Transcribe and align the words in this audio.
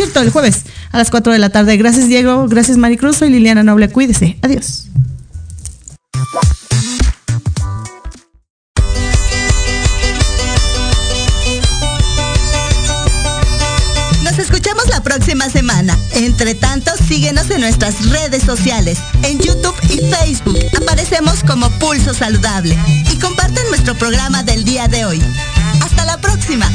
cierto, 0.00 0.20
el 0.20 0.30
jueves 0.30 0.64
a 0.92 0.98
las 0.98 1.10
4 1.10 1.32
de 1.32 1.38
la 1.38 1.50
tarde. 1.50 1.76
Gracias 1.76 2.08
Diego, 2.08 2.46
gracias 2.48 2.78
Maricruz, 2.78 3.18
soy 3.18 3.28
Liliana 3.28 3.62
Noble, 3.62 3.90
cuídese. 3.90 4.38
Adiós. 4.40 4.86
Nos 14.24 14.38
escuchamos 14.38 14.88
la 14.88 15.02
próxima 15.02 15.50
semana. 15.50 15.98
Entre 16.14 16.54
tanto, 16.54 16.92
síguenos 17.06 17.50
en 17.50 17.60
nuestras 17.60 18.08
redes 18.08 18.42
sociales, 18.42 18.98
en 19.22 19.38
YouTube 19.38 19.76
y 19.90 19.98
Facebook. 19.98 20.58
Aparecemos 20.80 21.44
como 21.44 21.68
Pulso 21.78 22.14
Saludable. 22.14 22.78
Y 23.12 23.18
comparten 23.18 23.68
nuestro 23.68 23.94
programa 23.96 24.42
del 24.44 24.64
día 24.64 24.88
de 24.88 25.04
hoy. 25.04 25.20
Hasta 25.82 26.06
la 26.06 26.16
próxima. 26.18 26.66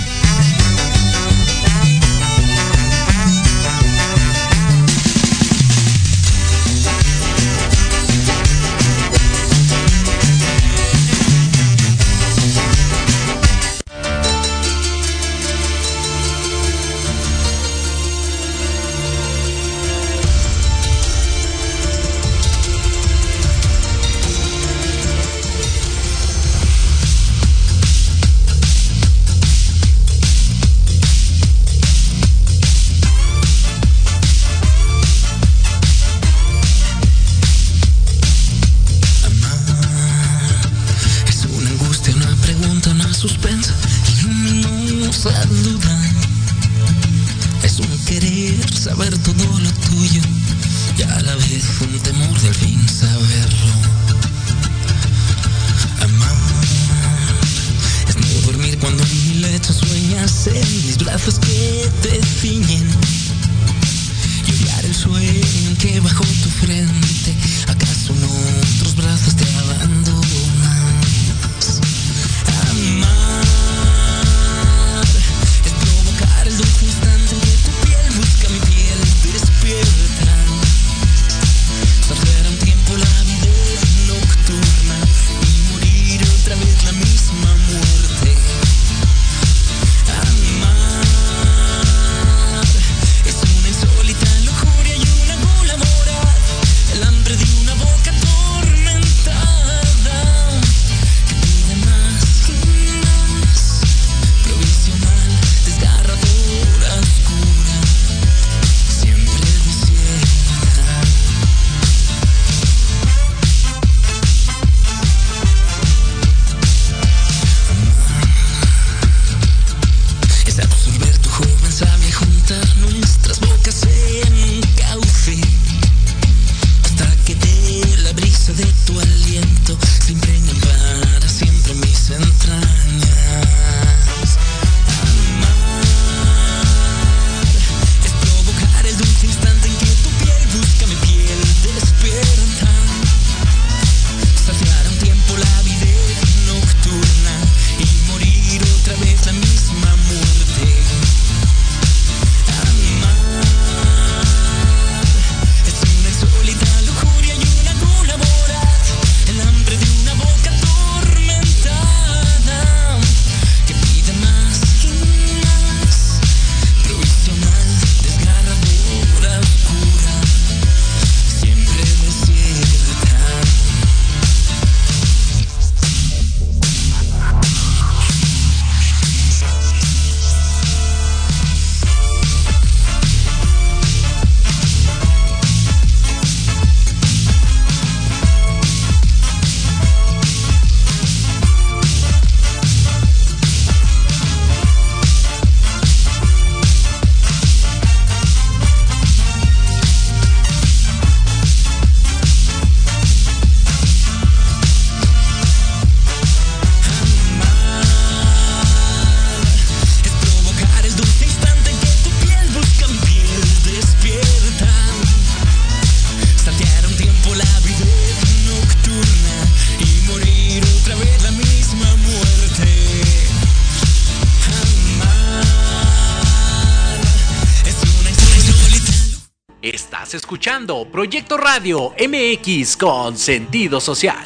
Escuchando 230.65 230.91
Proyecto 230.91 231.37
Radio 231.37 231.93
MX 231.99 232.77
con 232.77 233.17
sentido 233.17 233.79
social. 233.79 234.17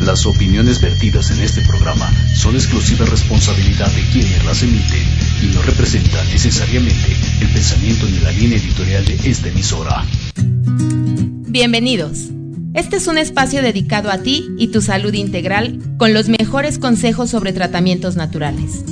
Las 0.00 0.26
opiniones 0.26 0.80
vertidas 0.80 1.30
en 1.30 1.40
este 1.40 1.60
programa 1.62 2.10
son 2.34 2.56
exclusiva 2.56 3.06
responsabilidad 3.06 3.90
de 3.92 4.02
quienes 4.12 4.44
las 4.44 4.62
emiten 4.62 5.04
y 5.42 5.54
no 5.54 5.62
representan 5.62 6.26
necesariamente 6.30 7.16
el 7.40 7.48
pensamiento 7.48 8.06
ni 8.06 8.18
la 8.18 8.32
línea 8.32 8.58
editorial 8.58 9.04
de 9.04 9.14
esta 9.30 9.48
emisora. 9.48 10.04
Bienvenidos. 10.34 12.30
Este 12.74 12.96
es 12.96 13.06
un 13.06 13.18
espacio 13.18 13.62
dedicado 13.62 14.10
a 14.10 14.18
ti 14.18 14.48
y 14.58 14.68
tu 14.68 14.80
salud 14.80 15.14
integral 15.14 15.78
con 15.98 16.12
los 16.12 16.28
mejores 16.28 16.78
consejos 16.78 17.30
sobre 17.30 17.52
tratamientos 17.52 18.16
naturales. 18.16 18.84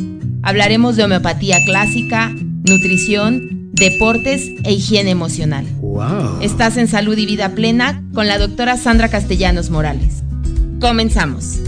Hablaremos 0.42 0.96
de 0.96 1.04
homeopatía 1.04 1.58
clásica, 1.64 2.32
nutrición, 2.70 3.70
deportes 3.72 4.50
e 4.64 4.72
higiene 4.72 5.10
emocional. 5.10 5.66
Estás 6.40 6.76
en 6.76 6.88
Salud 6.88 7.18
y 7.18 7.26
Vida 7.26 7.50
Plena 7.50 8.02
con 8.14 8.28
la 8.28 8.38
doctora 8.38 8.76
Sandra 8.76 9.08
Castellanos 9.08 9.70
Morales. 9.70 10.22
Comenzamos. 10.80 11.58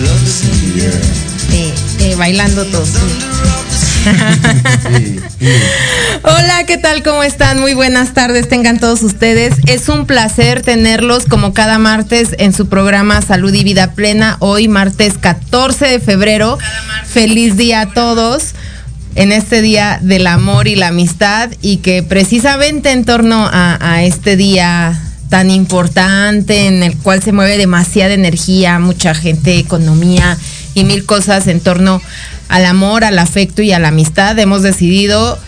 Love 0.00 0.22
is 0.22 0.44
in 0.48 0.80
the 0.80 0.86
air, 0.86 1.29
Eh, 1.60 1.74
eh, 1.98 2.14
bailando 2.16 2.64
todos. 2.64 2.88
Hola, 6.22 6.64
¿qué 6.66 6.78
tal? 6.78 7.02
¿Cómo 7.02 7.22
están? 7.22 7.60
Muy 7.60 7.74
buenas 7.74 8.14
tardes, 8.14 8.48
tengan 8.48 8.80
todos 8.80 9.02
ustedes. 9.02 9.56
Es 9.66 9.90
un 9.90 10.06
placer 10.06 10.62
tenerlos 10.62 11.26
como 11.26 11.52
cada 11.52 11.78
martes 11.78 12.30
en 12.38 12.54
su 12.54 12.70
programa 12.70 13.20
Salud 13.20 13.52
y 13.52 13.62
Vida 13.62 13.92
Plena. 13.92 14.38
Hoy, 14.38 14.68
martes 14.68 15.18
14 15.20 15.84
de 15.84 16.00
febrero. 16.00 16.56
Feliz 17.04 17.58
día 17.58 17.82
a 17.82 17.92
todos 17.92 18.54
en 19.14 19.30
este 19.30 19.60
día 19.60 19.98
del 20.00 20.28
amor 20.28 20.66
y 20.66 20.76
la 20.76 20.88
amistad 20.88 21.50
y 21.60 21.78
que 21.78 22.02
precisamente 22.02 22.90
en 22.90 23.04
torno 23.04 23.46
a, 23.52 23.76
a 23.82 24.02
este 24.04 24.36
día 24.36 24.98
tan 25.28 25.50
importante 25.50 26.68
en 26.68 26.82
el 26.82 26.96
cual 26.96 27.22
se 27.22 27.32
mueve 27.32 27.58
demasiada 27.58 28.14
energía, 28.14 28.78
mucha 28.78 29.14
gente, 29.14 29.58
economía 29.58 30.38
y 30.74 30.84
mil 30.84 31.04
cosas 31.04 31.46
en 31.46 31.60
torno 31.60 32.00
al 32.48 32.64
amor, 32.64 33.04
al 33.04 33.18
afecto 33.18 33.62
y 33.62 33.72
a 33.72 33.78
la 33.78 33.88
amistad, 33.88 34.38
hemos 34.38 34.62
decidido 34.62 35.38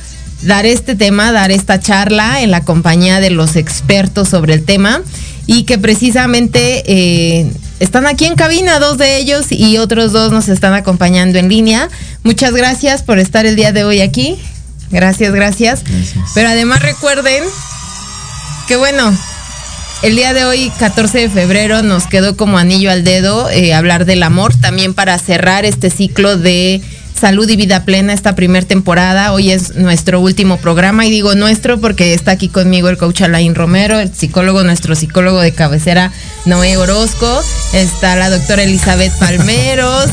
dar 0.42 0.66
este 0.66 0.94
tema, 0.94 1.32
dar 1.32 1.50
esta 1.50 1.80
charla 1.80 2.42
en 2.42 2.50
la 2.50 2.64
compañía 2.64 3.20
de 3.20 3.30
los 3.30 3.56
expertos 3.56 4.28
sobre 4.28 4.54
el 4.54 4.64
tema 4.64 5.02
y 5.46 5.64
que 5.64 5.78
precisamente 5.78 6.82
eh, 6.86 7.50
están 7.80 8.06
aquí 8.06 8.26
en 8.26 8.36
cabina, 8.36 8.78
dos 8.78 8.98
de 8.98 9.18
ellos 9.18 9.46
y 9.50 9.78
otros 9.78 10.12
dos 10.12 10.32
nos 10.32 10.48
están 10.48 10.74
acompañando 10.74 11.38
en 11.38 11.48
línea. 11.48 11.88
Muchas 12.22 12.52
gracias 12.52 13.02
por 13.02 13.18
estar 13.18 13.46
el 13.46 13.56
día 13.56 13.72
de 13.72 13.84
hoy 13.84 14.00
aquí. 14.00 14.38
Gracias, 14.90 15.32
gracias. 15.32 15.82
Gracias. 15.84 16.30
Pero 16.34 16.48
además 16.48 16.82
recuerden 16.82 17.42
que 18.68 18.76
bueno, 18.76 19.12
el 20.02 20.16
día 20.16 20.34
de 20.34 20.44
hoy, 20.44 20.70
14 20.78 21.18
de 21.18 21.30
febrero, 21.30 21.82
nos 21.82 22.06
quedó 22.06 22.36
como 22.36 22.58
anillo 22.58 22.90
al 22.90 23.04
dedo 23.04 23.48
eh, 23.50 23.72
hablar 23.72 24.04
del 24.04 24.24
amor, 24.24 24.54
también 24.54 24.94
para 24.94 25.16
cerrar 25.18 25.64
este 25.64 25.90
ciclo 25.90 26.36
de 26.36 26.82
salud 27.22 27.48
y 27.48 27.54
vida 27.54 27.84
plena, 27.84 28.12
esta 28.12 28.34
primer 28.34 28.64
temporada. 28.64 29.32
Hoy 29.32 29.52
es 29.52 29.76
nuestro 29.76 30.18
último 30.18 30.56
programa 30.56 31.06
y 31.06 31.10
digo 31.12 31.36
nuestro 31.36 31.80
porque 31.80 32.14
está 32.14 32.32
aquí 32.32 32.48
conmigo 32.48 32.88
el 32.88 32.98
coach 32.98 33.22
Alain 33.22 33.54
Romero, 33.54 34.00
el 34.00 34.12
psicólogo, 34.12 34.64
nuestro 34.64 34.96
psicólogo 34.96 35.40
de 35.40 35.52
cabecera 35.52 36.10
Noé 36.46 36.76
Orozco, 36.76 37.40
está 37.72 38.16
la 38.16 38.28
doctora 38.28 38.64
Elizabeth 38.64 39.12
Palmeros, 39.20 40.08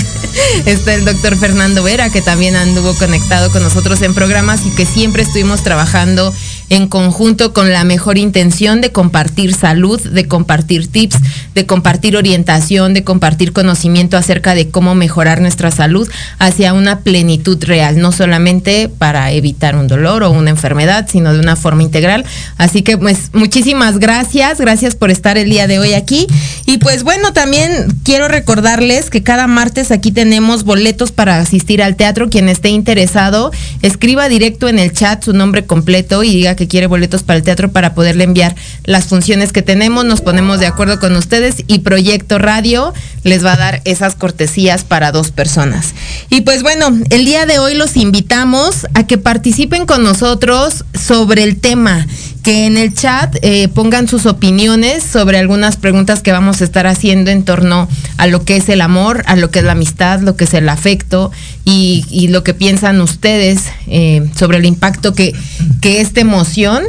está 0.66 0.92
el 0.92 1.06
doctor 1.06 1.38
Fernando 1.38 1.82
Vera 1.82 2.10
que 2.10 2.20
también 2.20 2.54
anduvo 2.54 2.94
conectado 2.96 3.50
con 3.50 3.62
nosotros 3.62 4.02
en 4.02 4.12
programas 4.12 4.66
y 4.66 4.70
que 4.72 4.84
siempre 4.84 5.22
estuvimos 5.22 5.62
trabajando 5.62 6.34
en 6.70 6.88
conjunto 6.88 7.52
con 7.52 7.72
la 7.72 7.84
mejor 7.84 8.18
intención 8.18 8.80
de 8.80 8.92
compartir 8.92 9.54
salud, 9.54 10.00
de 10.00 10.26
compartir 10.26 10.88
tips, 10.88 11.16
de 11.54 11.66
compartir 11.66 12.16
orientación, 12.16 12.94
de 12.94 13.04
compartir 13.04 13.52
conocimiento 13.52 14.16
acerca 14.16 14.54
de 14.54 14.70
cómo 14.70 14.94
mejorar 14.94 15.40
nuestra 15.40 15.70
salud 15.70 16.08
hacia 16.38 16.72
una 16.72 17.00
plenitud 17.00 17.62
real, 17.64 17.98
no 17.98 18.12
solamente 18.12 18.88
para 18.88 19.32
evitar 19.32 19.76
un 19.76 19.88
dolor 19.88 20.22
o 20.22 20.30
una 20.30 20.50
enfermedad, 20.50 21.08
sino 21.10 21.32
de 21.32 21.40
una 21.40 21.56
forma 21.56 21.82
integral. 21.82 22.24
Así 22.58 22.82
que 22.82 22.96
pues 22.96 23.30
muchísimas 23.32 23.98
gracias, 23.98 24.60
gracias 24.60 24.96
por 24.96 25.10
estar 25.10 25.38
el 25.38 25.50
día 25.50 25.66
de 25.66 25.78
hoy 25.78 25.94
aquí. 25.94 26.26
Y 26.66 26.78
pues 26.78 27.02
bueno, 27.02 27.32
también 27.32 27.70
quiero 28.04 28.28
recordarles 28.28 29.10
que 29.10 29.22
cada 29.22 29.46
martes 29.46 29.90
aquí 29.90 30.10
tenemos 30.10 30.64
boletos 30.64 31.12
para 31.12 31.38
asistir 31.38 31.82
al 31.82 31.96
teatro. 31.96 32.30
Quien 32.30 32.48
esté 32.48 32.70
interesado, 32.70 33.50
escriba 33.82 34.28
directo 34.28 34.68
en 34.68 34.78
el 34.78 34.92
chat 34.92 35.22
su 35.22 35.32
nombre 35.32 35.66
completo 35.66 36.22
y 36.24 36.30
diga 36.30 36.51
que 36.56 36.68
quiere 36.68 36.86
boletos 36.86 37.22
para 37.22 37.36
el 37.36 37.42
teatro 37.42 37.72
para 37.72 37.94
poderle 37.94 38.24
enviar 38.24 38.54
las 38.84 39.06
funciones 39.06 39.52
que 39.52 39.62
tenemos. 39.62 40.04
Nos 40.04 40.20
ponemos 40.20 40.60
de 40.60 40.66
acuerdo 40.66 41.00
con 41.00 41.16
ustedes 41.16 41.64
y 41.66 41.80
Proyecto 41.80 42.38
Radio 42.38 42.92
les 43.24 43.44
va 43.44 43.52
a 43.52 43.56
dar 43.56 43.82
esas 43.84 44.14
cortesías 44.16 44.84
para 44.84 45.12
dos 45.12 45.30
personas. 45.30 45.94
Y 46.30 46.42
pues 46.42 46.62
bueno, 46.62 46.88
el 47.10 47.24
día 47.24 47.46
de 47.46 47.58
hoy 47.58 47.74
los 47.74 47.96
invitamos 47.96 48.86
a 48.94 49.06
que 49.06 49.18
participen 49.18 49.86
con 49.86 50.02
nosotros 50.02 50.84
sobre 50.94 51.44
el 51.44 51.58
tema, 51.58 52.06
que 52.42 52.66
en 52.66 52.76
el 52.76 52.94
chat 52.94 53.36
eh, 53.42 53.68
pongan 53.68 54.08
sus 54.08 54.26
opiniones 54.26 55.04
sobre 55.04 55.38
algunas 55.38 55.76
preguntas 55.76 56.22
que 56.22 56.32
vamos 56.32 56.60
a 56.60 56.64
estar 56.64 56.86
haciendo 56.86 57.30
en 57.30 57.44
torno 57.44 57.88
a 58.16 58.26
lo 58.26 58.44
que 58.44 58.56
es 58.56 58.68
el 58.68 58.80
amor, 58.80 59.22
a 59.26 59.36
lo 59.36 59.50
que 59.50 59.60
es 59.60 59.64
la 59.64 59.72
amistad, 59.72 60.20
lo 60.20 60.36
que 60.36 60.44
es 60.44 60.54
el 60.54 60.68
afecto 60.68 61.30
y, 61.64 62.28
lo 62.32 62.42
que 62.44 62.54
piensan 62.54 63.00
ustedes 63.00 63.64
eh, 63.86 64.30
sobre 64.36 64.58
el 64.58 64.64
impacto 64.64 65.12
que, 65.12 65.34
que 65.80 66.00
esta 66.00 66.20
emoción 66.42 66.84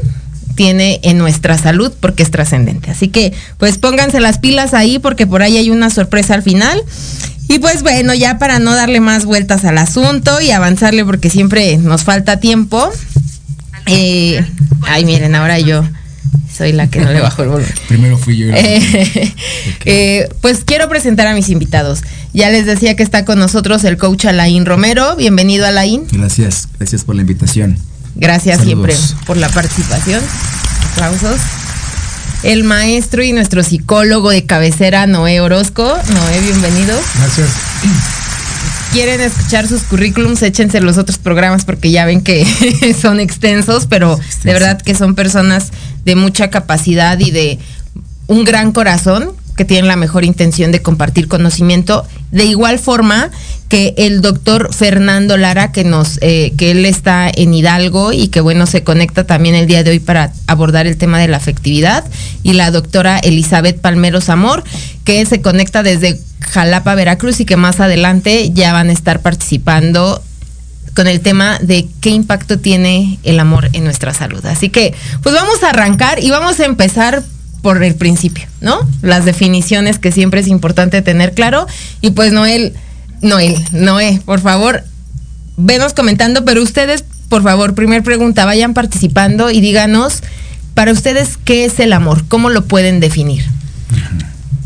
tiene 0.56 1.00
en 1.04 1.20
nuestra 1.20 1.58
salud 1.58 1.92
porque 2.00 2.24
es 2.24 2.32
trascendente. 2.32 2.90
Así 2.90 3.08
que 3.08 3.34
pues 3.58 3.78
pónganse 3.78 4.20
las 4.20 4.40
pilas 4.40 4.74
ahí 4.74 4.98
porque 4.98 5.28
por 5.28 5.44
ahí 5.44 5.58
hay 5.58 5.70
una 5.70 5.90
sorpresa 5.92 6.34
al 6.34 6.42
final. 6.42 6.82
Y 7.48 7.60
pues 7.60 7.84
bueno, 7.84 8.16
ya 8.16 8.40
para 8.40 8.58
no 8.58 8.74
darle 8.74 9.00
más 9.00 9.26
vueltas 9.26 9.64
al 9.66 9.78
asunto 9.78 10.42
y 10.42 10.50
avanzarle 10.52 11.06
porque 11.06 11.30
siempre 11.30 11.78
nos 11.78 12.04
falta 12.04 12.40
tiempo. 12.40 12.90
Eh, 13.86 14.44
ay, 14.88 15.06
miren, 15.06 15.36
ahora 15.36 15.60
yo 15.60 15.84
soy 16.56 16.72
la 16.72 16.90
que 16.90 17.00
no 17.00 17.12
le 17.12 17.20
bajo 17.20 17.44
el 17.44 17.50
volumen. 17.50 17.74
Primero 17.88 18.18
fui 18.18 18.38
yo. 18.38 18.48
Eh, 18.48 19.34
eh, 19.86 20.30
pues 20.42 20.64
quiero 20.66 20.90
presentar 20.90 21.28
a 21.28 21.36
mis 21.36 21.50
invitados. 21.50 22.02
Ya 22.34 22.50
les 22.50 22.66
decía 22.66 22.96
que 22.96 23.04
está 23.04 23.24
con 23.24 23.38
nosotros 23.38 23.84
el 23.84 23.98
coach 23.98 24.26
Alain 24.26 24.66
Romero. 24.66 25.16
Bienvenido, 25.16 25.68
Alain. 25.68 26.08
Gracias, 26.12 26.70
gracias 26.80 27.04
por 27.04 27.16
la 27.16 27.22
invitación. 27.22 27.78
Gracias 28.16 28.60
Saludos. 28.60 28.96
siempre 28.96 29.18
por 29.26 29.38
la 29.38 29.50
participación. 29.50 30.22
Aplausos. 30.92 31.40
El 32.44 32.64
maestro 32.64 33.24
y 33.24 33.32
nuestro 33.32 33.64
psicólogo 33.64 34.30
de 34.30 34.46
cabecera, 34.46 35.08
Noé 35.08 35.40
Orozco. 35.40 35.84
Noé, 35.84 36.42
bienvenido. 36.42 37.00
Gracias. 37.20 37.50
Quieren 38.92 39.22
escuchar 39.22 39.68
sus 39.68 39.82
currículums, 39.84 40.42
échense 40.44 40.80
los 40.82 40.98
otros 40.98 41.18
programas 41.18 41.66
porque 41.66 41.90
ya 41.90 42.06
ven 42.06 42.22
que 42.22 42.46
son 43.02 43.20
extensos, 43.20 43.88
pero 43.88 44.20
de 44.44 44.54
verdad 44.54 44.80
que 44.82 44.94
son 44.94 45.16
personas 45.16 45.72
de 46.06 46.16
mucha 46.16 46.50
capacidad 46.50 47.18
y 47.18 47.32
de 47.32 47.60
un 48.28 48.44
gran 48.44 48.72
corazón 48.72 49.32
que 49.56 49.66
tienen 49.66 49.88
la 49.88 49.96
mejor 49.96 50.26
intención 50.26 50.72
de 50.72 50.82
compartir 50.82 51.28
conocimiento. 51.28 52.06
De 52.32 52.46
igual 52.46 52.80
forma 52.80 53.30
que 53.70 53.94
el 53.98 54.22
doctor 54.22 54.74
Fernando 54.74 55.38
Lara, 55.38 55.72
que 55.72 55.84
nos, 55.84 56.20
eh, 56.22 56.54
que 56.58 56.72
él 56.72 56.86
está 56.86 57.30
en 57.34 57.54
Hidalgo 57.54 58.14
y 58.14 58.28
que 58.28 58.42
bueno, 58.42 58.66
se 58.66 58.84
conecta 58.84 59.26
también 59.26 59.56
el 59.56 59.68
día 59.68 59.84
de 59.84 59.92
hoy 59.92 60.00
para 60.00 60.34
abordar 60.48 60.88
el 60.88 60.98
tema 60.98 61.20
de 61.20 61.28
la 61.28 61.38
afectividad. 61.38 62.04
Y 62.44 62.54
la 62.54 62.72
doctora 62.72 63.20
Elizabeth 63.20 63.80
Palmeros 63.80 64.30
Amor, 64.30 64.64
que 65.04 65.26
se 65.26 65.42
conecta 65.42 65.84
desde 65.84 66.20
Jalapa, 66.40 66.96
Veracruz, 66.96 67.40
y 67.40 67.46
que 67.46 67.58
más 67.58 67.80
adelante 67.80 68.52
ya 68.54 68.74
van 68.74 68.90
a 68.90 68.94
estar 68.94 69.22
participando 69.22 70.22
con 70.96 71.08
el 71.08 71.22
tema 71.22 71.58
de 71.60 71.88
qué 72.02 72.12
impacto 72.12 72.60
tiene 72.60 73.18
el 73.24 73.40
amor 73.40 73.70
en 73.74 73.84
nuestra 73.84 74.14
salud. 74.14 74.46
Así 74.46 74.70
que, 74.70 74.94
pues 75.22 75.34
vamos 75.34 75.64
a 75.64 75.70
arrancar 75.70 76.20
y 76.24 76.30
vamos 76.30 76.60
a 76.60 76.66
empezar 76.66 77.24
por 77.64 77.82
el 77.82 77.96
principio, 77.96 78.46
¿no? 78.60 78.78
Las 79.02 79.24
definiciones 79.24 79.98
que 79.98 80.12
siempre 80.12 80.42
es 80.42 80.48
importante 80.48 81.02
tener 81.02 81.34
claro. 81.34 81.66
Y 82.02 82.12
pues 82.12 82.34
Noel, 82.34 82.74
Noel, 83.22 83.56
Noé, 83.72 84.22
por 84.26 84.42
favor, 84.42 84.84
venos 85.56 85.94
comentando, 85.94 86.44
pero 86.44 86.62
ustedes, 86.62 87.06
por 87.30 87.42
favor, 87.42 87.74
primer 87.74 88.04
pregunta, 88.04 88.44
vayan 88.44 88.74
participando 88.74 89.50
y 89.50 89.62
díganos, 89.62 90.24
para 90.74 90.92
ustedes, 90.92 91.38
¿qué 91.38 91.64
es 91.64 91.80
el 91.80 91.94
amor? 91.94 92.26
¿Cómo 92.28 92.50
lo 92.50 92.66
pueden 92.66 93.00
definir? 93.00 93.46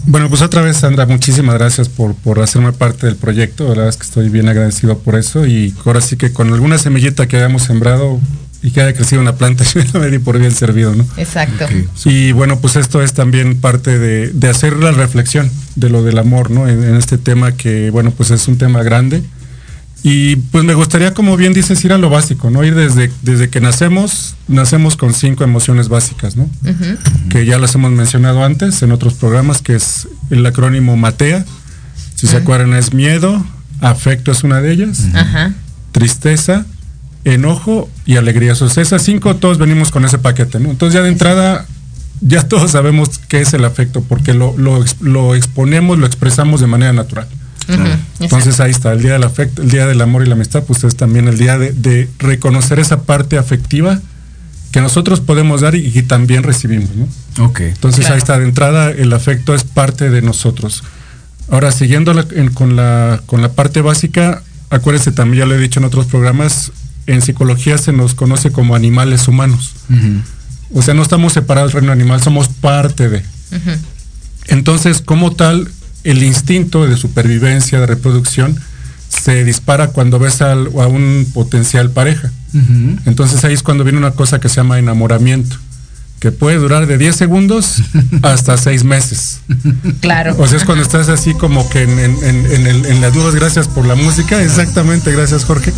Bueno, 0.08 0.28
pues 0.28 0.42
otra 0.42 0.62
vez, 0.62 0.78
Sandra, 0.78 1.06
muchísimas 1.06 1.54
gracias 1.56 1.90
por, 1.90 2.16
por 2.16 2.40
hacerme 2.40 2.74
parte 2.74 3.06
del 3.06 3.16
proyecto. 3.16 3.66
La 3.66 3.70
verdad 3.72 3.90
es 3.90 3.98
que 3.98 4.04
estoy 4.04 4.30
bien 4.30 4.50
agradecido 4.50 4.98
por 4.98 5.16
eso. 5.16 5.46
Y 5.46 5.76
ahora 5.86 6.02
sí 6.02 6.18
que 6.18 6.34
con 6.34 6.52
alguna 6.52 6.80
semillita 6.80 7.28
que 7.28 7.38
hayamos 7.38 7.64
sembrado 7.64 8.20
y 8.64 8.72
que 8.72 8.82
haya 8.82 8.94
crecido 8.94 9.22
una 9.22 9.36
planta, 9.36 9.64
di 10.12 10.20
por 10.20 10.40
bien 10.40 10.52
servido, 10.52 10.96
¿no? 10.96 11.06
Exacto. 11.18 11.66
Y 12.06 12.32
bueno, 12.32 12.60
pues 12.60 12.76
esto 12.76 13.02
es 13.02 13.14
también 13.14 13.60
parte 13.60 14.00
de, 14.00 14.30
de 14.32 14.50
hacer 14.50 14.78
la 14.78 14.92
reflexión 14.92 15.50
de 15.76 15.90
lo 15.90 16.04
del 16.04 16.18
amor, 16.18 16.50
¿no? 16.52 16.68
En, 16.68 16.84
en 16.84 16.96
este 16.96 17.18
tema 17.18 17.54
que, 17.54 17.92
bueno, 17.92 18.12
pues 18.12 18.32
es 18.32 18.48
un 18.48 18.58
tema 18.58 18.84
grande. 18.84 19.24
Y 20.04 20.36
pues 20.38 20.64
me 20.64 20.74
gustaría, 20.76 21.14
como 21.14 21.36
bien 21.38 21.54
dices, 21.54 21.84
ir 21.84 21.92
a 21.92 21.98
lo 21.98 22.10
básico, 22.10 22.50
¿no? 22.50 22.64
Ir 22.64 22.76
desde, 22.76 23.12
desde 23.24 23.50
que 23.50 23.60
nacemos, 23.60 24.36
nacemos 24.48 24.96
con 24.96 25.14
cinco 25.14 25.44
emociones 25.44 25.90
básicas, 25.90 26.36
¿no? 26.36 26.50
Que 27.30 27.46
ya 27.46 27.58
las 27.58 27.76
hemos 27.76 27.92
mencionado 27.92 28.44
antes 28.44 28.82
en 28.84 28.92
otros 28.92 29.16
programas, 29.16 29.62
que 29.62 29.76
es 29.76 30.08
el 30.30 30.46
acrónimo 30.46 30.96
MATEA. 30.96 31.46
Si 32.16 32.28
se 32.28 32.38
acuerdan, 32.38 32.74
es 32.74 32.94
miedo, 32.94 33.44
afecto 33.82 34.32
es 34.32 34.44
una 34.44 34.62
de 34.62 34.72
ellas, 34.72 35.04
Ajá. 35.14 35.54
tristeza, 35.92 36.66
enojo 37.34 37.90
y 38.06 38.18
alegría. 38.18 38.54
O 38.54 38.56
sea, 38.70 38.82
esas 38.84 39.02
cinco 39.04 39.36
todos 39.36 39.58
venimos 39.58 39.92
con 39.92 40.06
ese 40.06 40.18
paquete, 40.18 40.60
¿no? 40.60 40.70
Entonces 40.72 40.94
ya 40.96 41.04
de 41.04 41.10
entrada, 41.10 41.66
ya 42.22 42.48
todos 42.48 42.72
sabemos 42.72 43.20
qué 43.28 43.42
es 43.42 43.54
el 43.54 43.66
afecto, 43.66 44.02
porque 44.08 44.34
lo, 44.34 44.58
lo, 44.58 44.82
ex- 44.82 45.02
lo 45.02 45.36
exponemos, 45.36 45.98
lo 46.00 46.06
expresamos 46.06 46.62
de 46.62 46.68
manera 46.68 46.94
natural. 46.94 47.28
Entonces 48.22 48.60
ahí 48.62 48.72
está, 48.72 48.94
el 48.94 49.02
día 49.02 49.14
del 49.14 49.24
afecto, 49.26 49.62
el 49.62 49.70
día 49.70 49.86
del 49.88 50.02
amor 50.02 50.24
y 50.24 50.28
la 50.28 50.36
amistad, 50.36 50.64
pues 50.64 50.84
es 50.86 50.96
también 50.96 51.28
el 51.28 51.38
día 51.38 51.58
de, 51.58 51.74
de 51.74 52.10
reconocer 52.18 52.80
esa 52.80 53.02
parte 53.02 53.38
afectiva 53.38 54.00
que 54.72 54.80
nosotros 54.82 55.20
podemos 55.20 55.62
dar 55.62 55.76
y, 55.76 55.92
y 55.94 56.02
también 56.04 56.44
recibimos, 56.44 56.90
¿no? 56.96 57.46
Ok. 57.46 57.60
Entonces 57.62 58.02
Claro. 58.02 58.14
ahí 58.16 58.20
está, 58.20 58.38
de 58.40 58.46
entrada 58.46 58.90
el 58.92 59.12
afecto 59.12 59.54
es 59.54 59.64
parte 59.66 60.10
de 60.10 60.22
nosotros. 60.22 60.84
Ahora, 61.52 61.72
siguiendo 61.72 62.14
la- 62.14 62.26
en- 62.32 62.54
con, 62.54 62.76
la, 62.78 63.22
con 63.26 63.42
la 63.42 63.50
parte 63.52 63.82
básica, 63.82 64.44
acuérdense 64.70 65.12
también, 65.12 65.40
ya 65.44 65.46
lo 65.46 65.56
he 65.56 65.60
dicho 65.60 65.80
en 65.80 65.86
otros 65.86 66.06
programas, 66.06 66.72
en 67.08 67.22
psicología 67.22 67.78
se 67.78 67.92
nos 67.94 68.14
conoce 68.14 68.52
como 68.52 68.76
animales 68.76 69.28
humanos. 69.28 69.74
O 70.74 70.82
sea, 70.82 70.94
no 70.94 71.02
estamos 71.02 71.34
separados 71.34 71.72
del 71.74 71.82
reino 71.82 71.94
animal, 71.94 72.22
somos 72.22 72.48
parte 72.50 73.10
de. 73.10 73.24
Entonces, 74.48 75.02
como 75.02 75.32
tal, 75.36 75.70
el 76.04 76.24
instinto 76.24 76.86
de 76.88 76.96
supervivencia, 76.98 77.80
de 77.80 77.86
reproducción, 77.86 78.58
se 79.10 79.44
dispara 79.44 79.88
cuando 79.88 80.20
ves 80.20 80.42
al- 80.42 80.68
a 80.80 80.88
un 80.88 81.28
potencial 81.34 81.92
pareja. 81.92 82.32
Entonces 83.06 83.44
ahí 83.44 83.54
es 83.54 83.64
cuando 83.64 83.84
viene 83.84 84.00
una 84.00 84.12
cosa 84.12 84.40
que 84.40 84.50
se 84.50 84.56
llama 84.56 84.80
enamoramiento, 84.80 85.56
que 86.20 86.32
puede 86.32 86.58
durar 86.58 86.88
de 86.88 86.98
10 86.98 87.16
segundos 87.16 87.76
hasta 88.24 88.58
6 88.58 88.84
meses. 88.84 89.40
Claro. 90.02 90.36
O 90.40 90.48
sea, 90.48 90.58
es 90.58 90.64
cuando 90.66 90.84
estás 90.84 91.08
así 91.10 91.34
como 91.36 91.70
que 91.70 91.84
en, 91.84 92.00
en- 92.00 92.24
en- 92.24 92.46
en 92.52 92.68
el- 92.68 92.86
en 92.86 93.02
las 93.02 93.14
dudas, 93.14 93.36
gracias 93.36 93.68
por 93.68 93.86
la 93.86 93.96
música, 93.96 94.42
exactamente, 94.42 95.12
gracias 95.12 95.44
Jorge. 95.46 95.72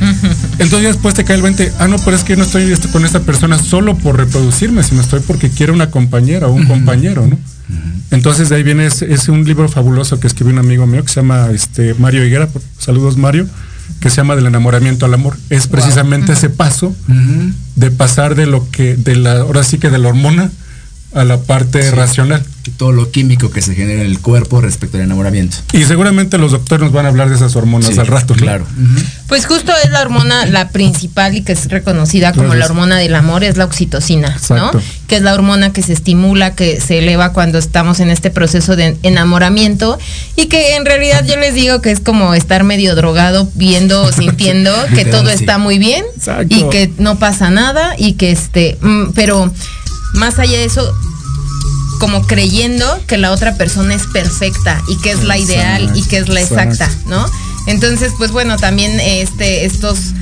Entonces 0.58 0.88
después 0.94 1.14
te 1.14 1.24
cae 1.24 1.36
el 1.36 1.42
20, 1.42 1.72
ah, 1.78 1.88
no, 1.88 1.96
pero 1.98 2.16
es 2.16 2.24
que 2.24 2.34
yo 2.34 2.36
no 2.38 2.44
estoy 2.44 2.70
este- 2.72 2.88
con 2.88 3.04
esta 3.04 3.20
persona 3.20 3.58
solo 3.58 3.96
por 3.96 4.16
reproducirme, 4.16 4.82
sino 4.82 5.00
estoy 5.00 5.20
porque 5.20 5.50
quiero 5.50 5.72
una 5.72 5.90
compañera 5.90 6.46
o 6.48 6.52
un 6.52 6.66
compañero, 6.66 7.26
¿no? 7.26 7.38
Entonces 8.10 8.48
de 8.48 8.56
ahí 8.56 8.62
viene, 8.62 8.86
es, 8.86 9.02
es 9.02 9.28
un 9.28 9.44
libro 9.44 9.68
fabuloso 9.68 10.20
que 10.20 10.26
escribió 10.26 10.52
un 10.52 10.58
amigo 10.60 10.86
mío 10.86 11.02
que 11.02 11.08
se 11.08 11.16
llama 11.16 11.48
este, 11.52 11.94
Mario 11.94 12.24
Higuera, 12.24 12.46
por- 12.46 12.62
saludos 12.78 13.16
Mario, 13.16 13.46
que 14.00 14.10
se 14.10 14.16
llama 14.16 14.36
Del 14.36 14.46
enamoramiento 14.46 15.06
al 15.06 15.14
amor. 15.14 15.36
Es 15.50 15.66
precisamente 15.66 16.32
ese 16.34 16.50
paso 16.50 16.94
de 17.76 17.90
pasar 17.90 18.34
de 18.34 18.46
lo 18.46 18.70
que, 18.70 18.96
de 18.96 19.16
la, 19.16 19.38
ahora 19.40 19.64
sí 19.64 19.78
que 19.78 19.90
de 19.90 19.98
la 19.98 20.08
hormona 20.08 20.50
a 21.14 21.24
la 21.24 21.38
parte 21.40 21.82
Sí. 21.82 21.90
racional. 21.90 22.44
Y 22.66 22.70
todo 22.70 22.92
lo 22.92 23.10
químico 23.10 23.50
que 23.50 23.60
se 23.60 23.74
genera 23.74 24.00
en 24.00 24.06
el 24.06 24.20
cuerpo 24.20 24.62
respecto 24.62 24.96
al 24.96 25.02
enamoramiento. 25.02 25.58
Y 25.74 25.84
seguramente 25.84 26.38
los 26.38 26.52
doctores 26.52 26.82
nos 26.82 26.92
van 26.94 27.04
a 27.04 27.10
hablar 27.10 27.28
de 27.28 27.34
esas 27.36 27.54
hormonas 27.56 27.90
Sí, 27.92 28.00
al 28.00 28.06
rato. 28.06 28.32
¿no? 28.34 28.40
Claro. 28.40 28.64
Pues 29.28 29.44
justo 29.44 29.70
es 29.84 29.90
la 29.90 30.00
hormona, 30.00 30.46
la 30.46 30.70
principal 30.70 31.34
y 31.34 31.42
que 31.42 31.52
es 31.52 31.68
reconocida 31.68 32.30
como 32.32 32.44
Entonces- 32.44 32.60
la 32.60 32.66
hormona 32.66 32.96
del 32.96 33.14
amor, 33.16 33.44
es 33.44 33.58
la 33.58 33.66
oxitocina, 33.66 34.28
Exacto. 34.28 34.78
¿no? 34.78 34.82
Que 35.08 35.16
es 35.16 35.22
la 35.22 35.34
hormona 35.34 35.74
que 35.74 35.82
se 35.82 35.92
estimula, 35.92 36.54
que 36.54 36.80
se 36.80 37.00
eleva 37.00 37.34
cuando 37.34 37.58
estamos 37.58 38.00
en 38.00 38.08
este 38.08 38.30
proceso 38.30 38.76
de 38.76 38.96
enamoramiento 39.02 39.98
y 40.34 40.46
que 40.46 40.76
en 40.76 40.86
realidad 40.86 41.22
yo 41.26 41.36
les 41.36 41.52
digo 41.52 41.82
que 41.82 41.90
es 41.90 42.00
como 42.00 42.32
estar 42.32 42.64
medio 42.64 42.94
drogado, 42.94 43.46
viendo 43.56 44.04
o 44.04 44.12
sintiendo 44.12 44.72
que 44.94 45.04
todo 45.04 45.26
sí. 45.28 45.34
está 45.34 45.58
muy 45.58 45.78
bien 45.78 46.02
Exacto. 46.16 46.46
y 46.56 46.70
que 46.70 46.90
no 46.98 47.18
pasa 47.18 47.50
nada 47.50 47.94
y 47.98 48.14
que 48.14 48.30
este, 48.30 48.78
mm, 48.80 49.10
pero 49.14 49.52
más 50.14 50.38
allá 50.38 50.58
de 50.58 50.64
eso, 50.64 50.94
como 51.98 52.26
creyendo 52.26 52.86
que 53.06 53.18
la 53.18 53.30
otra 53.30 53.56
persona 53.56 53.94
es 53.94 54.06
perfecta 54.06 54.82
y 54.88 54.96
que 54.98 55.12
es 55.12 55.24
la 55.24 55.38
ideal 55.38 55.92
y 55.94 56.02
que 56.02 56.18
es 56.18 56.28
la 56.28 56.40
exacta, 56.40 56.90
¿no? 57.06 57.24
Entonces, 57.66 58.12
pues 58.18 58.30
bueno, 58.30 58.56
también 58.56 59.00
este, 59.00 59.64
estos 59.64 60.12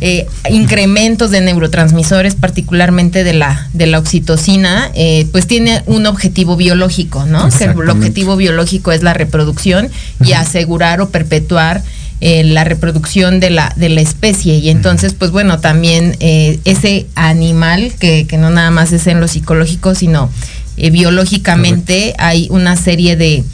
eh, 0.00 0.28
incrementos 0.48 1.32
de 1.32 1.40
neurotransmisores, 1.40 2.36
particularmente 2.36 3.24
de 3.24 3.32
la, 3.32 3.68
de 3.72 3.88
la 3.88 3.98
oxitocina, 3.98 4.92
eh, 4.94 5.26
pues 5.32 5.48
tiene 5.48 5.82
un 5.86 6.06
objetivo 6.06 6.56
biológico, 6.56 7.24
¿no? 7.26 7.48
Que 7.50 7.64
el 7.64 7.90
objetivo 7.90 8.36
biológico 8.36 8.92
es 8.92 9.02
la 9.02 9.12
reproducción 9.12 9.90
y 10.24 10.32
asegurar 10.32 11.00
o 11.00 11.08
perpetuar 11.10 11.82
eh, 12.20 12.42
la 12.44 12.64
reproducción 12.64 13.40
de 13.40 13.50
la, 13.50 13.72
de 13.76 13.88
la 13.88 14.00
especie. 14.00 14.56
Y 14.56 14.70
entonces, 14.70 15.14
pues 15.14 15.30
bueno, 15.30 15.60
también 15.60 16.16
eh, 16.20 16.58
ese 16.64 17.06
animal, 17.14 17.92
que, 17.98 18.26
que 18.26 18.38
no 18.38 18.50
nada 18.50 18.70
más 18.70 18.92
es 18.92 19.06
en 19.06 19.20
lo 19.20 19.28
psicológico, 19.28 19.94
sino 19.94 20.30
eh, 20.76 20.90
biológicamente 20.90 22.14
hay 22.18 22.48
una 22.50 22.76
serie 22.76 23.16
de, 23.16 23.44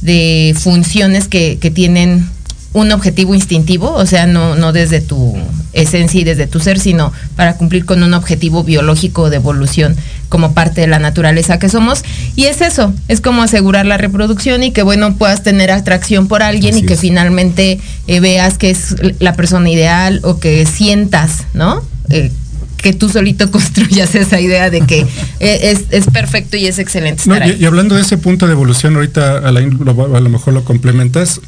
de 0.00 0.54
funciones 0.58 1.28
que, 1.28 1.58
que 1.60 1.70
tienen 1.70 2.28
un 2.74 2.92
objetivo 2.92 3.34
instintivo, 3.34 3.90
o 3.94 4.04
sea, 4.04 4.26
no, 4.26 4.56
no 4.56 4.72
desde 4.72 5.00
tu 5.00 5.34
esencia 5.72 6.20
y 6.20 6.24
desde 6.24 6.46
tu 6.46 6.60
ser, 6.60 6.78
sino 6.78 7.12
para 7.36 7.56
cumplir 7.56 7.84
con 7.86 8.02
un 8.02 8.12
objetivo 8.14 8.62
biológico 8.64 9.30
de 9.30 9.36
evolución 9.36 9.96
como 10.28 10.52
parte 10.54 10.80
de 10.82 10.86
la 10.88 10.98
naturaleza 10.98 11.58
que 11.60 11.68
somos. 11.68 12.02
Y 12.36 12.44
es 12.44 12.60
eso, 12.60 12.92
es 13.08 13.20
como 13.20 13.42
asegurar 13.42 13.86
la 13.86 13.96
reproducción 13.96 14.62
y 14.64 14.72
que, 14.72 14.82
bueno, 14.82 15.16
puedas 15.16 15.42
tener 15.44 15.70
atracción 15.70 16.26
por 16.28 16.42
alguien 16.42 16.74
Así 16.74 16.82
y 16.84 16.86
que 16.86 16.94
es. 16.94 17.00
finalmente 17.00 17.80
eh, 18.08 18.20
veas 18.20 18.58
que 18.58 18.70
es 18.70 18.96
la 19.20 19.34
persona 19.34 19.70
ideal 19.70 20.20
o 20.24 20.38
que 20.40 20.66
sientas, 20.66 21.44
¿no? 21.54 21.80
Eh, 22.10 22.30
que 22.76 22.92
tú 22.92 23.08
solito 23.08 23.50
construyas 23.52 24.14
esa 24.16 24.40
idea 24.40 24.68
de 24.70 24.80
que 24.80 25.06
eh, 25.40 25.58
es, 25.70 25.84
es 25.90 26.06
perfecto 26.12 26.56
y 26.56 26.66
es 26.66 26.78
excelente 26.80 27.22
No, 27.26 27.36
y, 27.46 27.64
hablando 27.64 27.94
de 27.94 28.02
ese 28.02 28.18
punto 28.18 28.46
de 28.46 28.52
evolución, 28.52 28.96
ahorita 28.96 29.38
Alain 29.38 29.78
lo- 29.82 30.16
a 30.16 30.20
lo 30.20 30.28
mejor 30.28 30.54
lo 30.54 30.64
complementas. 30.64 31.40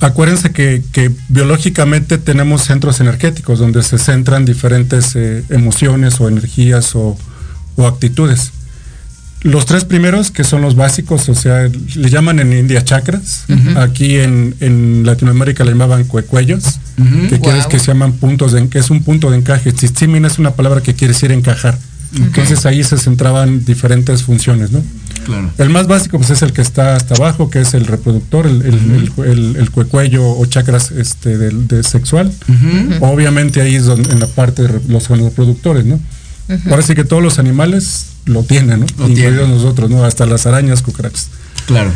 Acuérdense 0.00 0.50
que, 0.52 0.82
que 0.92 1.10
biológicamente 1.28 2.18
tenemos 2.18 2.62
centros 2.62 3.00
energéticos 3.00 3.58
donde 3.58 3.82
se 3.82 3.98
centran 3.98 4.44
diferentes 4.44 5.16
eh, 5.16 5.42
emociones 5.50 6.20
o 6.20 6.28
energías 6.28 6.94
o, 6.94 7.18
o 7.76 7.86
actitudes. 7.86 8.52
Los 9.42 9.66
tres 9.66 9.84
primeros, 9.84 10.30
que 10.32 10.42
son 10.44 10.62
los 10.62 10.74
básicos, 10.74 11.28
o 11.28 11.34
sea, 11.34 11.68
le 11.94 12.10
llaman 12.10 12.40
en 12.40 12.52
India 12.52 12.82
chakras. 12.84 13.44
Aquí 13.76 14.16
en, 14.16 14.54
en 14.60 15.04
Latinoamérica 15.06 15.62
le 15.64 15.70
llamaban 15.72 16.04
cuecuellos, 16.04 16.80
Ujú. 16.98 17.28
que 17.28 17.38
quiere 17.40 17.58
Guau. 17.58 17.68
que 17.68 17.78
se 17.78 17.86
llaman 17.86 18.14
puntos 18.14 18.50
de, 18.52 18.68
que 18.68 18.80
es 18.80 18.90
un 18.90 19.02
punto 19.04 19.30
de 19.30 19.36
encaje. 19.38 19.72
Tzitzímin 19.72 20.24
es 20.24 20.38
una 20.40 20.52
palabra 20.52 20.80
que 20.80 20.94
quiere 20.94 21.14
decir 21.14 21.30
encajar. 21.32 21.78
Entonces 22.16 22.64
ahí 22.66 22.82
se 22.82 22.98
centraban 22.98 23.64
diferentes 23.64 24.22
funciones, 24.22 24.72
¿no? 24.72 24.82
Claro. 25.28 25.50
El 25.58 25.70
más 25.70 25.86
básico 25.86 26.16
pues 26.18 26.30
es 26.30 26.42
el 26.42 26.52
que 26.52 26.62
está 26.62 26.96
hasta 26.96 27.14
abajo, 27.14 27.50
que 27.50 27.60
es 27.60 27.74
el 27.74 27.86
reproductor, 27.86 28.46
el, 28.46 28.62
el, 28.62 28.74
el- 28.74 29.24
el- 29.30 29.56
el 29.56 29.70
cuecuello 29.70 30.26
o 30.26 30.44
chakras 30.46 30.90
este, 30.90 31.36
de 31.38 31.82
sexual. 31.82 32.32
Obviamente 33.00 33.60
ahí 33.60 33.74
es 33.76 33.84
donde, 33.86 34.10
en 34.12 34.20
la 34.20 34.26
parte 34.26 34.62
de 34.62 34.80
los 34.88 35.08
reproductores, 35.08 35.84
¿no? 35.84 36.00
Ahora 36.70 36.82
sí 36.82 36.94
que 36.94 37.04
todos 37.04 37.22
los 37.22 37.38
animales 37.38 38.06
lo 38.24 38.42
tienen, 38.42 38.80
¿no? 38.80 38.86
Lo 38.98 39.08
Incluidos 39.08 39.48
nosotros, 39.50 39.90
¿no? 39.90 40.04
Hasta 40.04 40.24
las 40.26 40.46
arañas, 40.46 40.80
cucarachas. 40.82 41.28
Claro. 41.66 41.92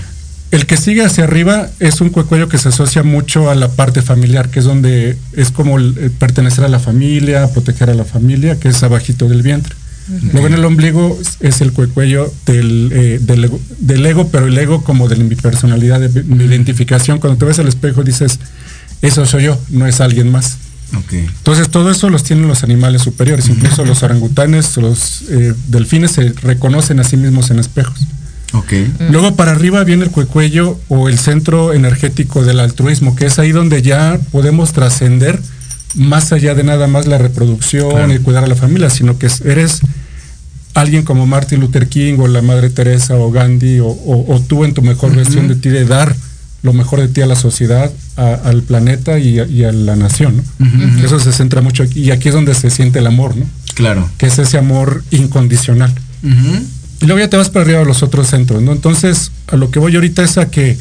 El 0.51 0.67
que 0.67 0.77
sigue 0.77 1.03
hacia 1.03 1.25
arriba 1.25 1.71
es 1.81 2.03
un 2.03 2.11
cuecuello 2.11 2.47
que 2.51 2.59
se 2.59 2.69
asocia 2.69 3.03
mucho 3.03 3.49
a 3.51 3.55
la 3.55 3.69
parte 3.71 4.03
familiar, 4.03 4.51
que 4.51 4.59
es 4.59 4.67
donde 4.67 5.17
es 5.33 5.51
como 5.51 5.81
eh, 5.81 6.11
pertenecer 6.19 6.65
a 6.65 6.69
la 6.69 6.79
familia, 6.79 7.49
proteger 7.51 7.89
a 7.89 7.95
la 7.95 8.05
familia, 8.05 8.61
que 8.61 8.69
es 8.69 8.83
abajito 8.83 9.27
del 9.29 9.41
vientre. 9.41 9.75
Luego 10.33 10.47
en 10.49 10.55
el 10.55 10.65
ombligo 10.65 11.19
es- 11.41 11.61
el 11.61 11.73
cuecuello 11.73 12.33
del, 12.47 12.91
eh, 12.93 13.19
del, 13.21 13.45
ego, 13.45 13.61
del 13.79 14.05
ego, 14.07 14.29
pero 14.29 14.47
el 14.47 14.59
ego 14.59 14.83
como 14.83 15.09
de 15.09 15.17
mi 15.17 15.35
personalidad, 15.37 16.01
de 16.01 16.23
mi 16.25 16.45
identificación. 16.45 17.19
Cuando 17.19 17.39
te 17.39 17.45
ves 17.45 17.59
al 17.59 17.69
espejo 17.69 18.03
dices, 18.03 18.39
eso 19.01 19.25
soy 19.27 19.45
yo, 19.45 19.59
no 19.71 19.87
es 19.87 20.01
alguien 20.01 20.31
más. 20.31 20.57
Entonces 21.15 21.71
todo 21.71 21.91
eso 21.91 22.11
los 22.11 22.23
tienen 22.23 22.47
los 22.49 22.63
animales 22.65 23.01
superiores, 23.03 23.49
incluso 23.49 23.85
los 23.85 24.03
orangutanes, 24.03 24.77
los 24.77 25.23
eh, 25.31 25.55
delfines 25.69 26.11
se 26.13 26.33
reconocen 26.43 27.01
a 27.01 27.05
sí 27.05 27.17
mismos 27.17 27.51
en 27.51 27.59
espejos. 27.61 27.99
Luego 29.11 29.35
para 29.35 29.53
arriba 29.53 29.83
viene 29.85 30.05
el 30.05 30.11
cuecuello 30.11 30.79
o 30.89 31.09
el 31.09 31.19
centro 31.19 31.73
energético 31.73 32.45
del 32.45 32.61
altruismo, 32.61 33.17
que 33.17 33.25
es 33.27 33.39
ahí 33.39 33.53
donde 33.53 33.81
ya 33.81 34.21
podemos 34.31 34.73
trascender 34.75 35.41
más 35.95 36.33
allá 36.33 36.55
de 36.55 36.65
nada 36.65 36.87
más 36.87 37.07
la 37.07 37.19
reproducción 37.19 37.91
Claro. 37.91 38.13
y 38.15 38.19
cuidar 38.19 38.45
a 38.45 38.47
la 38.47 38.55
familia, 38.57 38.91
sino 38.91 39.19
que 39.19 39.29
eres 39.45 39.81
alguien 40.75 41.03
como 41.03 41.27
Martin 41.27 41.61
Luther 41.61 41.89
King 41.89 42.15
o 42.19 42.29
la 42.29 42.41
Madre 42.43 42.71
Teresa 42.71 43.17
o 43.17 43.31
Gandhi 43.31 43.81
o, 43.81 43.87
o- 43.89 44.35
o 44.35 44.41
tú 44.41 44.65
en 44.65 44.73
tu 44.75 44.83
mejor 44.83 45.15
versión 45.15 45.49
de 45.49 45.55
ti 45.57 45.69
de 45.69 45.85
dar 45.85 46.15
lo 46.63 46.73
mejor 46.73 47.01
de 47.01 47.09
ti 47.09 47.21
a 47.21 47.27
la 47.27 47.35
sociedad, 47.37 47.91
a- 48.17 48.35
al 48.45 48.63
planeta 48.63 49.19
y 49.19 49.39
a, 49.41 49.47
y 49.47 49.65
a 49.65 49.73
la 49.73 49.97
nación. 49.97 50.43
¿no? 50.59 51.05
Eso 51.05 51.19
se 51.21 51.33
centra 51.33 51.61
mucho 51.61 51.83
aquí 51.83 52.01
y 52.05 52.11
aquí 52.11 52.29
es 52.29 52.35
donde 52.35 52.55
se 52.55 52.71
siente 52.71 53.01
el 53.01 53.07
amor, 53.07 53.37
¿no? 53.37 53.45
Claro. 53.75 54.09
que 54.19 54.27
es 54.27 54.39
ese 54.39 54.59
amor 54.59 55.03
incondicional. 55.11 55.93
Y 56.23 57.07
luego 57.07 57.19
ya 57.19 57.29
te 57.29 57.37
vas 57.37 57.49
para 57.51 57.65
arriba 57.65 57.81
a 57.81 57.85
los 57.85 58.03
otros 58.03 58.29
centros, 58.29 58.63
¿no? 58.63 58.71
Entonces, 58.73 59.33
a 59.49 59.57
lo 59.57 59.71
que 59.71 59.79
voy 59.81 59.95
ahorita 59.97 60.23
es 60.23 60.39
a 60.39 60.51
que 60.51 60.77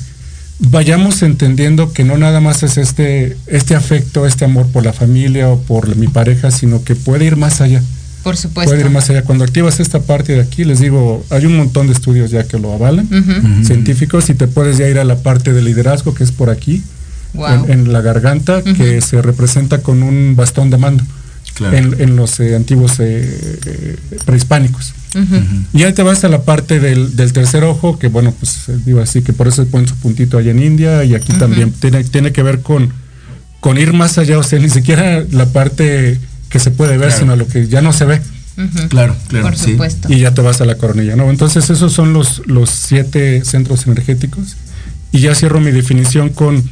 vayamos 0.61 1.23
entendiendo 1.23 1.91
que 1.91 2.03
no 2.03 2.17
nada 2.17 2.39
más 2.39 2.63
es 2.63 2.77
este, 2.77 3.35
este 3.47 3.75
afecto, 3.75 4.25
este 4.25 4.45
amor 4.45 4.67
por 4.67 4.85
la 4.85 4.93
familia 4.93 5.49
o 5.49 5.59
por 5.59 5.95
mi 5.95 6.07
pareja, 6.07 6.51
sino 6.51 6.83
que 6.83 6.95
puede 6.95 7.25
ir 7.25 7.35
más 7.35 7.61
allá. 7.61 7.81
Por 8.23 8.37
supuesto. 8.37 8.71
Puede 8.71 8.85
ir 8.85 8.91
más 8.91 9.09
allá. 9.09 9.23
Cuando 9.23 9.43
activas 9.43 9.79
esta 9.79 9.99
parte 10.01 10.33
de 10.33 10.41
aquí, 10.41 10.63
les 10.63 10.79
digo, 10.79 11.25
hay 11.31 11.47
un 11.47 11.57
montón 11.57 11.87
de 11.87 11.93
estudios 11.93 12.29
ya 12.29 12.43
que 12.43 12.59
lo 12.59 12.71
avalan, 12.71 13.09
científicos, 13.65 14.29
y 14.29 14.35
te 14.35 14.47
puedes 14.47 14.77
ya 14.77 14.87
ir 14.87 14.99
a 14.99 15.03
la 15.03 15.17
parte 15.17 15.53
de 15.53 15.63
liderazgo, 15.63 16.13
que 16.13 16.23
es 16.23 16.31
por 16.31 16.51
aquí, 16.51 16.83
en 17.67 17.91
la 17.91 18.01
garganta, 18.01 18.61
que 18.61 19.01
se 19.01 19.21
representa 19.23 19.79
con 19.79 20.03
un 20.03 20.35
bastón 20.35 20.69
de 20.69 20.77
mando. 20.77 21.03
Claro. 21.55 21.77
en, 21.77 22.01
en 22.01 22.15
los 22.15 22.39
eh, 22.39 22.55
antiguos 22.55 22.99
eh, 22.99 23.59
eh, 23.65 23.97
prehispánicos. 24.25 24.93
Y 25.73 25.83
ahí 25.83 25.91
te 25.93 26.03
vas 26.03 26.23
a 26.23 26.29
la 26.29 26.43
parte 26.43 26.79
del, 26.79 27.17
del 27.17 27.33
tercer 27.33 27.65
ojo, 27.65 27.99
que 27.99 28.07
bueno, 28.07 28.33
pues 28.39 28.69
eh, 28.69 28.77
digo 28.85 29.01
así, 29.01 29.21
que 29.21 29.33
por 29.33 29.47
eso 29.49 29.65
ponen 29.67 29.87
su 29.87 29.95
puntito 29.95 30.37
allá 30.37 30.51
en 30.51 30.63
India 30.63 31.03
y 31.03 31.13
aquí 31.15 31.33
también 31.33 31.71
tiene, 31.73 32.03
tiene 32.05 32.31
que 32.31 32.41
ver 32.43 32.61
con, 32.61 32.93
con 33.59 33.77
ir 33.77 33.91
más 33.91 34.17
allá, 34.17 34.39
o 34.39 34.43
sea, 34.43 34.57
ni 34.59 34.69
siquiera 34.69 35.23
la 35.31 35.47
parte 35.47 36.17
que 36.47 36.59
se 36.59 36.71
puede 36.71 36.91
ver, 36.97 37.09
Claro. 37.09 37.19
sino 37.19 37.35
lo 37.35 37.47
que 37.47 37.67
ya 37.67 37.81
no 37.81 37.91
se 37.91 38.05
ve. 38.05 38.21
Claro, 38.89 39.15
claro. 39.27 39.47
Por 39.47 39.57
sí. 39.57 39.71
supuesto. 39.71 40.11
Y 40.11 40.19
ya 40.19 40.33
te 40.33 40.41
vas 40.41 40.61
a 40.61 40.65
la 40.65 40.75
coronilla, 40.75 41.15
¿no? 41.17 41.29
Entonces 41.29 41.69
esos 41.69 41.91
son 41.91 42.13
los, 42.13 42.41
los 42.47 42.69
siete 42.69 43.43
centros 43.43 43.85
energéticos. 43.87 44.55
Y 45.11 45.19
ya 45.19 45.35
cierro 45.35 45.59
mi 45.59 45.71
definición 45.71 46.29
con 46.29 46.63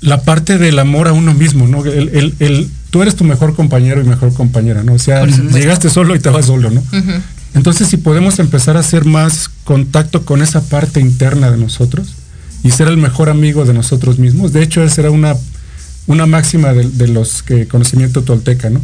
la 0.00 0.22
parte 0.22 0.58
del 0.58 0.78
amor 0.78 1.08
a 1.08 1.12
uno 1.12 1.34
mismo, 1.34 1.66
¿no? 1.66 1.84
El, 1.84 2.10
el- 2.10 2.34
el- 2.38 2.68
tú 2.94 3.02
eres 3.02 3.16
tu 3.16 3.24
mejor 3.24 3.56
compañero 3.56 4.00
y 4.00 4.04
mejor 4.04 4.32
compañera, 4.34 4.84
¿no? 4.84 4.92
O 4.92 4.98
sea, 5.00 5.26
llegaste 5.26 5.90
solo 5.90 6.14
y 6.14 6.20
te 6.20 6.28
vas 6.30 6.46
solo, 6.46 6.70
¿no? 6.70 6.80
Entonces, 7.52 7.88
si 7.88 7.96
podemos 7.96 8.38
empezar 8.38 8.76
a 8.76 8.80
hacer 8.80 9.04
más 9.04 9.50
contacto 9.64 10.24
con 10.24 10.42
esa 10.42 10.62
parte 10.62 11.00
interna 11.00 11.50
de 11.50 11.56
nosotros 11.56 12.14
y 12.62 12.70
ser 12.70 12.86
el 12.86 12.96
mejor 12.96 13.30
amigo 13.30 13.64
de 13.64 13.74
nosotros 13.74 14.20
mismos, 14.20 14.52
de 14.52 14.62
hecho, 14.62 14.84
esa 14.84 15.00
era 15.00 15.10
una, 15.10 15.34
una 16.06 16.26
máxima 16.26 16.72
de, 16.72 16.88
de 16.88 17.08
los 17.08 17.42
que 17.42 17.66
conocimiento 17.66 18.22
tolteca, 18.22 18.70
¿no? 18.70 18.80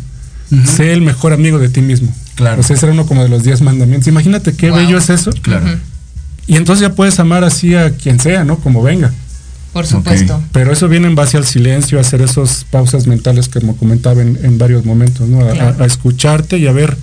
Sé 0.67 0.93
el 0.93 1.03
mejor 1.03 1.33
amigo 1.33 1.61
de 1.61 1.69
ti 1.69 1.81
mismo. 1.81 2.13
Claro. 2.35 2.63
O 2.63 2.65
sea, 2.65 2.75
ese 2.75 2.87
era 2.87 2.93
uno 2.93 3.07
como 3.07 3.23
de 3.23 3.29
los 3.29 3.45
diez 3.45 3.61
mandamientos. 3.63 4.09
Imagínate 4.09 4.55
qué 4.55 4.71
Wow. 4.71 4.81
bello 4.81 4.99
es 4.99 5.09
eso. 5.09 5.31
Claro. 5.41 5.67
Y 6.49 6.57
entonces 6.57 6.81
ya 6.81 6.97
puedes 6.97 7.21
amar 7.21 7.45
así 7.45 7.77
a 7.77 7.91
quien 7.93 8.19
sea, 8.19 8.43
¿no? 8.43 8.59
Como 8.59 8.83
venga. 8.83 9.13
Por 9.73 9.87
supuesto. 9.87 10.43
Pero 10.53 10.73
eso 10.73 10.89
viene 10.89 11.07
en 11.07 11.15
base 11.15 11.37
al 11.37 11.47
silencio, 11.47 11.99
a 11.99 12.01
hacer 12.01 12.21
esas 12.23 12.65
pausas 12.71 13.07
mentales 13.07 13.49
que 13.49 13.61
como 13.61 13.77
comentaba 13.77 14.21
en, 14.23 14.39
en 14.43 14.59
varios 14.59 14.85
momentos, 14.85 15.29
¿no? 15.29 15.41
A, 15.49 15.53
Claro. 15.53 15.77
a- 15.79 15.83
a 15.85 15.87
escucharte 15.87 16.59
y 16.59 16.67
a 16.67 16.73
ver, 16.73 16.97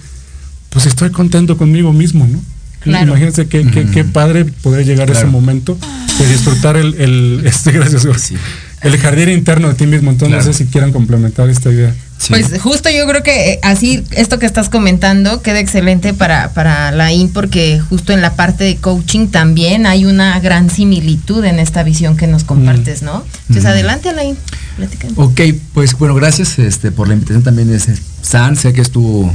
pues 0.69 0.86
estoy 0.86 1.12
contento 1.12 1.57
conmigo 1.57 1.93
mismo, 1.93 2.27
¿no? 2.27 2.41
Claro. 2.81 3.07
Imagínense 3.07 3.47
qué, 3.47 3.65
qué- 3.65 3.86
qué 3.86 4.03
padre 4.03 4.45
poder 4.45 4.86
llegar 4.86 5.09
a 5.09 5.13
ese 5.13 5.25
momento 5.25 5.77
de 6.19 6.27
disfrutar 6.27 6.77
el, 6.77 6.93
el 7.00 7.41
este, 7.45 7.71
gracias, 7.71 8.05
Jorge. 8.05 8.19
Sí. 8.19 8.36
el 8.81 8.97
jardín 8.97 9.29
interno 9.29 9.69
de 9.69 9.74
ti 9.74 9.88
mismo. 9.88 10.12
Entonces 10.12 10.36
Claro. 10.36 10.45
no 10.47 10.53
sé 10.53 10.65
si 10.65 10.69
quieran 10.69 10.91
complementar 10.91 11.50
esta 11.50 11.71
idea. 11.71 11.95
Sí. 12.17 12.29
Pues 12.29 12.59
justo 12.62 12.89
yo 12.89 13.05
creo 13.07 13.21
que 13.21 13.53
eh, 13.53 13.59
así, 13.62 14.03
esto 14.12 14.39
que 14.39 14.47
estás 14.47 14.69
comentando 14.69 15.41
queda 15.43 15.59
excelente 15.59 16.13
para, 16.13 16.51
para 16.53 16.91
la 16.91 17.12
IN 17.13 17.29
porque 17.31 17.79
justo 17.79 18.12
en 18.12 18.21
la 18.21 18.33
parte 18.36 18.63
de 18.63 18.77
coaching 18.77 19.27
también 19.27 19.86
hay 19.86 20.05
una 20.05 20.39
gran 20.39 20.69
similitud 20.69 21.45
en 21.45 21.59
esta 21.59 21.83
visión 21.83 22.17
que 22.17 22.25
nos 22.25 22.43
compartes, 22.43 23.03
¿no? 23.03 23.24
Entonces 23.41 23.63
Mm. 23.65 23.67
adelante 23.67 24.09
Alain, 24.09 24.38
platícanos. 24.77 25.17
Ok, 25.17 25.41
pues 25.74 25.97
bueno, 25.97 26.15
gracias 26.15 26.57
este, 26.59 26.91
por 26.91 27.07
la 27.07 27.13
invitación 27.13 27.43
también, 27.43 27.74
es, 27.74 27.88
San. 28.21 28.55
Sé 28.55 28.74
que 28.74 28.81
es 28.81 28.89
tu, 28.91 29.31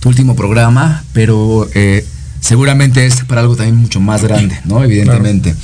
tu 0.00 0.08
último 0.08 0.34
programa, 0.34 1.04
pero 1.12 1.68
eh, 1.74 2.04
seguramente 2.40 3.06
es 3.06 3.24
para 3.24 3.40
algo 3.42 3.56
también 3.56 3.76
mucho 3.76 4.00
más 4.00 4.22
grande, 4.22 4.58
¿no? 4.64 4.82
Evidentemente. 4.82 5.54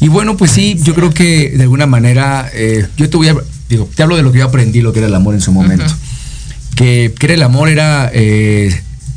Y 0.00 0.08
bueno, 0.08 0.36
pues 0.36 0.50
sí, 0.50 0.76
yo 0.82 0.94
creo 0.94 1.12
que 1.12 1.50
de 1.50 1.62
alguna 1.62 1.86
manera, 1.86 2.50
eh, 2.52 2.86
yo 2.96 3.08
te 3.08 3.16
voy 3.16 3.28
a, 3.28 3.36
digo, 3.68 3.88
te 3.94 4.02
hablo 4.02 4.16
de 4.16 4.22
lo 4.22 4.32
que 4.32 4.38
yo 4.38 4.46
aprendí, 4.46 4.80
lo 4.80 4.92
que 4.92 4.98
era 4.98 5.08
el 5.08 5.14
amor 5.14 5.34
en 5.34 5.40
su 5.40 5.52
momento. 5.52 5.86
Que, 6.74 7.14
que 7.18 7.26
era 7.26 7.34
el 7.34 7.42
amor 7.42 7.68
era 7.68 8.10
eh, 8.12 8.74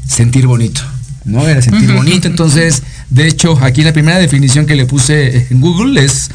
sentir 0.08 0.48
bonito, 0.48 0.82
¿no? 1.26 1.48
Era 1.48 1.62
sentir 1.62 1.92
bonito. 1.92 2.28
Entonces, 2.28 2.84
de 3.10 3.28
hecho, 3.28 3.58
aquí 3.62 3.84
la 3.84 3.94
primera 3.94 4.20
definición 4.20 4.66
que 4.66 4.76
le 4.76 4.86
puse 4.86 5.48
en 5.50 5.62
Google 5.62 6.04
es 6.04 6.30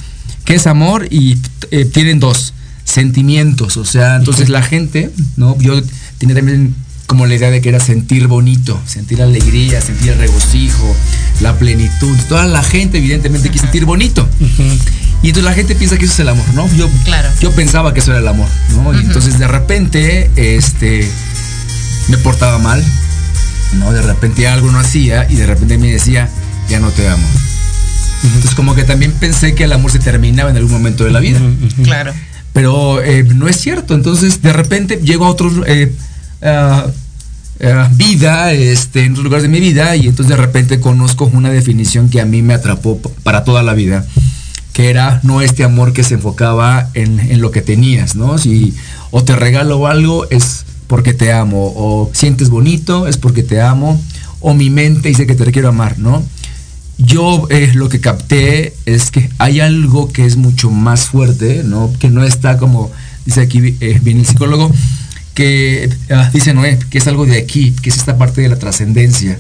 que 0.45 0.55
es 0.55 0.67
amor 0.67 1.07
y 1.11 1.39
eh, 1.71 1.85
tienen 1.85 2.21
dos 2.21 2.55
sentimientos, 2.85 3.77
o 3.77 3.85
sea, 3.85 4.17
entonces 4.17 4.49
la 4.49 4.61
gente, 4.61 5.11
¿no? 5.37 5.57
Yo 5.59 5.81
tenía 6.19 6.35
también 6.35 6.75
como 7.07 7.27
la 7.27 7.35
idea 7.35 7.51
de 7.51 7.61
que 7.61 7.69
era 7.69 7.79
sentir 7.79 8.27
bonito, 8.27 8.81
sentir 8.87 9.23
alegría, 9.23 9.81
sentir 9.81 10.17
regocijo, 10.17 10.97
la 11.41 11.59
plenitud, 11.59 12.17
toda 12.29 12.47
la 12.47 12.63
gente 12.63 12.99
evidentemente 12.99 13.51
quiere 13.51 13.63
sentir 13.63 13.85
bonito. 13.85 14.27
Y 15.23 15.29
entonces 15.29 15.45
la 15.45 15.55
gente 15.55 15.75
piensa 15.75 15.97
que 15.97 16.05
eso 16.05 16.15
es 16.15 16.21
el 16.21 16.29
amor, 16.29 16.45
¿no? 16.55 16.69
Yo, 16.75 16.89
Claro. 17.05 17.29
yo 17.41 17.53
pensaba 17.53 17.95
que 17.95 18.01
eso 18.01 18.11
era 18.11 18.21
el 18.21 18.29
amor, 18.29 18.49
¿no? 18.75 18.93
Y 18.93 19.05
entonces 19.05 19.39
de 19.39 19.47
repente, 19.47 20.31
este, 20.37 21.09
me 22.09 22.17
portaba 22.19 22.59
mal, 22.59 22.85
¿no? 23.79 23.93
De 23.93 24.03
repente 24.03 24.49
algo 24.49 24.71
no 24.71 24.79
hacía 24.81 25.27
y 25.31 25.37
de 25.37 25.47
repente 25.47 25.79
me 25.79 25.93
decía, 25.93 26.29
ya 26.69 26.81
no 26.81 26.91
te 26.91 27.09
amo. 27.09 27.27
Entonces 28.25 28.55
como 28.55 28.75
que 28.75 28.85
también 28.85 29.13
pensé 29.13 29.55
que 29.55 29.65
el 29.65 29.73
amor 29.73 29.91
se 29.91 29.99
terminaba 29.99 30.51
en 30.51 30.57
algún 30.57 30.73
momento 30.73 31.05
de 31.05 31.11
la 31.11 31.21
vida. 31.21 31.41
Claro. 31.83 32.13
Pero 32.53 33.03
eh, 33.03 33.25
no 33.25 33.49
es 33.49 33.61
cierto. 33.61 33.95
Entonces, 33.95 34.43
de 34.43 34.53
repente 34.53 35.01
llego 35.03 35.25
a 35.25 35.31
otros 35.31 35.55
eh, 35.67 35.93
ah, 36.43 36.87
ah, 37.65 37.89
vida, 37.93 38.53
este, 38.53 39.05
en 39.05 39.13
otros 39.13 39.25
lugares 39.25 39.43
de 39.43 39.49
mi 39.49 39.59
vida, 39.59 39.97
y 39.97 40.07
entonces 40.07 40.29
de 40.29 40.37
repente 40.37 40.79
conozco 40.79 41.31
una 41.33 41.51
definición 41.51 42.11
que 42.11 42.21
a 42.21 42.27
mí 42.27 42.43
me 42.43 42.55
atrapó 42.55 43.01
para 43.23 43.45
toda 43.45 43.63
la 43.63 43.73
vida, 43.75 44.05
que 44.73 44.91
era 44.91 45.21
no 45.23 45.43
este 45.43 45.65
amor 45.65 45.93
que 45.93 46.05
se 46.05 46.15
enfocaba 46.15 46.91
en, 46.95 47.21
en 47.21 47.41
lo 47.41 47.51
que 47.51 47.63
tenías, 47.63 48.17
¿no? 48.17 48.39
Si 48.39 48.75
o 49.11 49.23
te 49.23 49.37
regalo 49.37 49.87
algo 49.87 50.29
es 50.31 50.65
porque 50.87 51.15
te 51.15 51.33
amo, 51.33 51.73
o 51.77 52.11
sientes 52.13 52.51
bonito 52.51 53.07
es 53.07 53.17
porque 53.17 53.43
te 53.43 53.61
amo, 53.61 54.01
o 54.41 54.55
mi 54.55 54.71
mente 54.71 55.09
dice 55.09 55.27
que 55.27 55.35
te 55.35 55.51
quiero 55.53 55.69
amar, 55.69 55.99
¿no? 55.99 56.23
yo 56.99 57.47
eh, 57.51 57.71
lo 57.75 57.89
que 57.89 58.01
capté 58.01 58.75
es 58.87 59.11
que 59.11 59.29
hay 59.39 59.61
algo 59.61 60.13
que 60.13 60.25
es 60.25 60.37
mucho 60.37 60.71
más 60.71 61.07
fuerte, 61.07 61.63
¿no? 61.65 61.93
Que 61.99 62.09
no 62.09 62.25
está 62.25 62.59
como, 62.59 62.91
dice 63.27 63.41
aquí 63.41 63.77
eh, 63.81 63.99
bien 64.03 64.19
el 64.19 64.27
psicólogo, 64.27 64.73
que 65.35 65.91
ah, 66.11 66.31
dice 66.33 66.55
Noé, 66.55 66.79
que 66.91 66.99
es 66.99 67.07
algo 67.07 67.27
de 67.27 67.39
aquí, 67.39 67.75
que 67.83 67.91
es 67.91 67.97
esta 67.97 68.19
parte 68.19 68.43
de 68.43 68.49
la 68.49 68.59
trascendencia. 68.59 69.39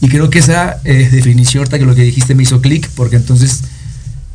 Y 0.00 0.08
creo 0.08 0.30
que 0.30 0.38
esa 0.38 0.80
eh, 0.84 1.08
definición, 1.10 1.62
ahorita 1.62 1.78
que 1.78 1.86
lo 1.86 1.94
que 1.94 2.02
dijiste 2.02 2.34
me 2.34 2.44
hizo 2.44 2.60
clic, 2.60 2.88
porque 2.94 3.16
entonces 3.16 3.62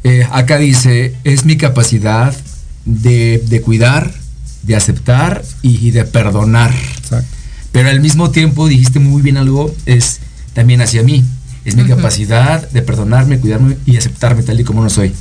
eh, 0.04 0.28
acá 0.32 0.58
dice, 0.58 1.16
es 1.24 1.46
mi 1.46 1.58
capacidad 1.58 2.36
de, 2.86 3.44
de 3.48 3.62
cuidar, 3.62 4.12
de 4.64 4.76
aceptar 4.76 5.44
y, 5.62 5.88
y 5.88 5.92
de 5.92 6.06
perdonar. 6.06 6.74
Exacto. 6.98 7.28
Pero 7.72 7.90
al 7.90 8.00
mismo 8.02 8.30
tiempo 8.30 8.68
dijiste 8.68 9.00
muy 9.00 9.22
bien 9.22 9.38
algo, 9.38 9.74
es 9.86 10.20
también 10.54 10.82
hacia 10.82 11.04
mí. 11.04 11.26
Es 11.66 11.76
mi 11.76 11.86
capacidad 11.86 12.70
de 12.70 12.82
perdonarme, 12.82 13.40
cuidarme 13.40 13.78
y 13.86 13.96
aceptarme 13.96 14.44
tal 14.44 14.60
y 14.60 14.64
como 14.66 14.84
no 14.84 14.90
soy. 14.90 15.14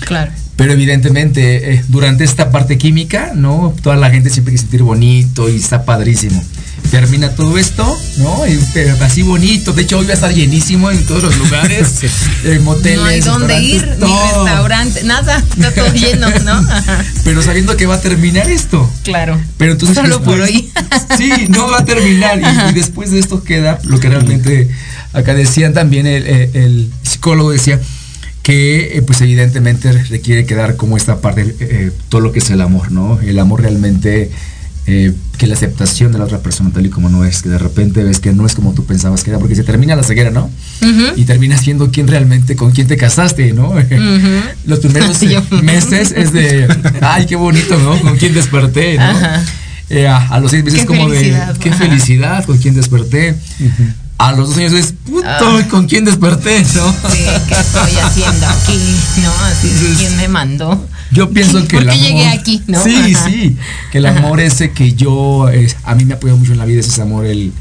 Claro. 0.00 0.30
Pero 0.54 0.72
evidentemente, 0.72 1.74
eh, 1.74 1.84
durante 1.88 2.24
esta 2.24 2.50
parte 2.50 2.78
química, 2.78 3.32
¿no? 3.34 3.74
Toda 3.82 3.96
la 3.96 4.10
gente 4.10 4.28
siempre 4.28 4.52
quiere 4.52 4.62
sentir 4.62 4.82
bonito 4.82 5.48
y 5.48 5.56
está 5.56 5.84
padrísimo. 5.84 6.42
Termina 6.90 7.28
todo 7.34 7.58
esto, 7.58 7.84
¿no? 8.16 8.46
Y, 8.46 8.58
pero 8.72 8.96
así 9.04 9.22
bonito. 9.22 9.72
De 9.74 9.82
hecho, 9.82 9.98
hoy 9.98 10.06
va 10.06 10.12
a 10.12 10.14
estar 10.14 10.32
llenísimo 10.32 10.90
en 10.90 11.04
todos 11.04 11.22
los 11.24 11.36
lugares. 11.36 12.02
eh, 12.44 12.58
moteles, 12.60 12.98
No 12.98 13.04
hay 13.04 13.20
dónde 13.20 13.60
ir, 13.62 13.86
ni 13.88 13.96
todo. 13.98 14.44
restaurante, 14.44 15.02
nada, 15.04 15.36
está 15.38 15.70
todo 15.74 15.92
lleno, 15.92 16.28
¿no? 16.44 16.66
Pero 17.24 17.42
sabiendo 17.42 17.76
que 17.76 17.84
va 17.84 17.96
a 17.96 18.00
terminar 18.00 18.48
esto. 18.48 18.90
Claro. 19.04 19.38
Pero 19.58 19.72
entonces 19.72 19.96
Solo 19.96 20.22
por 20.22 20.38
después- 20.38 20.50
hoy. 20.50 20.72
Sí, 21.18 21.30
no 21.48 21.68
va 21.70 21.80
a 21.80 21.84
terminar. 21.84 22.38
Y, 22.40 22.70
y 22.70 22.72
después 22.74 23.10
de 23.10 23.18
esto 23.18 23.42
queda 23.42 23.78
lo 23.84 23.98
que 24.00 24.08
realmente 24.08 24.68
acá 25.12 25.34
decían 25.34 25.74
también 25.74 26.06
el, 26.06 26.26
el- 26.26 26.50
el 26.56 26.90
psicólogo 27.02 27.50
decía 27.50 27.80
que 28.42 28.96
eh, 28.96 29.02
pues 29.02 29.20
evidentemente 29.20 29.90
requiere 29.92 30.46
quedar 30.46 30.76
como 30.76 30.96
esta 30.96 31.20
parte, 31.20 31.54
eh, 31.60 31.90
todo 32.08 32.20
lo 32.22 32.32
que 32.32 32.38
es 32.38 32.48
el 32.50 32.60
amor, 32.62 32.92
¿no? 32.92 33.20
El 33.20 33.38
amor 33.40 33.60
realmente, 33.62 34.30
eh, 34.90 35.12
que 35.36 35.46
la 35.46 35.52
aceptación 35.52 36.12
de 36.12 36.18
la 36.18 36.24
otra 36.24 36.38
persona 36.38 36.70
tal 36.72 36.86
y 36.86 36.88
como 36.88 37.10
no 37.10 37.22
es, 37.22 37.42
que 37.42 37.50
de 37.50 37.58
repente 37.58 38.02
ves 38.02 38.20
que 38.20 38.32
no 38.32 38.46
es 38.46 38.54
como 38.54 38.72
tú 38.72 38.86
pensabas 38.86 39.22
que 39.22 39.28
era, 39.28 39.38
porque 39.38 39.54
se 39.54 39.62
termina 39.62 39.94
la 39.94 40.02
ceguera, 40.02 40.30
¿no? 40.30 40.50
Y 41.14 41.24
terminas 41.24 41.60
siendo 41.60 41.90
quién 41.90 42.08
realmente, 42.08 42.56
con 42.56 42.70
quién 42.70 42.86
te 42.86 42.96
casaste, 42.96 43.52
¿no? 43.52 43.74
Los 44.64 44.78
primeros 44.78 45.20
meses 45.62 46.14
es 46.16 46.32
de, 46.32 46.66
ay, 47.02 47.26
qué 47.26 47.36
bonito, 47.36 47.78
¿no? 47.78 48.00
Con 48.00 48.16
quién 48.16 48.32
desperté, 48.32 48.96
¿no? 48.96 49.12
Eh, 49.90 50.06
a, 50.06 50.28
a 50.28 50.40
los 50.40 50.50
seis 50.50 50.64
meses 50.64 50.80
Qué 50.80 50.86
como 50.86 51.10
de, 51.10 51.38
qué 51.60 51.70
felicidad, 51.72 52.46
con 52.46 52.56
quién 52.56 52.74
desperté. 52.74 53.34
A 54.18 54.32
los 54.32 54.48
dos 54.48 54.58
años 54.58 54.72
es, 54.72 54.92
puto, 55.06 55.26
Ah. 55.26 55.62
con 55.70 55.86
quién 55.86 56.04
desperté, 56.04 56.60
¿no? 56.74 56.92
Sí, 57.12 57.24
¿qué 57.48 57.54
estoy 57.54 57.92
haciendo 58.02 58.46
aquí? 58.48 58.96
¿No? 59.22 59.30
Así, 59.44 59.68
Entonces, 59.68 59.96
¿quién 59.98 60.16
me 60.16 60.26
mandó? 60.28 60.86
Yo 61.12 61.30
pienso 61.30 61.66
que 61.68 61.76
¿Por 61.76 61.82
el 61.84 61.90
amor. 61.90 62.02
llegué 62.02 62.26
aquí, 62.28 62.62
no? 62.66 62.82
Sí, 62.82 63.14
Ajá. 63.14 63.28
sí. 63.30 63.56
Que 63.92 63.98
el 63.98 64.06
amor 64.06 64.40
ese 64.40 64.72
que 64.72 64.92
yo. 64.94 65.48
a 65.84 65.94
mí 65.94 66.04
me 66.04 66.14
apoya 66.14 66.34
mucho 66.34 66.52
en 66.52 66.58
la 66.58 66.64
vida 66.64 66.80
es 66.80 66.88
ese 66.88 67.00
amor, 67.02 67.26
el, 67.26 67.52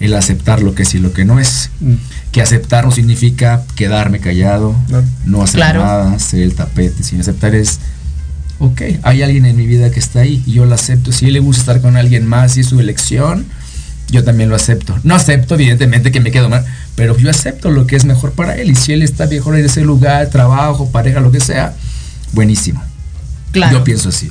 el 0.00 0.14
aceptar 0.14 0.60
lo 0.60 0.74
que 0.74 0.82
es 0.82 0.92
y 0.94 0.98
lo 0.98 1.12
que 1.12 1.24
no 1.24 1.38
es. 1.38 1.70
Mm. 1.80 1.94
Que 2.32 2.42
aceptar 2.42 2.84
no 2.84 2.90
significa 2.90 3.62
quedarme 3.76 4.18
callado, 4.18 4.74
Claro. 4.88 5.04
no 5.24 5.42
hacer 5.42 5.56
Claro. 5.56 5.80
nada, 5.84 6.18
ser 6.18 6.40
el 6.42 6.54
tapete. 6.54 7.04
Sin 7.04 7.20
aceptar 7.20 7.54
es. 7.54 7.78
Ok, 8.58 8.82
hay 9.04 9.22
alguien 9.22 9.44
en 9.46 9.56
mi 9.56 9.66
vida 9.66 9.90
que 9.92 10.00
está 10.00 10.20
ahí 10.20 10.42
y 10.46 10.52
yo 10.54 10.64
lo 10.66 10.74
acepto. 10.74 11.12
Si 11.12 11.26
a 11.26 11.28
él 11.28 11.34
le 11.34 11.40
gusta 11.40 11.60
estar 11.60 11.80
con 11.80 11.96
alguien 11.96 12.26
más 12.26 12.56
y 12.56 12.60
es 12.60 12.66
su 12.68 12.80
elección, 12.80 13.44
yo 14.12 14.22
también 14.22 14.48
lo 14.48 14.54
acepto. 14.54 14.96
No 15.02 15.14
acepto, 15.16 15.54
evidentemente, 15.56 16.12
que 16.12 16.20
me 16.20 16.30
quedo 16.30 16.48
mal, 16.48 16.64
pero 16.94 17.16
yo 17.18 17.28
acepto 17.30 17.70
lo 17.70 17.86
que 17.88 17.96
es 17.96 18.04
mejor 18.04 18.32
para 18.32 18.56
él. 18.56 18.70
Y 18.70 18.74
si 18.76 18.92
él 18.92 19.02
está 19.02 19.26
mejor 19.26 19.56
en 19.58 19.64
ese 19.64 19.80
lugar, 19.82 20.28
trabajo, 20.28 20.88
pareja, 20.92 21.18
lo 21.20 21.32
que 21.32 21.40
sea, 21.40 21.74
buenísimo. 22.32 22.80
Claro. 23.50 23.78
Yo 23.78 23.84
pienso 23.84 24.10
así. 24.10 24.30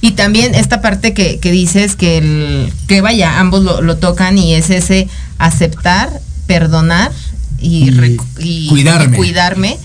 Y 0.00 0.12
también 0.12 0.54
esta 0.54 0.80
parte 0.80 1.14
que, 1.14 1.38
que 1.38 1.50
dices 1.52 1.96
que, 1.96 2.18
el, 2.18 2.72
que 2.88 3.00
vaya, 3.00 3.40
ambos 3.40 3.62
lo, 3.64 3.82
lo 3.82 3.96
tocan 3.96 4.36
y 4.38 4.54
es 4.54 4.70
ese 4.70 5.08
aceptar, 5.38 6.10
perdonar 6.46 7.10
y, 7.58 7.88
Y 7.88 7.90
recu- 7.90 8.26
y- 8.38 8.68
cuidarme. 8.68 9.16
y 9.16 9.18
cuidarme 9.18 9.78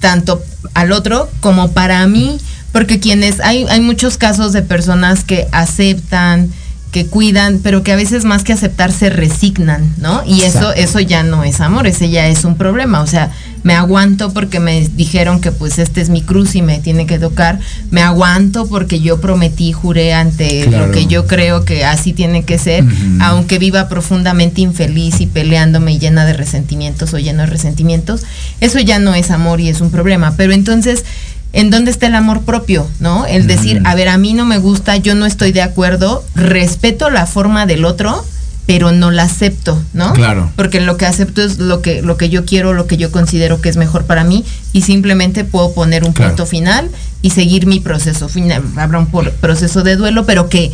tanto 0.00 0.42
al 0.74 0.92
otro 0.92 1.30
como 1.40 1.72
para 1.72 2.06
mí, 2.06 2.38
porque 2.72 3.00
quienes 3.00 3.40
hay 3.40 3.64
hay 3.68 3.80
muchos 3.80 4.16
casos 4.16 4.52
de 4.52 4.62
personas 4.62 5.24
que 5.24 5.46
aceptan, 5.52 6.50
que 6.90 7.06
cuidan, 7.06 7.60
pero 7.62 7.82
que 7.82 7.92
a 7.92 7.96
veces 7.96 8.24
más 8.24 8.44
que 8.44 8.54
aceptar 8.54 8.92
se 8.92 9.10
resignan, 9.10 9.94
¿no? 9.98 10.22
Y 10.26 10.40
eso 10.42 10.70
Exacto. 10.70 10.72
eso 10.80 11.00
ya 11.00 11.22
no 11.22 11.44
es 11.44 11.60
amor, 11.60 11.86
ese 11.86 12.08
ya 12.08 12.26
es 12.28 12.44
un 12.44 12.56
problema, 12.56 13.02
o 13.02 13.06
sea, 13.06 13.30
me 13.62 13.74
aguanto 13.74 14.32
porque 14.32 14.58
me 14.60 14.88
dijeron 14.96 15.40
que 15.42 15.52
pues 15.52 15.78
este 15.78 16.00
es 16.00 16.08
mi 16.08 16.22
cruz 16.22 16.54
y 16.54 16.62
me 16.62 16.78
tiene 16.78 17.04
que 17.06 17.18
tocar, 17.18 17.58
me 17.90 18.00
aguanto 18.00 18.66
porque 18.68 19.00
yo 19.00 19.20
prometí, 19.20 19.72
juré 19.72 20.14
ante 20.14 20.64
Claro. 20.64 20.86
lo 20.86 20.92
que 20.92 21.06
yo 21.06 21.26
creo 21.26 21.64
que 21.66 21.84
así 21.84 22.12
tiene 22.14 22.44
que 22.44 22.58
ser, 22.58 22.84
aunque 23.20 23.58
viva 23.58 23.88
profundamente 23.88 24.62
infeliz 24.62 25.20
y 25.20 25.26
peleándome 25.26 25.92
y 25.92 25.98
llena 25.98 26.24
de 26.24 26.32
resentimientos 26.32 27.12
o 27.12 27.18
lleno 27.18 27.40
de 27.42 27.46
resentimientos, 27.46 28.22
eso 28.60 28.78
ya 28.80 28.98
no 28.98 29.14
es 29.14 29.30
amor 29.30 29.60
y 29.60 29.68
es 29.68 29.80
un 29.82 29.90
problema. 29.90 30.34
Pero 30.36 30.52
entonces, 30.54 31.04
¿en 31.52 31.70
dónde 31.70 31.90
está 31.90 32.06
el 32.06 32.14
amor 32.14 32.42
propio? 32.42 32.86
¿No? 33.00 33.26
El 33.26 33.46
decir, 33.46 33.80
a 33.84 33.94
ver, 33.94 34.08
a 34.08 34.18
mí 34.18 34.32
no 34.34 34.44
me 34.44 34.58
gusta, 34.58 34.96
yo 34.96 35.14
no 35.14 35.26
estoy 35.26 35.52
de 35.52 35.62
acuerdo, 35.62 36.24
respeto 36.34 37.10
la 37.10 37.26
forma 37.26 37.66
del 37.66 37.84
otro, 37.84 38.24
pero 38.66 38.92
no 38.92 39.10
la 39.10 39.22
acepto, 39.22 39.82
¿no? 39.94 40.12
Claro. 40.12 40.52
Porque 40.54 40.80
lo 40.82 40.98
que 40.98 41.06
acepto 41.06 41.40
es 41.42 41.58
lo 41.58 41.80
que, 41.80 42.02
lo 42.02 42.18
que 42.18 42.28
yo 42.28 42.44
quiero, 42.44 42.74
lo 42.74 42.86
que 42.86 42.98
yo 42.98 43.10
considero 43.10 43.62
que 43.62 43.70
es 43.70 43.78
mejor 43.78 44.04
para 44.04 44.24
mí 44.24 44.44
y 44.74 44.82
simplemente 44.82 45.44
puedo 45.44 45.72
poner 45.72 46.04
un 46.04 46.12
Claro. 46.12 46.32
punto 46.32 46.44
final 46.44 46.90
y 47.22 47.30
seguir 47.30 47.66
mi 47.66 47.80
proceso. 47.80 48.28
Final- 48.28 48.62
Habrá 48.76 48.98
un 48.98 49.06
por- 49.06 49.32
proceso 49.32 49.82
de 49.82 49.96
duelo, 49.96 50.26
pero 50.26 50.50
que, 50.50 50.70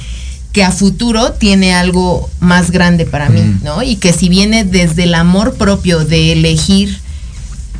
que 0.51 0.65
a 0.65 0.73
futuro 0.73 1.35
tiene 1.35 1.73
algo 1.73 2.29
más 2.41 2.73
grande 2.73 3.07
para 3.07 3.29
mí. 3.29 3.59
¿no? 3.63 3.81
Y 3.85 3.95
que 3.95 4.13
si 4.13 4.29
viene 4.29 4.65
desde 4.65 5.05
el 5.05 5.15
amor 5.15 5.55
propio 5.55 6.05
de 6.05 6.33
elegir 6.33 6.99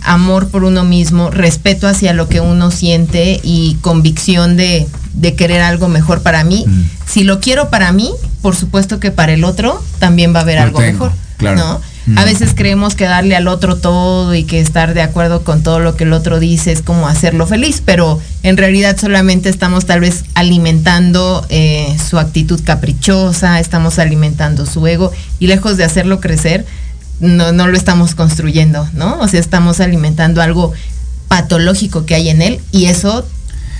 amor 0.04 0.48
por 0.48 0.64
uno 0.64 0.84
mismo, 0.84 1.30
respeto 1.30 1.88
hacia 1.88 2.12
lo 2.12 2.28
que 2.28 2.40
uno 2.40 2.70
siente 2.70 3.40
y 3.42 3.76
convicción 3.80 4.56
de, 4.56 4.86
de 5.14 5.34
querer 5.34 5.62
algo 5.62 5.88
mejor 5.88 6.22
para 6.22 6.44
mí. 6.44 6.64
Mm. 6.66 6.82
Si 7.06 7.24
lo 7.24 7.40
quiero 7.40 7.70
para 7.70 7.92
mí, 7.92 8.10
por 8.42 8.54
supuesto 8.54 9.00
que 9.00 9.10
para 9.10 9.32
el 9.32 9.44
otro 9.44 9.82
también 9.98 10.34
va 10.34 10.40
a 10.40 10.42
haber 10.42 10.56
Lo 10.56 10.62
algo 10.64 10.78
tengo, 10.80 10.92
mejor. 10.92 11.12
claro. 11.38 11.56
¿no? 11.56 11.80
Mm. 12.06 12.18
A 12.18 12.24
veces 12.26 12.52
creemos 12.54 12.94
que 12.94 13.04
darle 13.04 13.34
al 13.34 13.48
otro 13.48 13.76
todo 13.76 14.34
y 14.34 14.44
que 14.44 14.60
estar 14.60 14.92
de 14.92 15.00
acuerdo 15.00 15.42
con 15.42 15.62
todo 15.62 15.78
lo 15.78 15.96
que 15.96 16.04
el 16.04 16.12
otro 16.12 16.38
dice 16.38 16.70
es 16.70 16.82
como 16.82 17.08
hacerlo 17.08 17.46
feliz, 17.46 17.82
pero 17.82 18.20
en 18.42 18.58
realidad 18.58 18.98
solamente 19.00 19.48
estamos 19.48 19.86
tal 19.86 20.00
vez 20.00 20.24
alimentando 20.34 21.46
eh, 21.48 21.96
su 22.10 22.18
actitud 22.18 22.60
caprichosa, 22.62 23.58
estamos 23.58 23.98
alimentando 23.98 24.66
su 24.66 24.86
ego 24.86 25.12
y 25.38 25.46
lejos 25.46 25.78
de 25.78 25.84
hacerlo 25.84 26.20
crecer, 26.20 26.66
no, 27.20 27.53
no 27.53 27.66
lo 27.68 27.77
estamos 27.77 28.14
construyendo, 28.14 28.88
¿no? 28.94 29.18
O 29.20 29.29
sea, 29.29 29.40
estamos 29.40 29.81
alimentando 29.81 30.42
algo 30.42 30.72
patológico 31.29 32.07
que 32.07 32.14
hay 32.14 32.29
en 32.29 32.42
él 32.42 32.61
y 32.70 32.87
eso 32.87 33.27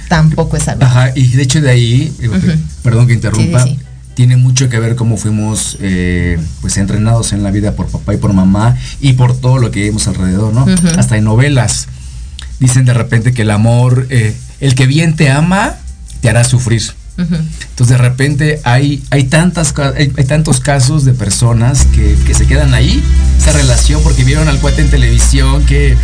tampoco 0.09 0.57
es 0.57 0.64
saludable. 0.64 0.87
Ajá, 1.01 1.12
y 1.14 1.29
de 1.29 1.42
hecho 1.42 1.61
de 1.61 1.70
ahí, 1.70 2.12
perdón 2.83 3.07
que 3.07 3.14
interrumpa, 3.14 3.62
Sí, 3.62 3.70
sí, 3.70 3.77
sí. 3.79 3.85
tiene 4.14 4.37
mucho 4.37 4.68
que 4.68 4.79
ver 4.79 4.97
cómo 4.97 5.16
fuimos 5.16 5.77
eh, 5.81 6.38
pues 6.61 6.77
entrenados 6.77 7.33
en 7.33 7.42
la 7.42 7.51
vida 7.51 7.73
por 7.73 7.87
papá 7.88 8.14
y 8.14 8.16
por 8.18 8.33
mamá 8.33 8.77
y 9.01 9.14
por 9.14 9.37
todo 9.37 9.59
lo 9.59 9.70
que 9.70 9.83
vemos 9.85 10.07
alrededor, 10.09 10.53
¿no? 10.53 10.66
Hasta 10.99 11.16
en 11.16 11.25
novelas 11.25 11.88
dicen 12.61 12.85
de 12.85 12.94
repente 12.94 13.33
que 13.33 13.42
el 13.42 13.51
amor, 13.51 14.07
eh, 14.11 14.35
el 14.61 14.75
que 14.75 14.87
bien 14.87 15.16
te 15.16 15.31
ama, 15.31 15.75
te 16.20 16.29
hará 16.31 16.44
sufrir. 16.44 16.83
Entonces 17.16 17.88
de 17.88 17.98
repente 17.98 18.61
hay, 18.64 19.03
hay, 19.11 19.24
tantas, 19.24 19.72
hay, 19.96 20.12
hay 20.16 20.24
tantos 20.24 20.59
casos 20.61 21.05
de 21.05 21.12
personas 21.14 21.85
que, 21.94 22.16
que 22.27 22.35
se 22.35 22.46
quedan 22.46 22.74
ahí, 22.74 23.03
esa 23.38 23.53
relación, 23.53 24.03
porque 24.03 24.24
vieron 24.24 24.48
al 24.48 24.59
cuate 24.59 24.83
en 24.83 24.90
televisión 24.90 25.64
que 25.64 25.96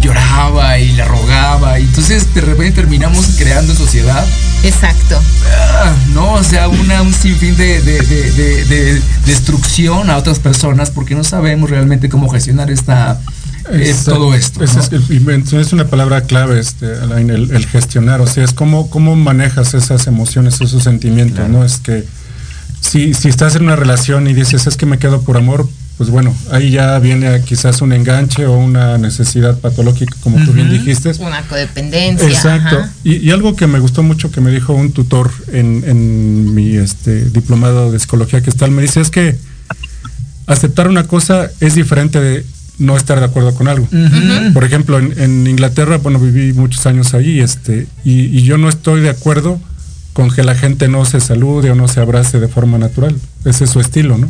lloraba 0.00 0.78
y 0.78 0.92
le 0.92 1.04
rogaba. 1.04 1.78
Y 1.78 1.84
entonces 1.84 2.32
de 2.34 2.40
repente 2.40 2.72
terminamos 2.72 3.26
creando 3.38 3.74
sociedad, 3.74 4.24
Exacto. 4.62 5.20
ah, 5.50 5.92
¿no? 6.14 6.32
O 6.34 6.42
sea, 6.42 6.68
una, 6.68 7.02
un 7.02 7.12
sinfín 7.12 7.56
de, 7.56 7.82
de- 7.82 8.00
de- 8.00 8.64
de 8.64 9.02
destrucción 9.26 10.08
a 10.08 10.16
otras 10.16 10.38
personas 10.38 10.90
porque 10.90 11.14
no 11.14 11.24
sabemos 11.24 11.68
realmente 11.68 12.08
cómo 12.08 12.28
gestionar 12.30 12.70
esta, 12.70 13.20
eh, 13.70 13.90
Es- 13.90 14.04
todo 14.04 14.34
esto. 14.34 14.62
Es, 14.64 14.74
¿no? 14.74 15.60
es, 15.60 15.72
una 15.72 15.86
palabra 15.86 16.22
clave, 16.22 16.58
este, 16.60 16.86
Alain, 16.98 17.30
el, 17.30 17.50
el 17.50 17.66
gestionar, 17.66 18.20
o 18.20 18.26
sea, 18.26 18.44
es 18.44 18.52
cómo, 18.52 18.90
cómo 18.90 19.16
manejas 19.16 19.74
esas 19.74 20.06
emociones, 20.06 20.60
esos 20.60 20.82
sentimientos, 20.82 21.36
Claro. 21.38 21.52
¿no? 21.52 21.64
Es 21.64 21.78
que 21.78 22.04
si, 22.80 23.14
si 23.14 23.28
estás 23.28 23.56
en 23.56 23.62
una 23.62 23.76
relación 23.76 24.26
y 24.26 24.34
dices, 24.34 24.66
es 24.66 24.76
que 24.76 24.86
me 24.86 24.98
quedo 24.98 25.22
por 25.22 25.36
amor, 25.36 25.68
pues 25.96 26.10
bueno, 26.10 26.34
ahí 26.50 26.72
ya 26.72 26.98
viene 26.98 27.40
quizás 27.42 27.80
un 27.80 27.92
enganche 27.92 28.46
o 28.46 28.56
una 28.58 28.98
necesidad 28.98 29.56
patológica, 29.60 30.14
como 30.22 30.44
tú 30.44 30.52
bien 30.52 30.68
dijiste. 30.68 31.12
Una 31.20 31.42
codependencia. 31.42 32.26
Exacto. 32.28 32.84
y 33.04 33.30
algo 33.30 33.54
que 33.54 33.68
me 33.68 33.78
gustó 33.78 34.02
mucho 34.02 34.30
que 34.32 34.40
me 34.40 34.50
dijo 34.50 34.72
un 34.72 34.90
tutor 34.92 35.30
en, 35.52 35.84
en 35.86 36.52
mi 36.52 36.74
este, 36.76 37.26
diplomado 37.26 37.92
de 37.92 38.00
psicología 38.00 38.42
que 38.42 38.50
está, 38.50 38.66
me 38.66 38.82
dice 38.82 39.00
es 39.00 39.10
que 39.10 39.36
aceptar 40.46 40.88
una 40.88 41.04
cosa 41.06 41.48
es 41.60 41.74
diferente 41.74 42.20
de 42.20 42.44
no 42.78 42.96
estar 42.96 43.18
de 43.20 43.26
acuerdo 43.26 43.54
con 43.54 43.68
algo. 43.68 43.88
Por 44.52 44.64
ejemplo, 44.64 44.98
en, 44.98 45.14
en 45.20 45.46
Inglaterra, 45.46 45.98
bueno, 45.98 46.18
viví 46.18 46.52
muchos 46.52 46.86
años 46.86 47.14
ahí, 47.14 47.40
este, 47.40 47.86
y, 48.04 48.24
y 48.36 48.42
yo 48.42 48.58
no 48.58 48.68
estoy 48.68 49.00
de 49.00 49.10
acuerdo 49.10 49.60
con 50.12 50.30
que 50.30 50.42
la 50.44 50.54
gente 50.54 50.88
no 50.88 51.04
se 51.04 51.20
salude 51.20 51.70
o 51.70 51.74
no 51.74 51.88
se 51.88 52.00
abrace 52.00 52.38
de 52.40 52.48
forma 52.48 52.78
natural. 52.78 53.16
Ese 53.44 53.64
es 53.64 53.70
su 53.70 53.80
estilo, 53.80 54.16
¿no? 54.18 54.28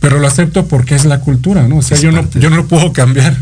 Pero 0.00 0.18
lo 0.18 0.26
acepto 0.26 0.66
porque 0.66 0.94
es 0.94 1.04
la 1.04 1.20
cultura, 1.20 1.66
¿no? 1.68 1.78
O 1.78 1.82
sea, 1.82 1.96
Es 1.96 2.02
yo 2.02 2.10
no, 2.12 2.28
yo 2.32 2.50
no 2.50 2.56
lo 2.56 2.66
puedo 2.66 2.92
cambiar. 2.92 3.36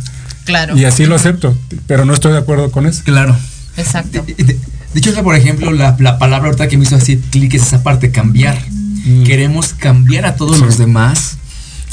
Claro. 0.44 0.76
Y 0.76 0.84
así 0.84 1.06
lo 1.06 1.14
acepto, 1.14 1.56
pero 1.86 2.04
no 2.04 2.12
estoy 2.14 2.32
de 2.32 2.38
acuerdo 2.38 2.70
con 2.70 2.86
eso. 2.86 3.02
Claro. 3.04 3.36
Exacto. 3.76 4.24
De, 4.26 4.34
de- 4.44 4.58
de 4.92 4.98
hecho, 4.98 5.14
por 5.22 5.36
ejemplo, 5.36 5.70
la, 5.72 5.94
la 6.00 6.18
palabra 6.18 6.46
ahorita 6.48 6.66
que 6.68 6.76
me 6.76 6.82
hizo 6.84 6.96
así 6.96 7.16
clic 7.30 7.54
es 7.54 7.62
esa 7.62 7.82
parte, 7.84 8.10
cambiar. 8.10 8.58
Mm. 9.04 9.22
Queremos 9.22 9.72
cambiar 9.74 10.26
a 10.26 10.34
todos 10.34 10.56
Sí. 10.56 10.64
los 10.64 10.78
demás 10.78 11.36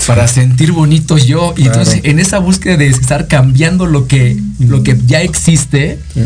para 0.08 0.28
sentir 0.28 0.72
bonito 0.72 1.18
yo. 1.18 1.54
Y 1.58 1.64
Claro. 1.64 1.80
entonces, 1.82 2.02
en 2.06 2.18
esa 2.20 2.40
búsqueda 2.40 2.78
de 2.78 2.88
estar 2.88 3.28
cambiando 3.28 3.86
lo 3.86 4.08
que, 4.08 4.42
lo 4.60 4.82
que 4.82 4.98
ya 5.06 5.22
existe, 5.22 6.00
Sí. 6.16 6.22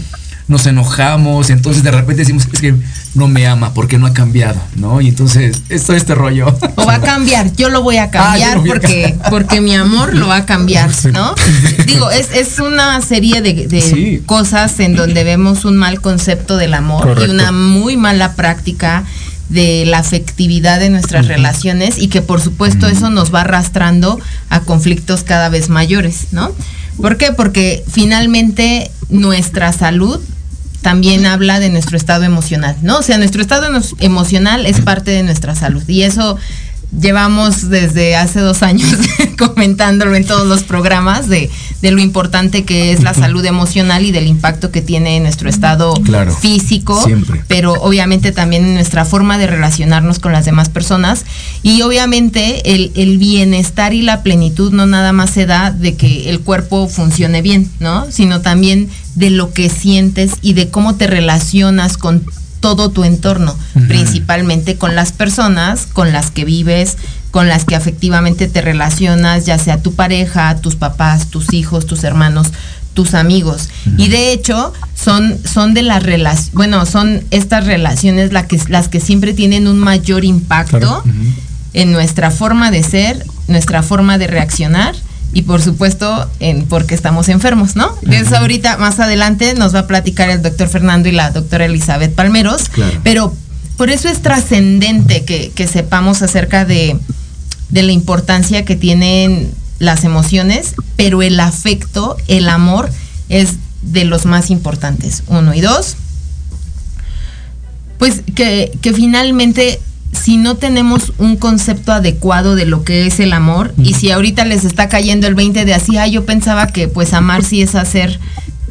nos 0.47 0.65
enojamos. 0.67 1.49
Entonces, 1.49 1.81
de 1.83 1.91
repente 1.91 2.21
decimos, 2.21 2.47
es 2.53 2.59
que 2.61 2.75
no 3.15 3.27
me 3.27 3.47
ama 3.47 3.73
porque 3.73 3.97
no 3.97 4.05
ha 4.05 4.13
cambiado, 4.13 4.61
¿no? 4.75 5.01
Y 5.01 5.07
entonces, 5.09 5.63
esto 5.69 5.93
es 5.93 5.97
este 6.01 6.13
rollo. 6.15 6.55
O 6.75 6.85
va 6.85 6.95
a 6.95 7.01
cambiar, 7.01 7.53
yo 7.55 7.69
lo 7.69 7.81
voy 7.83 7.97
a 7.97 8.03
Ah, 8.05 8.11
cambiar 8.11 8.55
lo 8.57 8.61
voy 8.61 8.69
a 8.69 8.73
porque, 8.73 9.01
cambiar. 9.03 9.29
porque 9.29 9.61
mi 9.61 9.75
amor 9.75 10.13
lo 10.13 10.27
va 10.27 10.37
a 10.37 10.45
cambiar. 10.45 10.89
¿no? 11.11 11.33
Digo, 11.85 12.11
es, 12.11 12.29
es 12.33 12.59
una 12.59 13.01
serie 13.01 13.41
de, 13.41 13.67
de 13.67 13.81
Sí. 13.81 14.21
cosas 14.25 14.79
en 14.79 14.95
donde 14.95 15.23
vemos 15.23 15.65
un 15.65 15.75
mal 15.77 16.01
concepto 16.01 16.57
del 16.57 16.73
amor 16.73 17.19
y 17.25 17.29
una 17.29 17.51
muy 17.51 17.97
mala 17.97 18.33
práctica 18.35 19.03
de 19.51 19.85
la 19.85 19.99
afectividad 19.99 20.79
de 20.79 20.89
nuestras 20.89 21.27
relaciones 21.27 21.97
y 21.97 22.07
que 22.07 22.21
por 22.21 22.41
supuesto 22.41 22.87
eso 22.87 23.09
nos 23.09 23.33
va 23.33 23.41
arrastrando 23.41 24.19
a 24.49 24.61
conflictos 24.61 25.23
cada 25.23 25.49
vez 25.49 25.69
mayores, 25.69 26.27
¿no? 26.31 26.51
¿Por 27.01 27.17
qué? 27.17 27.31
Porque 27.31 27.83
finalmente 27.91 28.89
nuestra 29.09 29.71
salud 29.73 30.19
también 30.81 31.25
habla 31.25 31.59
de 31.59 31.69
nuestro 31.69 31.95
estado 31.97 32.23
emocional, 32.23 32.75
¿no? 32.81 32.97
O 32.99 33.01
sea, 33.03 33.17
nuestro 33.17 33.41
estado 33.41 33.67
emo- 33.67 33.95
emocional 33.99 34.65
es 34.65 34.81
parte 34.81 35.11
de 35.11 35.23
nuestra 35.23 35.53
salud 35.53 35.83
y 35.87 36.01
eso 36.03 36.37
llevamos 36.99 37.69
desde 37.69 38.15
hace 38.15 38.39
dos 38.39 38.63
años 38.63 38.89
comentándolo 39.37 40.15
en 40.15 40.25
todos 40.25 40.45
los 40.47 40.63
programas 40.63 41.29
de, 41.29 41.49
de 41.81 41.91
lo 41.91 42.01
importante 42.01 42.63
que 42.63 42.91
es 42.91 43.01
la 43.01 43.13
salud 43.13 43.43
emocional 43.45 44.05
y 44.05 44.11
del 44.11 44.27
impacto 44.27 44.71
que 44.71 44.81
tiene 44.81 45.17
en 45.17 45.23
nuestro 45.23 45.49
estado 45.49 45.93
Claro, 46.03 46.35
físico, 46.35 47.01
siempre. 47.03 47.43
pero 47.47 47.73
obviamente 47.73 48.31
también 48.31 48.65
en 48.65 48.73
nuestra 48.73 49.05
forma 49.05 49.37
de 49.37 49.47
relacionarnos 49.47 50.19
con 50.19 50.31
las 50.33 50.45
demás 50.45 50.69
personas 50.69 51.25
y 51.63 51.81
obviamente 51.81 52.73
el, 52.73 52.91
el 52.95 53.17
bienestar 53.17 53.93
y 53.93 54.01
la 54.01 54.21
plenitud 54.23 54.71
no 54.73 54.85
nada 54.85 55.13
más 55.13 55.29
se 55.29 55.45
da 55.45 55.71
de 55.71 55.95
que 55.95 56.29
el 56.29 56.41
cuerpo 56.41 56.87
funcione 56.87 57.41
bien, 57.41 57.69
¿no? 57.79 58.11
Sino 58.11 58.41
también 58.41 58.89
de 59.15 59.29
lo 59.29 59.53
que 59.53 59.69
sientes 59.69 60.33
y 60.41 60.53
de 60.53 60.69
cómo 60.69 60.95
te 60.95 61.07
relacionas 61.07 61.97
con 61.97 62.23
todo 62.61 62.89
tu 62.89 63.03
entorno, 63.03 63.57
principalmente 63.89 64.77
con 64.77 64.95
las 64.95 65.11
personas 65.11 65.87
con 65.91 66.13
las 66.13 66.31
que 66.31 66.45
vives, 66.45 66.97
con 67.31 67.47
las 67.49 67.65
que 67.65 67.75
afectivamente 67.75 68.47
te 68.47 68.61
relacionas, 68.61 69.45
ya 69.45 69.57
sea 69.57 69.81
tu 69.81 69.93
pareja, 69.93 70.55
tus 70.57 70.75
papás, 70.75 71.27
tus 71.27 71.53
hijos, 71.53 71.85
tus 71.85 72.03
hermanos, 72.05 72.47
tus 72.93 73.13
amigos. 73.13 73.69
Y 73.97 74.09
de 74.09 74.31
hecho, 74.31 74.73
son, 74.95 75.37
son 75.45 75.73
de 75.73 75.81
las 75.81 76.03
relaciones, 76.03 76.53
bueno, 76.53 76.85
son 76.85 77.23
estas 77.31 77.65
relaciones 77.65 78.31
la 78.31 78.47
que, 78.47 78.59
las 78.69 78.87
que 78.87 78.99
siempre 78.99 79.33
tienen 79.33 79.67
un 79.67 79.79
mayor 79.79 80.23
impacto 80.23 80.77
Claro. 80.77 81.03
en 81.73 81.91
nuestra 81.91 82.31
forma 82.31 82.69
de 82.71 82.83
ser, 82.83 83.25
nuestra 83.47 83.81
forma 83.81 84.17
de 84.17 84.27
reaccionar 84.27 84.95
y 85.33 85.43
por 85.43 85.61
supuesto 85.61 86.29
en 86.39 86.65
porque 86.65 86.93
estamos 86.95 87.29
enfermos, 87.29 87.75
¿no? 87.75 87.95
Eso 88.09 88.35
ahorita 88.37 88.77
más 88.77 88.99
adelante 88.99 89.53
nos 89.53 89.73
va 89.73 89.79
a 89.79 89.87
platicar 89.87 90.29
el 90.29 90.41
doctor 90.41 90.67
Fernando 90.67 91.07
y 91.09 91.13
la 91.13 91.31
doctora 91.31 91.65
Elizabeth 91.65 92.13
Palmeros, 92.13 92.69
Claro. 92.69 92.99
pero 93.03 93.33
por 93.77 93.89
eso 93.89 94.09
es 94.09 94.21
trascendente 94.21 95.23
que, 95.25 95.51
que 95.55 95.67
sepamos 95.67 96.21
acerca 96.21 96.65
de, 96.65 96.99
de 97.69 97.83
la 97.83 97.91
importancia 97.93 98.65
que 98.65 98.75
tienen 98.75 99.51
las 99.79 100.03
emociones, 100.03 100.75
pero 100.97 101.21
el 101.23 101.39
afecto, 101.39 102.17
el 102.27 102.49
amor, 102.49 102.91
es 103.29 103.53
de 103.81 104.05
los 104.05 104.25
más 104.25 104.51
importantes. 104.51 105.23
Uno 105.27 105.53
y 105.55 105.61
dos, 105.61 105.95
pues 107.97 108.21
que, 108.35 108.71
que 108.81 108.93
finalmente 108.93 109.79
si 110.11 110.37
no 110.37 110.55
tenemos 110.55 111.13
un 111.17 111.37
concepto 111.37 111.91
adecuado 111.91 112.55
de 112.55 112.65
lo 112.65 112.83
que 112.83 113.07
es 113.07 113.19
el 113.19 113.33
amor 113.33 113.73
y 113.81 113.93
si 113.93 114.11
ahorita 114.11 114.45
les 114.45 114.65
está 114.65 114.89
cayendo 114.89 115.27
el 115.27 115.35
20 115.35 115.65
de 115.65 115.73
así, 115.73 115.97
ah, 115.97 116.07
yo 116.07 116.25
pensaba 116.25 116.67
que 116.67 116.87
pues 116.87 117.13
amar 117.13 117.43
sí 117.43 117.61
es 117.61 117.75
hacer 117.75 118.19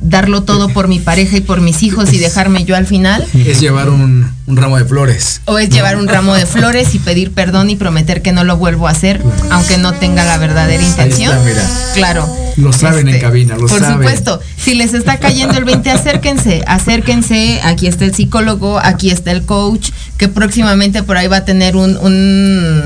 darlo 0.02 0.42
todo 0.42 0.68
por 0.68 0.88
mi 0.88 0.98
pareja 0.98 1.36
y 1.36 1.40
por 1.40 1.60
mis 1.60 1.82
hijos 1.82 2.12
y 2.12 2.18
dejarme 2.18 2.64
yo 2.64 2.74
al 2.76 2.86
final. 2.86 3.26
Es 3.34 3.60
llevar 3.60 3.90
un, 3.90 4.30
un 4.46 4.56
ramo 4.56 4.76
de 4.78 4.84
flores. 4.84 5.40
O 5.44 5.58
es 5.58 5.68
llevar 5.70 5.96
un 5.96 6.08
ramo 6.08 6.34
de 6.34 6.46
flores 6.46 6.94
y 6.94 6.98
pedir 6.98 7.32
perdón 7.32 7.70
y 7.70 7.76
prometer 7.76 8.22
que 8.22 8.32
no 8.32 8.44
lo 8.44 8.56
vuelvo 8.56 8.88
a 8.88 8.90
hacer, 8.92 9.20
aunque 9.50 9.78
no 9.78 9.92
tenga 9.94 10.24
la 10.24 10.38
verdadera 10.38 10.82
intención. 10.82 11.32
Ahí 11.34 11.38
está, 11.50 11.62
mira. 11.62 11.70
Claro. 11.94 12.36
Lo 12.56 12.72
saben 12.72 13.08
en 13.08 13.14
Este, 13.14 13.20
cabina, 13.20 13.54
lo 13.56 13.66
Por 13.66 13.78
saben. 13.80 13.98
supuesto. 13.98 14.40
Si 14.56 14.74
les 14.74 14.92
está 14.94 15.18
cayendo 15.18 15.56
el 15.56 15.64
20, 15.64 15.90
acérquense, 15.90 16.62
acérquense. 16.66 17.60
Aquí 17.62 17.86
está 17.86 18.04
el 18.04 18.14
psicólogo, 18.14 18.78
aquí 18.78 19.10
está 19.10 19.30
el 19.32 19.44
coach, 19.44 19.90
que 20.18 20.28
próximamente 20.28 21.02
por 21.02 21.16
ahí 21.16 21.26
va 21.28 21.38
a 21.38 21.44
tener 21.44 21.76
un, 21.76 21.96
un, 21.98 22.82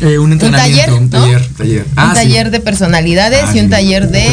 Eh, 0.00 0.18
un 0.18 0.32
entrenamiento, 0.32 0.80
taller, 0.86 0.92
un 1.02 1.10
taller, 1.10 1.46
taller. 1.56 1.82
un 1.82 1.92
Ah, 1.96 2.10
sí. 2.14 2.22
taller 2.22 2.50
de 2.50 2.60
personalidades 2.60 3.44
Ah, 3.46 3.52
y 3.54 3.58
un 3.60 3.66
sí. 3.66 3.70
taller 3.70 4.08
de. 4.10 4.26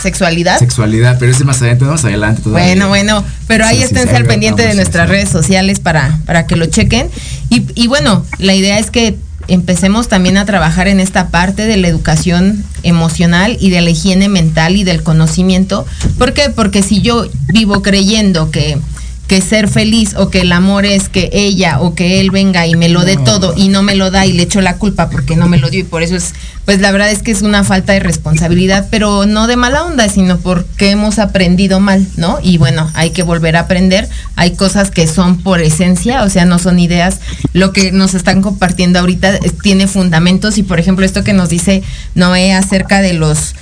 Sexualidad. 0.00 0.58
Sexualidad, 0.58 1.18
pero 1.18 1.32
ese 1.32 1.44
más 1.44 1.60
adelante, 1.60 1.84
más 1.84 2.04
adelante 2.04 2.42
todavía. 2.42 2.66
Bueno, 2.66 2.88
bueno, 2.88 3.24
pero 3.46 3.64
ahí 3.64 3.78
Sí, 3.78 3.84
esténse 3.84 4.10
sí, 4.10 4.16
al 4.16 4.24
pendiente 4.26 4.66
de 4.66 4.74
nuestras 4.74 5.08
redes 5.08 5.28
sociales 5.28 5.80
para, 5.80 6.18
para 6.26 6.46
que 6.46 6.56
lo 6.56 6.66
chequen. 6.66 7.08
Y, 7.50 7.64
y 7.74 7.86
bueno, 7.86 8.24
la 8.38 8.54
idea 8.54 8.78
es 8.78 8.90
que 8.90 9.16
empecemos 9.48 10.08
también 10.08 10.36
a 10.36 10.44
trabajar 10.44 10.88
en 10.88 11.00
esta 11.00 11.28
parte 11.28 11.66
de 11.66 11.76
la 11.76 11.88
educación 11.88 12.64
emocional 12.82 13.56
y 13.60 13.70
de 13.70 13.80
la 13.80 13.90
higiene 13.90 14.28
mental 14.28 14.76
y 14.76 14.84
del 14.84 15.02
conocimiento. 15.02 15.86
¿Por 16.18 16.32
qué? 16.32 16.50
Porque 16.50 16.82
si 16.82 17.00
yo 17.02 17.26
vivo 17.48 17.82
creyendo 17.82 18.50
que 18.50 18.78
que 19.26 19.40
ser 19.40 19.68
feliz 19.68 20.14
o 20.16 20.30
que 20.30 20.42
el 20.42 20.52
amor 20.52 20.86
es 20.86 21.08
que 21.08 21.30
ella 21.32 21.80
o 21.80 21.94
que 21.94 22.20
él 22.20 22.30
venga 22.30 22.66
y 22.66 22.76
me 22.76 22.88
lo 22.88 23.04
dé 23.04 23.16
todo 23.16 23.54
y 23.56 23.68
no 23.68 23.82
me 23.82 23.94
lo 23.94 24.10
da 24.10 24.24
y 24.26 24.32
le 24.32 24.44
echo 24.44 24.60
la 24.60 24.76
culpa 24.76 25.10
porque 25.10 25.36
no 25.36 25.48
me 25.48 25.58
lo 25.58 25.68
dio 25.68 25.80
y 25.80 25.84
por 25.84 26.02
eso 26.02 26.16
es, 26.16 26.32
pues 26.64 26.80
la 26.80 26.92
verdad 26.92 27.10
es 27.10 27.22
que 27.22 27.32
es 27.32 27.42
una 27.42 27.64
falta 27.64 27.92
de 27.92 28.00
responsabilidad, 28.00 28.88
pero 28.90 29.26
no 29.26 29.46
de 29.46 29.56
mala 29.56 29.84
onda, 29.84 30.08
sino 30.08 30.38
porque 30.38 30.90
hemos 30.90 31.18
aprendido 31.18 31.80
mal, 31.80 32.06
¿no? 32.16 32.38
Y 32.42 32.58
bueno, 32.58 32.90
hay 32.94 33.10
que 33.10 33.22
volver 33.22 33.56
a 33.56 33.60
aprender. 33.60 34.08
Hay 34.36 34.52
cosas 34.52 34.90
que 34.90 35.06
son 35.06 35.38
por 35.42 35.60
esencia, 35.60 36.22
o 36.22 36.30
sea, 36.30 36.44
no 36.44 36.58
son 36.58 36.78
ideas. 36.78 37.20
Lo 37.52 37.72
que 37.72 37.92
nos 37.92 38.14
están 38.14 38.42
compartiendo 38.42 38.98
ahorita 38.98 39.36
eh, 39.36 39.52
tiene 39.62 39.86
fundamentos 39.86 40.58
y 40.58 40.62
por 40.62 40.78
ejemplo 40.78 41.04
esto 41.04 41.24
que 41.24 41.32
nos 41.32 41.48
dice 41.48 41.82
Noé 42.14 42.54
acerca 42.54 43.00
de 43.00 43.14
los 43.14 43.54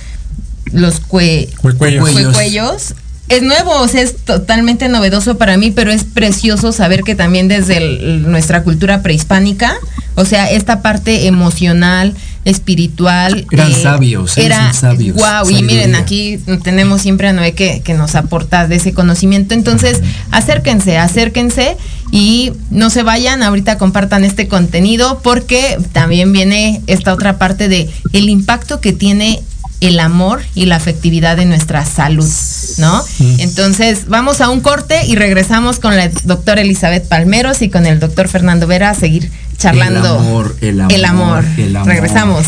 los 0.71 0.99
cue, 0.99 1.49
Cuecuellos. 1.61 2.33
Cuellos. 2.33 2.95
Es 3.29 3.41
nuevo, 3.41 3.71
o 3.79 3.87
sea, 3.87 4.01
es 4.01 4.17
totalmente 4.17 4.87
novedoso 4.89 5.37
para 5.37 5.57
mí, 5.57 5.71
pero 5.71 5.91
es 5.91 6.03
precioso 6.03 6.71
saber 6.71 7.01
que 7.03 7.15
también 7.15 7.47
desde 7.47 7.77
el- 7.77 8.29
nuestra 8.31 8.63
cultura 8.63 9.01
prehispánica, 9.01 9.75
o 10.15 10.25
sea, 10.25 10.49
esta 10.51 10.81
parte 10.81 11.27
emocional, 11.27 12.13
espiritual. 12.45 13.45
Eran 13.51 13.73
sabios, 13.73 14.37
ellos 14.37 14.45
Era 14.45 14.73
sabios, 14.73 15.17
Wow, 15.17 15.49
y 15.49 15.63
miren, 15.63 15.95
aquí 15.95 16.37
tenemos 16.63 17.01
siempre 17.01 17.27
a 17.27 17.33
Noé 17.33 17.53
que, 17.53 17.81
que 17.83 17.93
nos 17.95 18.15
aporta 18.15 18.67
de 18.67 18.75
ese 18.75 18.93
conocimiento. 18.93 19.53
Entonces, 19.53 20.01
acérquense, 20.31 20.97
acérquense 20.97 21.75
y 22.11 22.51
no 22.69 22.89
se 22.89 23.03
vayan, 23.03 23.41
ahorita 23.43 23.77
compartan 23.77 24.23
este 24.23 24.47
contenido 24.47 25.19
porque 25.23 25.77
también 25.91 26.31
viene 26.31 26.81
esta 26.87 27.13
otra 27.13 27.37
parte 27.37 27.67
de 27.67 27.89
el 28.13 28.29
impacto 28.29 28.79
que 28.79 28.93
tiene 28.93 29.41
el 29.81 29.99
amor 29.99 30.41
y 30.55 30.65
la 30.65 30.77
afectividad 30.77 31.39
en 31.39 31.49
nuestra 31.49 31.83
salud, 31.85 32.29
¿no? 32.77 33.03
Entonces, 33.19 34.07
vamos 34.07 34.41
a 34.41 34.49
un 34.49 34.61
corte 34.61 35.05
y 35.05 35.15
regresamos 35.15 35.79
con 35.79 35.95
la 35.95 36.09
doctora 36.23 36.61
Elizabeth 36.61 37.07
Palmeros 37.07 37.61
y 37.61 37.69
con 37.69 37.85
el 37.85 37.99
doctor 37.99 38.27
Fernando 38.27 38.67
Vera 38.67 38.89
a 38.91 38.95
seguir 38.95 39.31
charlando. 39.57 39.99
El 39.99 40.25
amor, 40.27 40.55
el 40.61 40.81
amor, 40.81 40.93
El 40.93 41.05
amor. 41.05 41.45
el 41.57 41.75
amor. 41.75 41.87
Regresamos. 41.87 42.45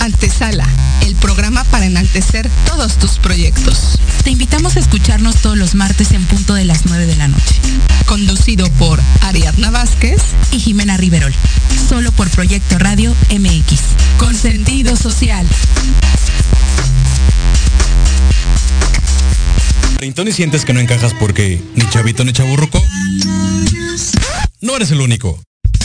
Antesala, 0.00 0.66
programa 1.16 1.64
para 1.64 1.86
enaltecer 1.86 2.48
todos 2.66 2.98
tus 2.98 3.18
proyectos. 3.18 3.98
Te 4.24 4.30
invitamos 4.30 4.76
a 4.76 4.80
escucharnos 4.80 5.36
todos 5.36 5.56
los 5.56 5.74
martes 5.74 6.12
en 6.12 6.24
punto 6.24 6.54
de 6.54 6.64
las 6.64 6.86
9 6.86 7.06
de 7.06 7.16
la 7.16 7.28
noche. 7.28 7.60
Conducido 8.06 8.70
por 8.72 9.00
Ariadna 9.20 9.70
Vázquez 9.70 10.22
Y 10.52 10.60
Jimena 10.60 10.96
Riverol, 10.96 11.34
solo 11.88 12.12
por 12.12 12.30
Proyecto 12.30 12.78
Radio 12.78 13.14
MX. 13.30 13.80
con 14.18 14.34
sentido 14.34 14.96
social. 14.96 15.46
¿Treintón 19.96 20.28
y 20.28 20.32
sientes 20.32 20.64
que 20.64 20.72
no 20.72 20.80
encajas 20.80 21.14
porque 21.14 21.62
ni 21.74 21.88
chavito 21.88 22.24
ni 22.24 22.32
chaburruco? 22.32 22.82
No 24.60 24.76
eres 24.76 24.90
el 24.90 25.00
único. 25.00 25.40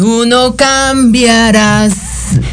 Tú 0.00 0.24
no 0.24 0.56
cambiarás, 0.56 1.92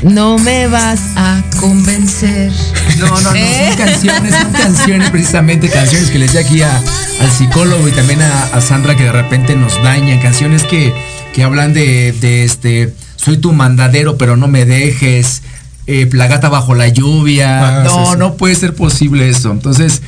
no 0.04 0.38
me 0.38 0.68
vas 0.68 1.00
a 1.16 1.42
convencer. 1.62 2.52
No, 3.00 3.08
no, 3.08 3.22
no, 3.22 3.34
¿Eh? 3.36 3.70
son 3.70 3.78
canciones, 3.86 4.36
son 4.36 4.52
canciones, 4.52 5.10
precisamente 5.12 5.70
canciones 5.70 6.10
que 6.10 6.20
le 6.20 6.26
decía 6.26 6.42
aquí 6.42 6.62
a- 6.62 6.76
al 7.22 7.32
psicólogo 7.32 7.88
y 7.88 7.94
también 7.94 8.22
a, 8.22 8.44
a 8.48 8.60
Sandra 8.60 8.98
que 8.98 9.06
de 9.06 9.14
repente 9.14 9.56
nos 9.56 9.82
dañan, 9.82 10.20
canciones 10.20 10.64
que, 10.64 10.94
que 11.34 11.42
hablan 11.46 11.72
de, 11.72 12.12
de 12.20 12.44
este, 12.44 12.94
soy 13.16 13.38
tu 13.38 13.54
mandadero, 13.54 14.18
pero 14.18 14.36
no 14.36 14.50
me 14.50 14.66
dejes, 14.66 15.42
eh, 15.86 16.10
la 16.12 16.28
gata 16.28 16.50
bajo 16.50 16.76
la 16.76 16.90
lluvia. 16.90 17.80
Ah, 17.80 17.84
no, 17.86 17.90
sí, 18.08 18.12
sí. 18.12 18.18
no 18.18 18.34
puede 18.36 18.56
ser 18.56 18.76
posible 18.76 19.30
eso. 19.30 19.52
Entonces, 19.52 20.02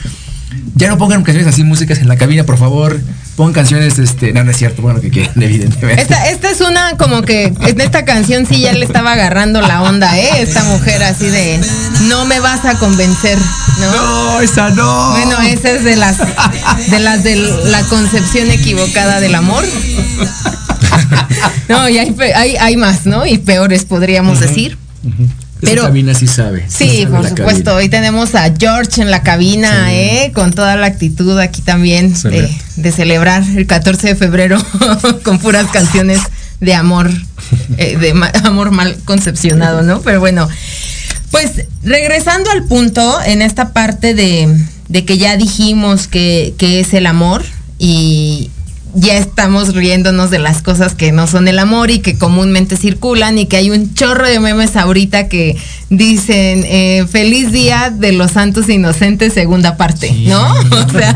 ya 0.75 0.89
no 0.89 0.97
pongan 0.97 1.23
canciones 1.23 1.53
así, 1.53 1.63
músicas 1.63 1.99
en 1.99 2.09
la 2.09 2.17
cabina, 2.17 2.43
por 2.43 2.57
favor. 2.57 2.99
Pongan 3.39 3.53
canciones, 3.53 3.97
este, 3.99 4.33
no, 4.33 4.43
no 4.43 4.51
es 4.51 4.57
cierto, 4.57 4.81
lo 4.81 4.99
que 4.99 5.09
quieran, 5.09 5.31
evidentemente. 5.41 6.01
Esta, 6.01 6.29
esta 6.29 6.49
es 6.49 6.59
una 6.59 6.97
como 6.97 7.21
que 7.21 7.45
en 7.45 7.79
esta 7.79 8.03
canción 8.03 8.45
sí 8.45 8.59
ya 8.59 8.73
le 8.73 8.83
estaba 8.83 9.13
agarrando 9.13 9.61
la 9.61 9.81
onda, 9.81 10.19
¿eh? 10.19 10.41
Esta 10.41 10.61
mujer 10.65 11.01
así 11.03 11.29
de 11.29 11.57
no 12.09 12.25
me 12.25 12.41
vas 12.41 12.65
a 12.65 12.77
convencer, 12.77 13.37
¿no? 13.79 13.91
No, 13.93 14.41
esa 14.41 14.71
no. 14.71 15.11
Bueno, 15.11 15.39
esa 15.39 15.71
es 15.71 15.85
de 15.85 15.95
las 15.95 16.17
de 16.17 16.99
las 16.99 17.23
de 17.23 17.37
la 17.37 17.81
concepción 17.83 18.51
equivocada 18.51 19.21
del 19.21 19.35
amor. 19.35 19.63
No, 21.69 21.87
y 21.87 21.99
hay, 21.99 22.15
hay, 22.35 22.57
hay 22.57 22.77
más, 22.77 23.05
¿no? 23.05 23.27
Y 23.27 23.37
peores 23.37 23.85
podríamos 23.85 24.39
decir. 24.39 24.75
Pero- 25.61 25.83
cabina 25.83 26.13
sí 26.13 26.27
sabe. 26.27 26.65
Sí, 26.69 27.03
sabe 27.03 27.05
por 27.07 27.27
supuesto. 27.29 27.63
cabina. 27.63 27.73
Hoy 27.75 27.89
tenemos 27.89 28.35
a 28.35 28.53
George 28.57 29.01
en 29.01 29.11
la 29.11 29.23
cabina, 29.23 29.93
¿eh? 29.93 30.31
Con 30.33 30.51
toda 30.53 30.75
la 30.75 30.87
actitud 30.87 31.37
aquí 31.39 31.61
también 31.61 32.13
de, 32.77 32.91
celebrar 32.91 33.43
el 33.55 33.65
14 33.67 34.07
de 34.07 34.15
febrero 34.15 34.57
con 35.23 35.39
puras 35.39 35.67
canciones 35.67 36.19
de 36.59 36.73
amor, 36.75 37.09
eh, 37.77 37.97
de 37.97 38.13
ma- 38.13 38.31
amor 38.43 38.71
mal 38.71 38.97
concepcionado, 39.05 39.81
¿no? 39.81 40.01
Pero 40.01 40.19
bueno, 40.19 40.47
pues 41.31 41.65
regresando 41.83 42.49
al 42.51 42.65
punto, 42.65 43.19
en 43.25 43.41
esta 43.41 43.71
parte 43.73 44.13
de, 44.13 44.53
de 44.87 45.05
que 45.05 45.17
ya 45.17 45.37
dijimos 45.37 46.07
que, 46.07 46.53
que 46.57 46.79
es 46.79 46.93
el 46.93 47.05
amor 47.05 47.43
y 47.77 48.49
ya 48.95 49.17
estamos 49.17 49.75
riéndonos 49.75 50.31
de 50.31 50.39
las 50.39 50.61
cosas 50.63 50.95
que 50.95 51.11
no 51.11 51.27
son 51.27 51.47
el 51.47 51.59
amor 51.59 51.91
y 51.91 51.99
que 51.99 52.17
comúnmente 52.17 52.75
circulan 52.75 53.37
y 53.37 53.45
que 53.45 53.57
hay 53.57 53.69
un 53.69 53.93
chorro 53.93 54.27
de 54.27 54.39
memes 54.39 54.75
ahorita 54.75 55.27
que 55.27 55.55
dicen 55.89 56.63
eh, 56.65 57.05
feliz 57.11 57.51
día 57.51 57.93
de 57.95 58.13
los 58.13 58.31
santos 58.31 58.67
inocentes 58.69 59.33
segunda 59.33 59.77
parte, 59.77 60.11
¿no? 60.25 60.53
O 60.71 60.89
sea, 60.89 61.15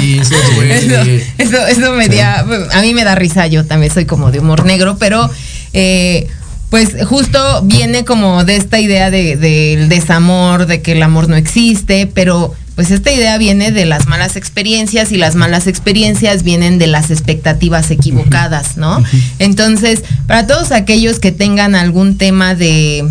Sí, 0.00 0.18
eso 0.20 0.34
duele. 0.54 0.76
eso, 1.16 1.24
eso, 1.38 1.66
eso 1.66 1.92
me 1.94 2.08
da, 2.08 2.46
a 2.72 2.82
mí 2.82 2.94
me 2.94 3.04
da 3.04 3.14
risa, 3.14 3.46
yo 3.46 3.64
también 3.66 3.92
soy 3.92 4.04
como 4.04 4.30
de 4.30 4.38
humor 4.38 4.64
negro, 4.64 4.96
pero 4.98 5.28
eh, 5.72 6.28
pues 6.70 6.90
justo 7.06 7.62
viene 7.62 8.04
como 8.04 8.44
de 8.44 8.56
esta 8.56 8.78
idea 8.78 9.10
de- 9.10 9.36
del 9.36 9.88
desamor, 9.88 10.66
de 10.66 10.82
que 10.82 10.92
el 10.92 11.02
amor 11.02 11.28
no 11.28 11.36
existe, 11.36 12.06
pero 12.06 12.54
pues 12.78 12.92
esta 12.92 13.10
idea 13.10 13.36
viene 13.38 13.72
de 13.72 13.86
las 13.86 14.06
malas 14.06 14.36
experiencias 14.36 15.10
y 15.10 15.16
las 15.16 15.34
malas 15.34 15.66
experiencias 15.66 16.44
vienen 16.44 16.78
de 16.78 16.86
las 16.86 17.10
expectativas 17.10 17.90
equivocadas, 17.90 18.76
¿no? 18.76 19.02
Entonces, 19.40 20.04
para 20.28 20.46
todos 20.46 20.70
aquellos 20.70 21.18
que 21.18 21.32
tengan 21.32 21.74
algún 21.74 22.18
tema 22.18 22.54
de, 22.54 23.04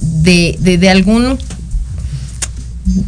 de, 0.00 0.56
de, 0.60 0.78
de 0.78 0.88
algún 0.88 1.38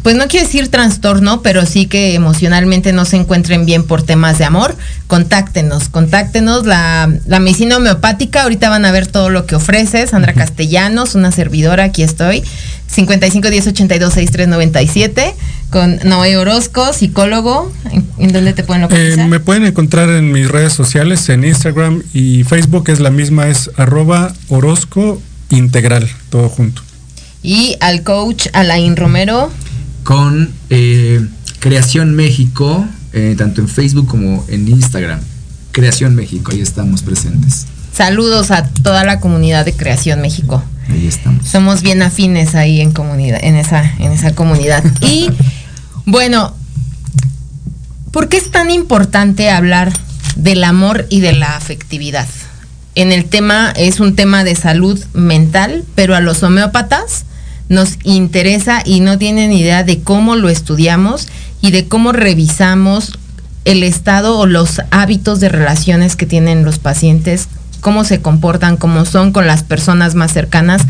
pues 0.03 0.15
no 0.15 0.27
quiero 0.27 0.45
decir 0.45 0.67
trastorno, 0.67 1.41
pero 1.41 1.65
sí 1.65 1.87
que 1.87 2.13
emocionalmente 2.13 2.93
no 2.93 3.05
se 3.05 3.15
encuentren 3.15 3.65
bien 3.65 3.83
por 3.83 4.03
temas 4.03 4.37
de 4.37 4.45
amor, 4.45 4.77
contáctenos, 5.07 5.89
contáctenos. 5.89 6.67
La, 6.67 7.11
la 7.25 7.39
medicina 7.39 7.77
homeopática, 7.77 8.43
ahorita 8.43 8.69
van 8.69 8.85
a 8.85 8.91
ver 8.91 9.07
todo 9.07 9.31
lo 9.31 9.47
que 9.47 9.55
ofrece. 9.55 10.05
Sandra 10.05 10.33
Castellanos, 10.33 11.15
una 11.15 11.31
servidora, 11.31 11.85
aquí 11.85 12.03
estoy. 12.03 12.43
55 12.87 13.49
10 13.49 13.67
82 13.67 14.13
63 14.13 14.47
97 14.47 15.35
con 15.69 15.99
Noé 16.03 16.37
Orozco, 16.37 16.93
psicólogo. 16.93 17.71
¿En, 18.17 18.31
dónde 18.31 18.53
te 18.53 18.63
pueden 18.63 18.83
Eh, 18.83 18.87
localizar? 18.87 19.27
me 19.27 19.39
pueden 19.39 19.65
encontrar 19.65 20.09
en 20.09 20.31
mis 20.31 20.49
redes 20.49 20.73
sociales, 20.73 21.27
en 21.29 21.43
Instagram 21.43 22.03
y 22.13 22.43
Facebook, 22.43 22.89
es 22.89 22.99
la 22.99 23.09
misma, 23.11 23.47
es 23.47 23.69
arroba 23.77 24.33
Orozco 24.49 25.21
Integral, 25.49 26.09
todo 26.29 26.49
junto. 26.49 26.81
Y 27.41 27.75
al 27.79 28.03
coach 28.03 28.47
Alain 28.53 28.95
Romero. 28.95 29.51
Con 30.03 30.51
eh, 30.69 31.25
Creación 31.59 32.15
México, 32.15 32.85
eh, 33.13 33.35
tanto 33.37 33.61
en 33.61 33.67
Facebook 33.67 34.07
como 34.07 34.45
en 34.49 34.67
Instagram. 34.67 35.19
Creación 35.71 36.15
México, 36.15 36.51
ahí 36.51 36.61
estamos 36.61 37.01
presentes. 37.03 37.67
Saludos 37.93 38.51
a 38.51 38.67
toda 38.67 39.03
la 39.03 39.19
comunidad 39.19 39.65
de 39.65 39.73
Creación 39.73 40.21
México. 40.21 40.63
Ahí 40.89 41.05
estamos. 41.07 41.45
Somos 41.47 41.81
bien 41.81 42.01
afines 42.01 42.55
ahí 42.55 42.81
en 42.81 42.91
comunidad, 42.91 43.39
en 43.43 43.55
esa, 43.55 43.83
en 43.99 44.11
esa 44.11 44.33
comunidad. 44.33 44.83
Y 45.01 45.29
bueno, 46.11 46.55
¿por 48.11 48.29
qué 48.29 48.37
es 48.37 48.49
tan 48.49 48.71
importante 48.71 49.51
hablar 49.51 49.93
del 50.35 50.63
amor 50.63 51.05
y 51.09 51.19
de 51.19 51.33
la 51.33 51.55
afectividad? 51.55 52.27
En 52.95 53.11
el 53.11 53.25
tema, 53.25 53.71
es 53.75 53.99
un 53.99 54.15
tema 54.15 54.43
de 54.43 54.55
salud 54.55 54.99
mental, 55.13 55.83
pero 55.93 56.15
a 56.15 56.19
los 56.19 56.41
homeópatas 56.41 57.25
nos 57.69 57.99
interesa 58.03 58.81
y 58.83 59.01
no 59.01 59.19
tienen 59.19 59.53
idea 59.53 59.83
de 59.83 60.01
cómo 60.01 60.35
lo 60.35 60.49
estudiamos 60.49 61.27
y 61.61 61.69
de 61.69 61.87
cómo 61.87 62.11
revisamos 62.11 63.19
el 63.65 63.83
estado 63.83 64.39
o 64.39 64.47
los 64.47 64.81
hábitos 64.89 65.39
de 65.39 65.49
relaciones 65.49 66.15
que 66.15 66.25
tienen 66.25 66.65
los 66.65 66.79
pacientes, 66.79 67.47
cómo 67.81 68.03
se 68.03 68.19
comportan, 68.19 68.77
cómo 68.77 69.05
son 69.05 69.31
con 69.31 69.45
las 69.45 69.61
personas 69.61 70.15
más 70.15 70.33
cercanas, 70.33 70.81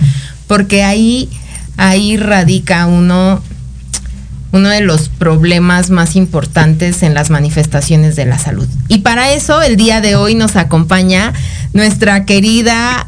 porque 0.47 0.84
ahí, 0.86 1.29
ahí 1.75 2.15
radica 2.15 2.86
uno, 2.86 3.41
uno 4.51 4.69
de 4.69 4.81
los 4.81 5.09
problemas 5.09 5.89
más 5.89 6.15
importantes 6.15 7.03
en 7.03 7.13
las 7.13 7.29
manifestaciones 7.29 8.15
de 8.15 8.25
la 8.25 8.39
salud. 8.39 8.67
Y 8.88 8.99
para 8.99 9.31
eso, 9.33 9.62
el 9.62 9.77
día 9.77 10.01
de 10.01 10.15
hoy 10.15 10.35
nos 10.35 10.55
acompaña 10.55 11.33
nuestra 11.73 12.25
querida, 12.25 13.07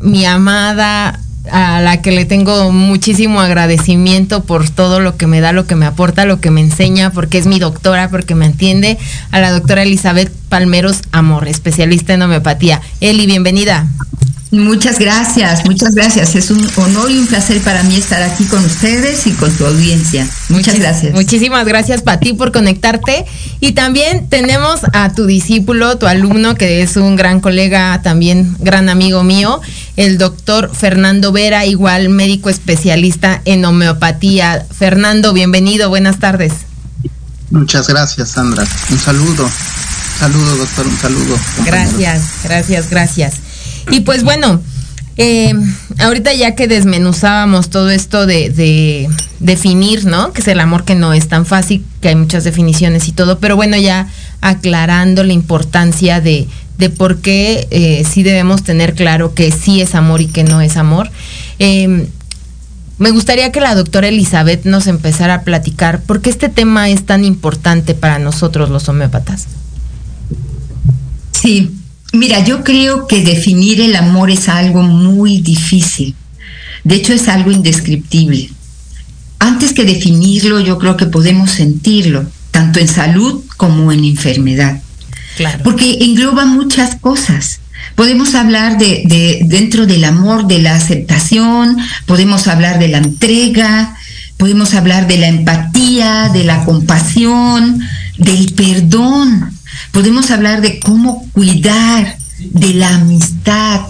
mi 0.00 0.24
amada, 0.24 1.20
a 1.50 1.80
la 1.80 2.02
que 2.02 2.12
le 2.12 2.24
tengo 2.24 2.72
muchísimo 2.72 3.40
agradecimiento 3.40 4.44
por 4.44 4.68
todo 4.68 5.00
lo 5.00 5.16
que 5.16 5.26
me 5.26 5.40
da, 5.40 5.52
lo 5.52 5.66
que 5.66 5.76
me 5.76 5.86
aporta, 5.86 6.24
lo 6.24 6.40
que 6.40 6.50
me 6.50 6.60
enseña, 6.60 7.10
porque 7.10 7.38
es 7.38 7.46
mi 7.46 7.58
doctora, 7.58 8.08
porque 8.08 8.34
me 8.34 8.46
entiende, 8.46 8.98
a 9.30 9.40
la 9.40 9.52
doctora 9.52 9.82
Elizabeth 9.82 10.32
Palmeros 10.48 11.02
Amor, 11.12 11.48
especialista 11.48 12.14
en 12.14 12.22
homeopatía. 12.22 12.80
Eli, 13.00 13.26
bienvenida. 13.26 13.86
Muchas 14.52 15.00
gracias, 15.00 15.64
muchas 15.64 15.94
gracias. 15.96 16.36
Es 16.36 16.50
un 16.52 16.64
honor 16.76 17.10
y 17.10 17.18
un 17.18 17.26
placer 17.26 17.60
para 17.62 17.82
mí 17.82 17.96
estar 17.96 18.22
aquí 18.22 18.44
con 18.44 18.64
ustedes 18.64 19.26
y 19.26 19.32
con 19.32 19.50
tu 19.52 19.66
audiencia. 19.66 20.26
Muchas 20.48 20.76
Muchis- 20.76 20.78
gracias. 20.80 21.14
Muchísimas 21.14 21.66
gracias 21.66 22.02
para 22.02 22.20
ti 22.20 22.32
por 22.32 22.52
conectarte. 22.52 23.26
Y 23.58 23.72
también 23.72 24.28
tenemos 24.28 24.80
a 24.92 25.12
tu 25.12 25.26
discípulo, 25.26 25.98
tu 25.98 26.06
alumno, 26.06 26.54
que 26.54 26.82
es 26.82 26.96
un 26.96 27.16
gran 27.16 27.40
colega, 27.40 28.00
también 28.02 28.56
gran 28.60 28.88
amigo 28.88 29.24
mío, 29.24 29.60
el 29.96 30.16
doctor 30.16 30.70
Fernando 30.72 31.32
Vera, 31.32 31.66
igual 31.66 32.08
médico 32.08 32.48
especialista 32.48 33.42
en 33.46 33.64
homeopatía. 33.64 34.64
Fernando, 34.78 35.32
bienvenido, 35.32 35.88
buenas 35.88 36.20
tardes. 36.20 36.52
Muchas 37.50 37.88
gracias, 37.88 38.30
Sandra. 38.30 38.64
Un 38.90 38.98
saludo. 38.98 39.50
Saludo, 40.20 40.56
doctor, 40.56 40.86
un 40.86 40.98
saludo. 40.98 41.38
Gracias, 41.64 42.22
gracias, 42.44 42.88
gracias. 42.90 43.34
Y 43.90 44.00
pues 44.00 44.24
bueno, 44.24 44.60
eh, 45.16 45.54
ahorita 45.98 46.34
ya 46.34 46.54
que 46.54 46.68
desmenuzábamos 46.68 47.70
todo 47.70 47.90
esto 47.90 48.26
de, 48.26 48.50
de 48.50 49.08
definir, 49.40 50.04
¿no? 50.04 50.32
Que 50.32 50.42
es 50.42 50.48
el 50.48 50.60
amor 50.60 50.84
que 50.84 50.94
no 50.94 51.12
es 51.12 51.28
tan 51.28 51.46
fácil, 51.46 51.84
que 52.00 52.08
hay 52.08 52.16
muchas 52.16 52.44
definiciones 52.44 53.08
y 53.08 53.12
todo, 53.12 53.38
pero 53.38 53.56
bueno, 53.56 53.76
ya 53.76 54.08
aclarando 54.40 55.24
la 55.24 55.32
importancia 55.32 56.20
de, 56.20 56.46
de 56.78 56.90
por 56.90 57.18
qué 57.18 57.66
eh, 57.70 58.04
sí 58.04 58.22
debemos 58.22 58.62
tener 58.62 58.94
claro 58.94 59.34
que 59.34 59.50
sí 59.50 59.80
es 59.80 59.94
amor 59.94 60.20
y 60.20 60.26
que 60.26 60.44
no 60.44 60.60
es 60.60 60.76
amor. 60.76 61.10
Eh, 61.58 62.08
me 62.98 63.10
gustaría 63.10 63.52
que 63.52 63.60
la 63.60 63.74
doctora 63.74 64.08
Elizabeth 64.08 64.64
nos 64.64 64.86
empezara 64.86 65.34
a 65.34 65.42
platicar 65.42 66.00
por 66.00 66.22
qué 66.22 66.30
este 66.30 66.48
tema 66.48 66.88
es 66.88 67.04
tan 67.04 67.24
importante 67.24 67.94
para 67.94 68.18
nosotros 68.18 68.70
los 68.70 68.88
homeópatas. 68.88 69.46
Sí, 71.32 71.70
mira, 72.16 72.44
yo 72.44 72.64
creo 72.64 73.06
que 73.06 73.22
definir 73.22 73.80
el 73.80 73.96
amor 73.96 74.30
es 74.30 74.48
algo 74.48 74.82
muy 74.82 75.40
difícil. 75.40 76.14
De 76.84 76.96
hecho, 76.96 77.12
es 77.12 77.28
algo 77.28 77.50
indescriptible. 77.50 78.50
Antes 79.38 79.72
que 79.72 79.84
definirlo, 79.84 80.60
yo 80.60 80.78
creo 80.78 80.96
que 80.96 81.06
podemos 81.06 81.50
sentirlo, 81.50 82.24
tanto 82.50 82.80
en 82.80 82.88
salud 82.88 83.42
como 83.56 83.92
en 83.92 84.04
enfermedad. 84.04 84.80
Claro. 85.36 85.62
Porque 85.62 85.98
engloba 86.00 86.46
muchas 86.46 86.96
cosas. 86.96 87.60
Podemos 87.94 88.34
hablar 88.34 88.78
de, 88.78 89.02
de- 89.06 89.40
dentro 89.44 89.86
del 89.86 90.04
amor, 90.04 90.46
de 90.46 90.60
la 90.60 90.74
aceptación, 90.74 91.76
podemos 92.06 92.46
hablar 92.48 92.78
de 92.78 92.88
la 92.88 92.98
entrega, 92.98 93.94
podemos 94.38 94.74
hablar 94.74 95.06
de 95.06 95.18
la 95.18 95.28
empatía, 95.28 96.30
de 96.32 96.44
la 96.44 96.64
compasión, 96.64 97.80
del 98.18 98.52
perdón. 98.54 99.52
Podemos 99.92 100.30
hablar 100.30 100.60
de 100.60 100.80
cómo 100.80 101.28
cuidar, 101.32 102.18
de 102.38 102.74
la 102.74 102.94
amistad. 102.96 103.80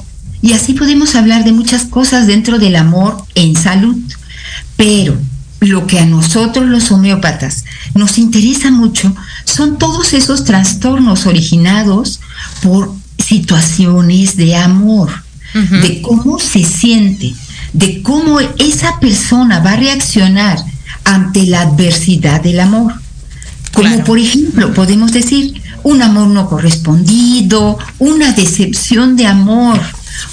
Y 0.43 0.53
así 0.53 0.74
podemos 0.74 1.14
hablar 1.14 1.45
de 1.45 1.53
muchas 1.53 1.84
cosas 1.84 2.26
dentro 2.26 2.59
del 2.59 2.76
amor 2.76 3.24
en 3.34 3.57
salud. 3.57 3.97
Pero 4.76 5.18
lo 5.61 5.87
que 5.87 5.99
a 5.99 6.07
nosotros 6.07 6.66
los 6.66 6.91
homeópatas 6.91 7.64
nos 7.95 8.18
interesa 8.18 8.70
mucho 8.70 9.14
son 9.45 9.78
todos 9.78 10.12
esos 10.12 10.45
trastornos 10.45 11.26
originados 11.26 12.20
por 12.62 12.95
situaciones 13.18 14.37
de 14.37 14.57
amor, 14.57 15.11
de 15.55 16.03
cómo 16.03 16.39
se 16.39 16.62
siente, 16.62 17.34
de 17.72 18.03
cómo 18.03 18.41
esa 18.41 19.01
persona 19.01 19.61
va 19.61 19.72
a 19.72 19.76
reaccionar 19.76 20.59
ante 21.05 21.47
la 21.47 21.62
adversidad 21.62 22.43
del 22.43 22.61
amor. 22.61 22.95
Como 23.72 24.05
por 24.05 24.18
ejemplo, 24.18 24.74
podemos 24.74 25.12
decir, 25.12 25.62
un 25.87 26.03
amor 26.03 26.26
no 26.26 26.49
correspondido, 26.49 27.78
una 28.01 28.32
decepción 28.32 29.14
de 29.14 29.24
amor, 29.26 29.80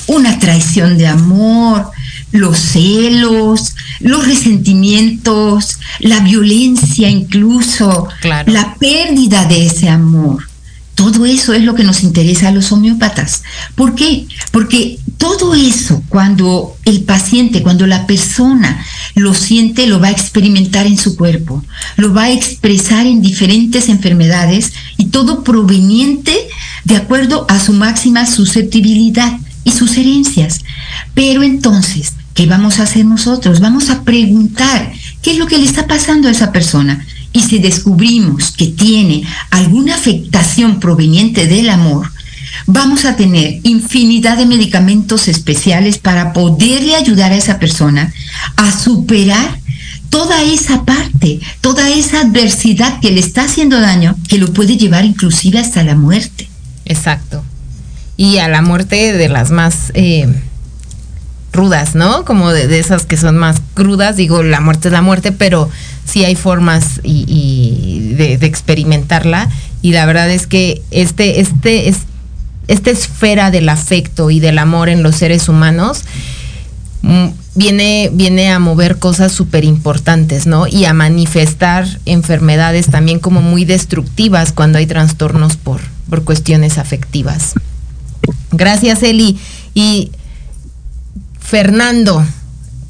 una 0.08 0.40
traición 0.40 0.98
de 0.98 1.06
amor, 1.06 1.92
los 2.32 2.58
celos, 2.58 3.76
los 4.00 4.26
resentimientos, 4.26 5.78
la 6.00 6.22
violencia 6.22 7.08
incluso, 7.08 8.08
la 8.24 8.74
pérdida 8.80 9.46
de 9.46 9.68
ese 9.68 9.90
amor. 9.90 10.44
Todo 10.96 11.26
eso 11.26 11.54
es 11.54 11.64
lo 11.64 11.74
que 11.74 11.84
nos 11.84 12.04
interesa 12.04 12.50
a 12.50 12.52
los 12.52 12.72
homeópatas. 12.72 13.44
¿Por 13.76 13.96
qué? 13.96 14.28
Porque 14.52 15.00
todo 15.18 15.56
eso, 15.56 16.04
cuando 16.10 16.76
el 16.86 17.02
paciente, 17.04 17.64
cuando 17.64 17.88
la 17.88 18.06
persona 18.06 18.86
lo 19.16 19.34
siente, 19.34 19.88
lo 19.88 20.00
va 20.00 20.08
a 20.08 20.12
experimentar 20.12 20.86
en 20.86 20.98
su 20.98 21.16
cuerpo, 21.16 21.64
lo 21.98 22.14
va 22.14 22.24
a 22.24 22.32
expresar 22.32 23.08
en 23.08 23.22
diferentes 23.22 23.90
enfermedades 23.90 24.74
y 24.98 25.06
todo 25.06 25.44
proveniente 25.44 26.36
de 26.84 26.98
acuerdo 26.98 27.46
a 27.50 27.60
su 27.60 27.74
máxima 27.74 28.26
susceptibilidad 28.26 29.40
y 29.64 29.72
sus 29.72 29.98
herencias. 29.98 30.62
Pero 31.14 31.44
entonces, 31.44 32.14
¿qué 32.34 32.46
vamos 32.46 32.80
a 32.80 32.84
hacer 32.84 33.06
nosotros? 33.06 33.60
Vamos 33.60 33.90
a 33.90 34.04
preguntar 34.04 34.92
qué 35.22 35.32
es 35.32 35.38
lo 35.38 35.48
que 35.48 35.58
le 35.58 35.66
está 35.66 35.88
pasando 35.88 36.28
a 36.28 36.32
esa 36.32 36.52
persona 36.52 37.06
y 37.34 37.42
si 37.42 37.60
descubrimos 37.60 38.52
que 38.52 38.68
tiene 38.68 39.24
alguna 39.50 39.96
afectación 39.96 40.80
proveniente 40.80 41.48
del 41.48 41.70
amor, 41.70 42.12
vamos 42.68 43.06
a 43.06 43.16
tener 43.16 43.60
infinidad 43.64 44.38
de 44.38 44.46
medicamentos 44.46 45.28
especiales 45.28 45.98
para 45.98 46.32
poderle 46.32 46.96
ayudar 46.96 47.32
a 47.32 47.38
esa 47.38 47.60
persona 47.60 48.14
a 48.56 48.72
superar 48.72 49.60
toda 50.10 50.44
esa 50.44 50.86
parte, 50.86 51.40
toda 51.60 51.90
esa 51.90 52.22
adversidad 52.22 53.00
que 53.00 53.10
le 53.10 53.20
está 53.20 53.46
haciendo 53.46 53.80
daño, 53.82 54.16
que 54.28 54.38
lo 54.38 54.54
puede 54.54 54.78
llevar 54.78 55.06
inclusive 55.06 55.58
hasta 55.58 55.84
la 55.84 55.96
muerte. 55.96 56.48
Exacto. 56.86 57.44
Y 58.16 58.38
a 58.38 58.48
la 58.48 58.62
muerte 58.62 59.14
de 59.14 59.28
las 59.28 59.50
más 59.50 59.92
eh, 59.96 60.28
rudas, 61.54 61.96
¿no? 61.96 62.26
Como 62.26 62.52
de, 62.52 62.80
esas 62.80 63.06
que 63.06 63.16
son 63.16 63.38
más 63.38 63.62
crudas, 63.74 64.18
digo, 64.18 64.44
la 64.44 64.60
muerte 64.60 64.90
es 64.90 64.92
la 64.92 65.02
muerte, 65.02 65.32
pero 65.32 65.70
sí 66.04 66.26
hay 66.26 66.36
formas 66.36 67.00
y, 67.04 68.14
de, 68.18 68.34
experimentarla. 68.46 69.50
Y 69.82 69.94
la 69.94 70.06
verdad 70.06 70.30
es 70.30 70.48
que 70.48 70.82
este, 70.92 71.40
este, 71.40 71.90
es, 71.90 72.00
esta 72.68 72.90
esfera 72.90 73.52
del 73.52 73.70
afecto 73.70 74.30
y 74.32 74.40
del 74.40 74.58
amor 74.58 74.90
en 74.90 75.04
los 75.04 75.16
seres 75.16 75.48
humanos 75.48 76.04
mm, 77.04 77.28
viene, 77.56 78.10
viene 78.12 78.52
a 78.52 78.60
mover 78.60 78.98
cosas 78.98 79.32
súper 79.32 79.64
importantes, 79.64 80.48
¿no? 80.48 80.68
Y 80.68 80.86
a 80.86 80.94
manifestar 80.94 81.88
enfermedades 82.06 82.88
también 82.88 83.20
como 83.20 83.42
muy 83.42 83.64
destructivas 83.64 84.52
cuando 84.54 84.80
hay 84.80 84.88
trastornos 84.88 85.56
por, 85.58 85.82
por 86.10 86.24
cuestiones 86.24 86.78
afectivas. 86.78 87.54
Gracias, 88.52 89.04
Eli. 89.04 89.38
Y 89.76 90.12
Fernando, 91.54 92.26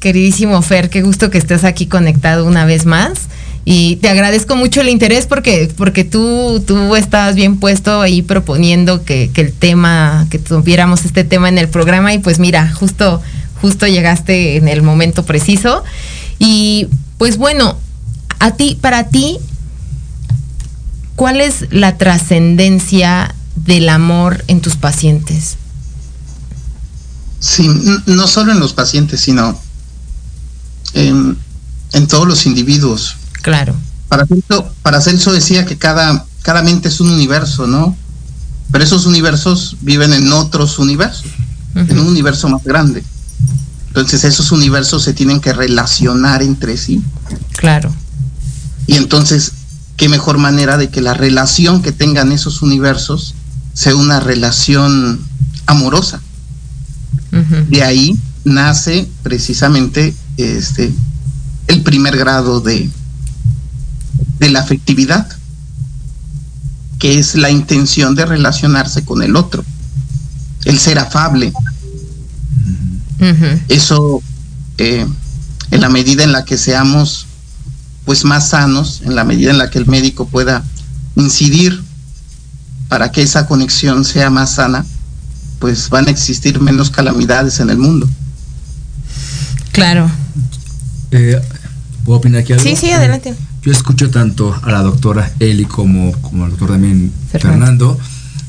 queridísimo 0.00 0.62
Fer, 0.62 0.88
qué 0.88 1.02
gusto 1.02 1.28
que 1.28 1.36
estés 1.36 1.64
aquí 1.64 1.84
conectado 1.84 2.46
una 2.46 2.64
vez 2.64 2.86
más. 2.86 3.28
Y 3.66 3.96
te 3.96 4.08
agradezco 4.08 4.56
mucho 4.56 4.80
el 4.80 4.88
interés 4.88 5.26
porque, 5.26 5.70
porque 5.76 6.02
tú, 6.02 6.64
tú 6.66 6.96
estabas 6.96 7.34
bien 7.34 7.58
puesto 7.58 8.00
ahí 8.00 8.22
proponiendo 8.22 9.04
que, 9.04 9.30
el 9.34 9.52
tema, 9.52 10.26
que 10.30 10.38
tuviéramos 10.38 11.04
este 11.04 11.24
tema 11.24 11.50
en 11.50 11.58
el 11.58 11.68
programa 11.68 12.14
y 12.14 12.20
pues 12.20 12.38
mira, 12.38 12.72
justo, 12.72 13.20
justo 13.60 13.86
llegaste 13.86 14.56
en 14.56 14.68
el 14.68 14.80
momento 14.80 15.26
preciso. 15.26 15.84
Y 16.38 16.86
pues 17.18 17.36
bueno, 17.36 17.76
a 18.38 18.52
ti, 18.52 18.78
para 18.80 19.08
ti, 19.08 19.36
¿cuál 21.16 21.42
es 21.42 21.66
la 21.70 21.98
trascendencia 21.98 23.34
del 23.56 23.90
amor 23.90 24.42
en 24.48 24.62
tus 24.62 24.76
pacientes? 24.76 25.58
Sí, 27.44 27.68
no 28.06 28.26
solo 28.26 28.52
en 28.52 28.58
los 28.58 28.72
pacientes, 28.72 29.20
sino 29.20 29.60
en, 30.94 31.36
todos 32.08 32.26
los 32.26 32.46
individuos. 32.46 33.16
Claro. 33.42 33.74
Para 34.08 34.24
Celso, 34.24 34.72
para 34.80 35.02
Celso 35.02 35.30
decía 35.30 35.66
que 35.66 35.76
cada, 35.76 36.24
cada 36.40 36.62
mente 36.62 36.88
es 36.88 37.00
un 37.00 37.10
universo, 37.10 37.66
¿no? 37.66 37.94
Pero 38.72 38.82
esos 38.82 39.04
universos 39.04 39.76
viven 39.82 40.14
en 40.14 40.32
otros 40.32 40.78
universos, 40.78 41.26
en 41.74 41.98
un 41.98 42.06
universo 42.06 42.48
más 42.48 42.64
grande. 42.64 43.04
Entonces 43.88 44.24
esos 44.24 44.50
universos 44.50 45.02
se 45.02 45.12
tienen 45.12 45.38
que 45.38 45.52
relacionar 45.52 46.42
entre 46.42 46.78
sí. 46.78 47.02
Claro. 47.58 47.94
Y 48.86 48.94
entonces, 48.94 49.52
¿qué 49.98 50.08
mejor 50.08 50.38
manera 50.38 50.78
de 50.78 50.88
que 50.88 51.02
la 51.02 51.12
relación 51.12 51.82
que 51.82 51.92
tengan 51.92 52.32
esos 52.32 52.62
universos 52.62 53.34
sea 53.74 53.94
una 53.96 54.18
relación 54.18 55.20
amorosa? 55.66 56.22
De 57.68 57.82
ahí 57.82 58.16
nace 58.44 59.08
precisamente 59.22 60.14
este 60.36 60.92
el 61.66 61.82
primer 61.82 62.16
grado 62.16 62.60
de, 62.60 62.88
de 64.38 64.50
la 64.50 64.60
afectividad, 64.60 65.26
que 66.98 67.18
es 67.18 67.34
la 67.34 67.50
intención 67.50 68.14
de 68.14 68.26
relacionarse 68.26 69.04
con 69.04 69.22
el 69.22 69.36
otro, 69.36 69.64
el 70.64 70.78
ser 70.78 70.98
afable. 70.98 71.52
Eso, 73.68 74.22
eh, 74.78 75.06
en 75.70 75.80
la 75.80 75.88
medida 75.88 76.24
en 76.24 76.32
la 76.32 76.44
que 76.44 76.58
seamos 76.58 77.26
pues 78.04 78.24
más 78.24 78.50
sanos, 78.50 79.00
en 79.04 79.14
la 79.14 79.24
medida 79.24 79.50
en 79.50 79.58
la 79.58 79.70
que 79.70 79.78
el 79.78 79.86
médico 79.86 80.26
pueda 80.28 80.62
incidir 81.16 81.82
para 82.88 83.10
que 83.10 83.22
esa 83.22 83.46
conexión 83.46 84.04
sea 84.04 84.28
más 84.28 84.56
sana, 84.56 84.84
pues 85.64 85.88
van 85.88 86.06
a 86.08 86.10
existir 86.10 86.60
menos 86.60 86.90
calamidades 86.90 87.58
en 87.58 87.70
el 87.70 87.78
mundo. 87.78 88.06
Claro. 89.72 90.10
Eh, 91.10 91.40
¿Puedo 92.04 92.18
opinar 92.18 92.42
aquí 92.42 92.52
algo? 92.52 92.62
Sí, 92.62 92.76
sí, 92.76 92.90
adelante. 92.90 93.34
Yo 93.62 93.72
escucho 93.72 94.10
tanto 94.10 94.54
a 94.62 94.70
la 94.70 94.82
doctora 94.82 95.32
Eli 95.40 95.64
como, 95.64 96.12
como 96.20 96.44
al 96.44 96.50
doctor 96.50 96.68
también 96.68 97.10
Fernando, 97.30 97.98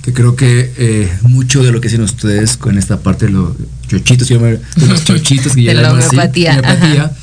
que 0.02 0.12
creo 0.12 0.36
que 0.36 0.74
eh, 0.78 1.10
mucho 1.22 1.64
de 1.64 1.72
lo 1.72 1.80
que 1.80 1.88
hacen 1.88 2.02
ustedes 2.02 2.58
con 2.58 2.78
esta 2.78 3.00
parte 3.00 3.28
de 3.28 3.32
los 3.32 3.54
chochitos, 3.88 4.28
yo 4.28 4.38
de 4.40 4.60
los 4.86 5.06
chochitos 5.06 5.54
que 5.54 5.62
de 5.68 5.74
la 5.74 5.94
homeopatía, 5.94 7.14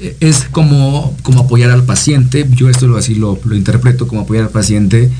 eh, 0.00 0.18
es 0.20 0.44
como, 0.50 1.16
como 1.22 1.40
apoyar 1.40 1.70
al 1.70 1.84
paciente, 1.84 2.46
yo 2.50 2.68
esto 2.68 2.86
lo, 2.86 2.98
así 2.98 3.14
lo, 3.14 3.40
lo 3.42 3.56
interpreto 3.56 4.06
como 4.06 4.20
apoyar 4.20 4.44
al 4.44 4.50
paciente 4.50 5.10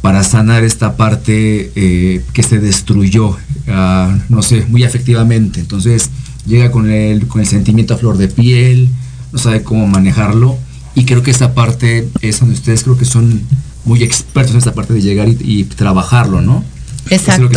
para 0.00 0.22
sanar 0.22 0.64
esta 0.64 0.96
parte 0.96 1.72
eh, 1.74 2.22
que 2.32 2.42
se 2.42 2.58
destruyó, 2.58 3.36
ah, 3.68 4.16
no 4.28 4.42
sé, 4.42 4.64
muy 4.68 4.84
efectivamente. 4.84 5.60
Entonces 5.60 6.10
llega 6.46 6.70
con 6.70 6.90
el, 6.90 7.26
con 7.26 7.40
el 7.40 7.46
sentimiento 7.46 7.94
a 7.94 7.98
flor 7.98 8.16
de 8.16 8.28
piel, 8.28 8.88
no 9.32 9.38
sabe 9.38 9.62
cómo 9.62 9.86
manejarlo. 9.86 10.56
Y 10.94 11.04
creo 11.04 11.22
que 11.22 11.30
esta 11.30 11.54
parte 11.54 12.08
es 12.20 12.40
donde 12.40 12.54
ustedes 12.54 12.82
creo 12.82 12.98
que 12.98 13.04
son 13.04 13.40
muy 13.84 14.02
expertos 14.02 14.52
en 14.52 14.58
esta 14.58 14.74
parte 14.74 14.94
de 14.94 15.00
llegar 15.00 15.28
y, 15.28 15.64
trabajarlo, 15.64 16.40
¿no? 16.40 16.64
Exacto. 17.10 17.48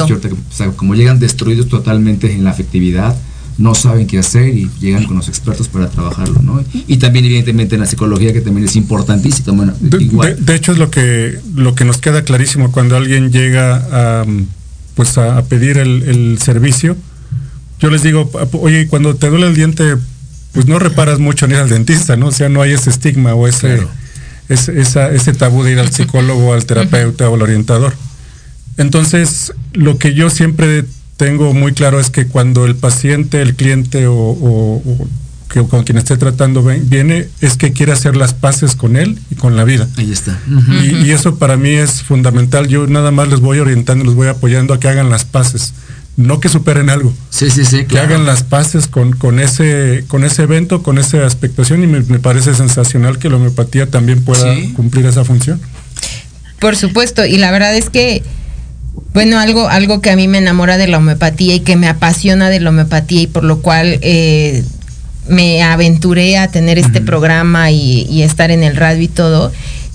como 0.78 0.96
llegan 0.96 1.20
destruidos 1.20 1.68
totalmente 1.68 2.32
en 2.32 2.44
la 2.44 2.52
afectividad, 2.52 3.16
no 3.58 3.76
saben 3.76 4.08
qué 4.08 4.20
hacer 4.20 4.48
y 4.48 4.70
llegan 4.80 5.06
con 5.06 5.18
los 5.18 5.28
expertos 5.28 5.68
para 5.68 5.90
trabajarlo, 5.90 6.42
¿no? 6.42 6.64
Y 6.88 6.98
también 6.98 7.26
evidentemente 7.26 7.76
en 7.76 7.82
la 7.82 7.88
psicología 7.88 8.34
que 8.34 8.42
también 8.42 8.68
es 8.68 8.76
importantísimo. 8.76 9.66
de, 9.66 10.56
hecho 10.56 10.72
es 10.72 10.78
lo 10.78 10.90
que 10.90 11.40
lo 11.56 11.76
que 11.76 11.86
nos 11.86 11.98
queda 11.98 12.24
clarísimo 12.24 12.72
cuando 12.72 12.96
alguien 12.96 13.32
llega 13.32 14.22
a 14.22 14.26
pues 14.96 15.18
a, 15.18 15.42
pedir 15.46 15.78
el, 15.78 16.38
servicio. 16.40 16.96
Yo 17.80 17.90
les 17.90 18.04
digo, 18.04 18.30
oye, 18.54 18.88
cuando 18.88 19.16
te 19.16 19.30
duele 19.30 19.48
el 19.48 19.56
diente, 19.56 19.98
pues 20.52 20.68
no 20.68 20.80
reparas 20.80 21.20
mucho 21.20 21.48
ni 21.48 21.56
al 21.56 21.70
dentista, 21.70 22.16
¿no? 22.16 22.28
O 22.28 22.32
sea, 22.32 22.50
no 22.50 22.62
hay 22.62 22.74
ese 22.74 22.90
estigma 22.90 23.34
o 23.34 23.48
ese, 23.48 23.80
ese 24.50 25.34
tabú 25.34 25.64
de 25.64 25.72
ir 25.72 25.80
al 25.80 25.92
psicólogo, 25.92 26.54
al 26.54 26.66
terapeuta 26.68 27.30
o 27.30 27.36
al 27.36 27.42
orientador. 27.42 27.94
Entonces, 28.78 29.54
lo 29.74 29.98
que 29.98 30.14
yo 30.14 30.30
siempre 30.30 30.86
tengo 31.22 31.54
muy 31.54 31.74
claro 31.74 32.00
es 32.00 32.10
que 32.10 32.26
cuando 32.26 32.66
el 32.66 32.76
paciente, 32.76 33.44
el 33.44 33.54
cliente 33.54 34.08
o, 34.08 34.82
que, 35.54 35.62
con 35.62 35.84
quien 35.84 36.00
esté 36.00 36.18
tratando 36.18 36.64
viene, 36.64 37.28
es 37.42 37.58
que 37.58 37.74
quiere 37.74 37.92
hacer 37.92 38.16
las 38.16 38.34
paces 38.34 38.76
con 38.76 38.96
él 38.96 39.20
y 39.30 39.36
con 39.36 39.56
la 39.56 39.64
vida. 39.64 39.88
Ahí 39.98 40.12
está. 40.12 40.40
y, 40.82 41.12
eso 41.12 41.36
para 41.36 41.58
mí 41.58 41.70
es 41.70 42.02
fundamental. 42.02 42.68
Yo 42.68 42.88
nada 42.88 43.12
más 43.12 43.28
les 43.28 43.40
voy 43.40 43.60
orientando, 43.60 44.04
les 44.04 44.16
voy 44.16 44.30
apoyando 44.30 44.74
a 44.74 44.80
que 44.80 44.88
hagan 44.88 45.12
las 45.12 45.24
paces. 45.24 45.76
no 46.18 46.40
que 46.40 46.50
superen 46.50 46.90
algo. 46.90 47.14
Sí, 47.30 47.52
sí, 47.52 47.66
sí. 47.66 47.86
Que 47.86 48.00
hagan 48.00 48.26
las 48.26 48.42
paces 48.42 48.88
con, 48.88 49.12
con, 49.14 49.40
ese, 49.40 50.04
con 50.08 50.24
ese 50.24 50.42
evento, 50.42 50.82
con 50.82 50.98
esa 50.98 51.18
expectación 51.18 51.84
y 51.84 51.88
me, 51.88 52.02
parece 52.18 52.56
sensacional 52.56 53.20
que 53.20 53.30
la 53.30 53.36
homeopatía 53.36 53.92
también 53.92 54.24
pueda 54.24 54.56
cumplir 54.76 55.06
esa 55.06 55.24
función. 55.24 55.62
Por 56.60 56.76
supuesto, 56.76 57.28
y 57.28 57.38
la 57.38 57.52
verdad 57.52 57.76
es 57.76 57.92
que, 57.92 58.24
bueno, 59.14 59.40
algo, 59.40 59.68
algo 59.68 60.02
que 60.02 60.10
a 60.12 60.16
mí 60.16 60.28
me 60.28 60.38
enamora 60.38 60.78
de 60.78 60.88
la 60.88 60.98
homeopatía 60.98 61.56
y 61.56 61.60
que 61.62 61.76
me 61.76 61.88
apasiona 61.88 62.50
de 62.50 62.60
la 62.60 62.70
homeopatía 62.70 63.22
y 63.22 63.28
por 63.28 63.44
lo 63.44 63.62
cual 63.62 64.00
eh, 64.02 64.64
me 65.28 65.64
aventuré 65.64 66.38
a 66.38 66.48
tener 66.50 66.78
este 66.78 67.02
programa 67.02 67.72
y, 67.72 68.08
y 68.10 68.24
estar 68.24 68.52
en 68.52 68.64
el 68.64 68.76
radio 68.76 69.04
y 69.04 69.08
todo, 69.08 69.52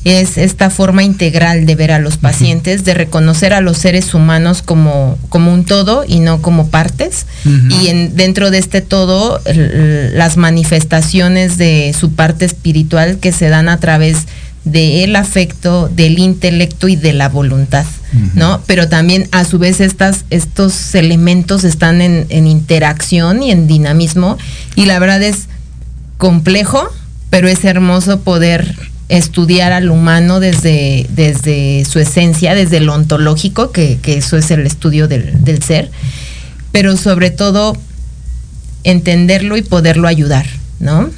es 0.07 0.39
esta 0.39 0.71
forma 0.71 1.03
integral 1.03 1.67
de 1.67 1.75
ver 1.75 1.91
a 1.91 1.99
los 1.99 2.17
pacientes, 2.17 2.85
de 2.85 2.95
reconocer 2.95 3.53
a 3.53 3.61
los 3.61 3.77
seres 3.77 4.15
humanos 4.15 4.63
como, 4.63 5.19
como 5.29 5.53
un 5.53 5.65
todo 5.65 6.05
y 6.07 6.21
no 6.21 6.41
como 6.41 6.69
partes. 6.69 7.27
Y 7.45 7.89
en, 7.89 8.15
dentro 8.15 8.53
de 8.53 8.59
este 8.59 8.83
todo, 8.83 9.41
las 9.45 10.37
manifestaciones 10.37 11.59
de 11.59 11.93
su 11.99 12.13
parte 12.13 12.45
espiritual 12.45 13.19
que 13.19 13.33
se 13.33 13.49
dan 13.49 13.69
a 13.69 13.81
través 13.81 14.27
del 14.65 15.17
afecto, 15.17 15.89
del 15.89 16.21
intelecto 16.21 16.87
y 16.87 16.95
de 16.95 17.13
la 17.13 17.29
voluntad, 17.29 17.85
¿no? 18.35 18.63
Pero 18.67 18.89
también 18.89 19.29
a 19.33 19.45
su 19.45 19.59
vez 19.59 19.81
estas, 19.81 20.25
estos 20.31 20.95
elementos 20.95 21.65
están 21.65 22.01
en, 22.01 22.47
interacción 22.47 23.43
y 23.43 23.51
en 23.51 23.67
dinamismo 23.67 24.39
y 24.75 24.87
la 24.87 24.99
verdad 24.99 25.23
es 25.23 25.47
complejo, 26.17 26.89
pero 27.31 27.49
es 27.49 27.65
hermoso 27.65 28.21
poder 28.21 28.77
estudiar 29.09 29.73
al 29.73 29.91
humano 29.91 30.41
desde, 30.41 31.07
desde 31.11 31.85
su 31.85 31.99
esencia, 31.99 32.55
desde 32.55 32.81
lo 32.81 32.95
ontológico, 32.95 33.71
que, 33.71 33.99
eso 34.05 34.37
es 34.37 34.51
el 34.51 34.67
estudio 34.67 35.09
del, 35.09 35.63
ser, 35.63 35.91
pero 36.73 36.97
sobre 36.97 37.31
todo 37.31 37.77
entenderlo 38.85 39.57
y 39.57 39.63
poderlo 39.63 40.09
ayudar, 40.09 40.47
¿no? 40.81 41.11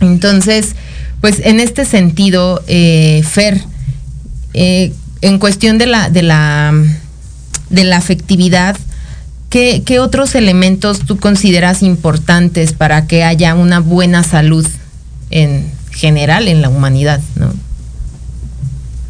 Entonces, 0.00 0.74
pues 1.20 1.40
en 1.40 1.60
este 1.60 1.84
sentido, 1.84 2.62
eh, 2.66 3.22
Fer, 3.24 3.62
eh, 4.52 4.92
en 5.20 5.38
cuestión 5.38 5.78
de 5.78 5.86
la, 5.86 6.10
de 6.10 6.22
la, 6.22 6.72
de 7.70 7.84
la 7.84 7.96
afectividad, 7.96 8.76
¿qué, 9.50 9.82
¿qué 9.84 10.00
otros 10.00 10.34
elementos 10.34 11.00
tú 11.00 11.18
consideras 11.18 11.82
importantes 11.82 12.72
para 12.72 13.06
que 13.06 13.24
haya 13.24 13.54
una 13.54 13.80
buena 13.80 14.22
salud 14.22 14.66
en, 15.30 15.70
general 15.96 16.46
en 16.46 16.62
la 16.62 16.68
humanidad, 16.68 17.20
¿no? 17.36 17.52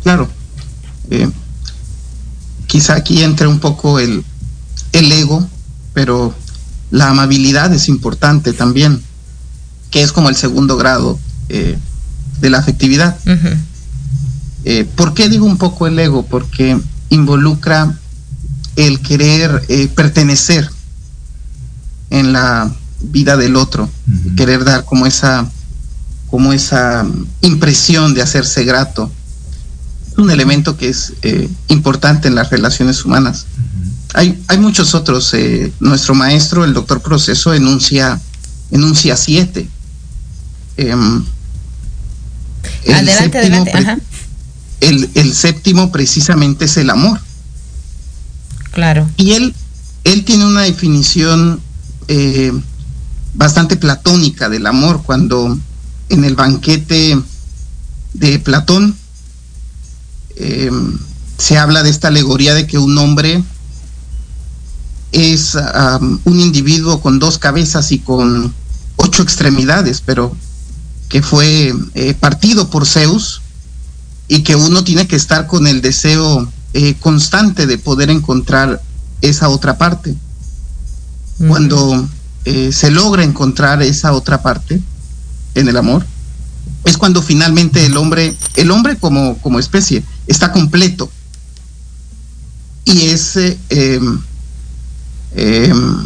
Claro. 0.03 0.29
Eh, 1.11 1.29
quizá 2.67 2.95
aquí 2.95 3.23
entre 3.23 3.49
un 3.49 3.59
poco 3.59 3.99
el, 3.99 4.25
el 4.93 5.13
ego, 5.13 5.47
pero 5.93 6.35
la 6.91 7.11
amabilidad 7.11 7.73
es 7.75 7.89
importante 7.89 8.53
también, 8.53 9.03
que 9.91 10.03
es 10.03 10.13
como 10.13 10.29
el 10.29 10.37
segundo 10.37 10.77
grado 10.77 11.19
eh, 11.49 11.77
de 12.41 12.51
la 12.51 12.59
afectividad. 12.59 13.19
Eh, 14.69 14.85
¿Por 14.85 15.15
qué 15.15 15.29
digo 15.29 15.47
un 15.47 15.57
poco 15.57 15.87
el 15.87 15.99
ego? 15.99 16.25
Porque 16.25 16.79
involucra 17.09 17.99
el 18.75 19.01
querer 19.01 19.63
pertenecer 19.95 20.69
en 22.11 22.33
la 22.33 22.71
vida 23.01 23.37
del 23.37 23.57
otro, 23.57 23.89
querer 24.37 24.65
dar 24.65 24.85
como 24.85 25.07
esa 25.07 25.49
como 26.27 26.53
esa 26.53 27.07
impresión 27.41 28.15
de 28.15 28.23
hacerse 28.23 28.65
grato. 28.65 29.11
Es 30.11 30.19
un 30.19 30.31
elemento 30.31 30.77
que 30.77 30.89
es 30.89 31.13
eh, 31.23 31.49
importante 31.69 32.29
en 32.29 32.35
las 32.35 32.51
relaciones 32.51 33.05
humanas. 33.05 33.47
hay, 34.15 34.43
hay, 34.49 34.59
muchos 34.59 34.95
otros. 34.95 35.33
Eh, 35.35 35.73
nuestro 35.81 36.15
maestro, 36.15 36.65
el 36.65 36.75
doctor 36.75 37.01
Proceso, 37.01 37.55
enuncia, 37.55 38.21
enuncia 38.71 39.17
siete. 39.17 39.69
Em, 40.77 41.25
adelante, 42.93 43.39
adelante. 43.39 43.73
El, 44.81 45.11
el, 45.15 45.35
séptimo 45.35 45.91
precisamente 45.91 46.67
es 46.67 46.77
el 46.77 46.91
amor. 46.91 47.19
Claro. 48.73 49.09
Y 49.17 49.33
él, 49.33 49.55
él 50.05 50.25
tiene 50.25 50.45
una 50.45 50.63
definición 50.63 51.61
eh, 52.09 52.53
bastante 53.35 53.77
platónica 53.77 54.49
del 54.49 54.67
amor 54.67 55.03
cuando 55.03 55.59
en 56.09 56.25
el 56.25 56.35
banquete 56.35 57.19
de 58.15 58.39
Platón, 58.39 58.97
eh, 60.37 60.71
se 61.39 61.59
habla 61.59 61.83
de 61.83 61.91
esta 61.91 62.09
alegoría 62.09 62.55
de 62.55 62.67
que 62.67 62.79
un 62.79 62.97
hombre 62.99 63.43
es 65.13 65.57
un 66.25 66.41
individuo 66.41 67.01
con 67.01 67.19
dos 67.19 67.39
cabezas 67.39 67.93
y 67.93 67.99
con 67.99 68.53
ocho 68.97 69.23
extremidades, 69.23 70.03
pero 70.05 70.35
que 71.09 71.23
fue 71.23 71.75
eh, 71.95 72.15
partido 72.15 72.69
por 72.71 72.87
Zeus 72.87 73.43
y 74.29 74.43
que 74.43 74.57
uno 74.57 74.85
tiene 74.85 75.07
que 75.07 75.17
estar 75.17 75.47
con 75.47 75.67
el 75.67 75.81
deseo 75.81 76.51
eh, 76.73 76.95
constante 77.01 77.67
de 77.67 77.79
poder 77.79 78.11
encontrar 78.11 78.83
esa 79.23 79.49
otra 79.49 79.79
parte. 79.79 80.15
Cuando 81.47 82.09
se 82.71 82.91
logra 82.91 83.25
encontrar 83.25 83.83
esa 83.83 84.13
otra 84.13 84.41
parte, 84.41 84.81
en 85.57 85.69
el 85.69 85.77
amor, 85.77 86.07
es 86.85 86.97
cuando 86.97 87.23
finalmente 87.23 87.85
el 87.85 87.97
hombre, 87.97 88.37
el 88.55 88.71
hombre 88.71 88.97
como, 88.97 89.39
como 89.39 89.59
especie, 89.59 90.05
está 90.27 90.53
completo. 90.53 91.11
Y 92.85 93.07
es 93.07 93.37
eh, 93.37 93.59
em, 93.71 94.21
em, 95.35 95.97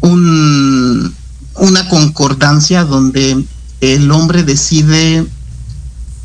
un, 0.00 1.14
una 1.56 1.88
concordancia 1.88 2.84
donde 2.84 3.44
el 3.80 4.10
hombre 4.10 4.44
decide, 4.44 5.26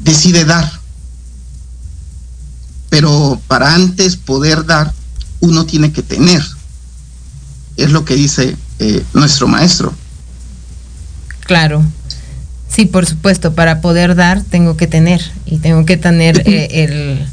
decide 0.03 0.45
dar. 0.45 0.69
Pero 2.89 3.41
para 3.47 3.73
antes 3.73 4.17
poder 4.17 4.65
dar, 4.65 4.93
uno 5.39 5.65
tiene 5.65 5.91
que 5.91 6.03
tener. 6.03 6.41
Es 7.75 7.91
lo 7.91 8.05
que 8.05 8.15
dice 8.15 8.55
eh, 8.79 9.03
nuestro 9.13 9.47
maestro. 9.47 9.93
Claro. 11.41 11.83
Sí, 12.67 12.85
por 12.85 13.05
supuesto, 13.05 13.53
para 13.53 13.81
poder 13.81 14.15
dar 14.15 14.41
tengo 14.41 14.77
que 14.77 14.87
tener 14.87 15.21
y 15.45 15.57
tengo 15.57 15.85
que 15.85 15.97
tener 15.97 16.41
eh, 16.47 16.83
el, 16.83 17.27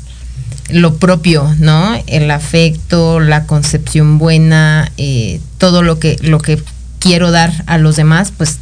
lo 0.80 0.96
propio, 0.96 1.54
¿no? 1.58 1.94
El 2.06 2.30
afecto, 2.30 3.20
la 3.20 3.46
concepción 3.46 4.18
buena, 4.18 4.92
eh, 4.96 5.40
todo 5.58 5.82
lo 5.82 5.98
que, 5.98 6.18
lo 6.22 6.40
que 6.40 6.62
quiero 6.98 7.30
dar 7.30 7.64
a 7.66 7.78
los 7.78 7.96
demás, 7.96 8.32
pues 8.36 8.58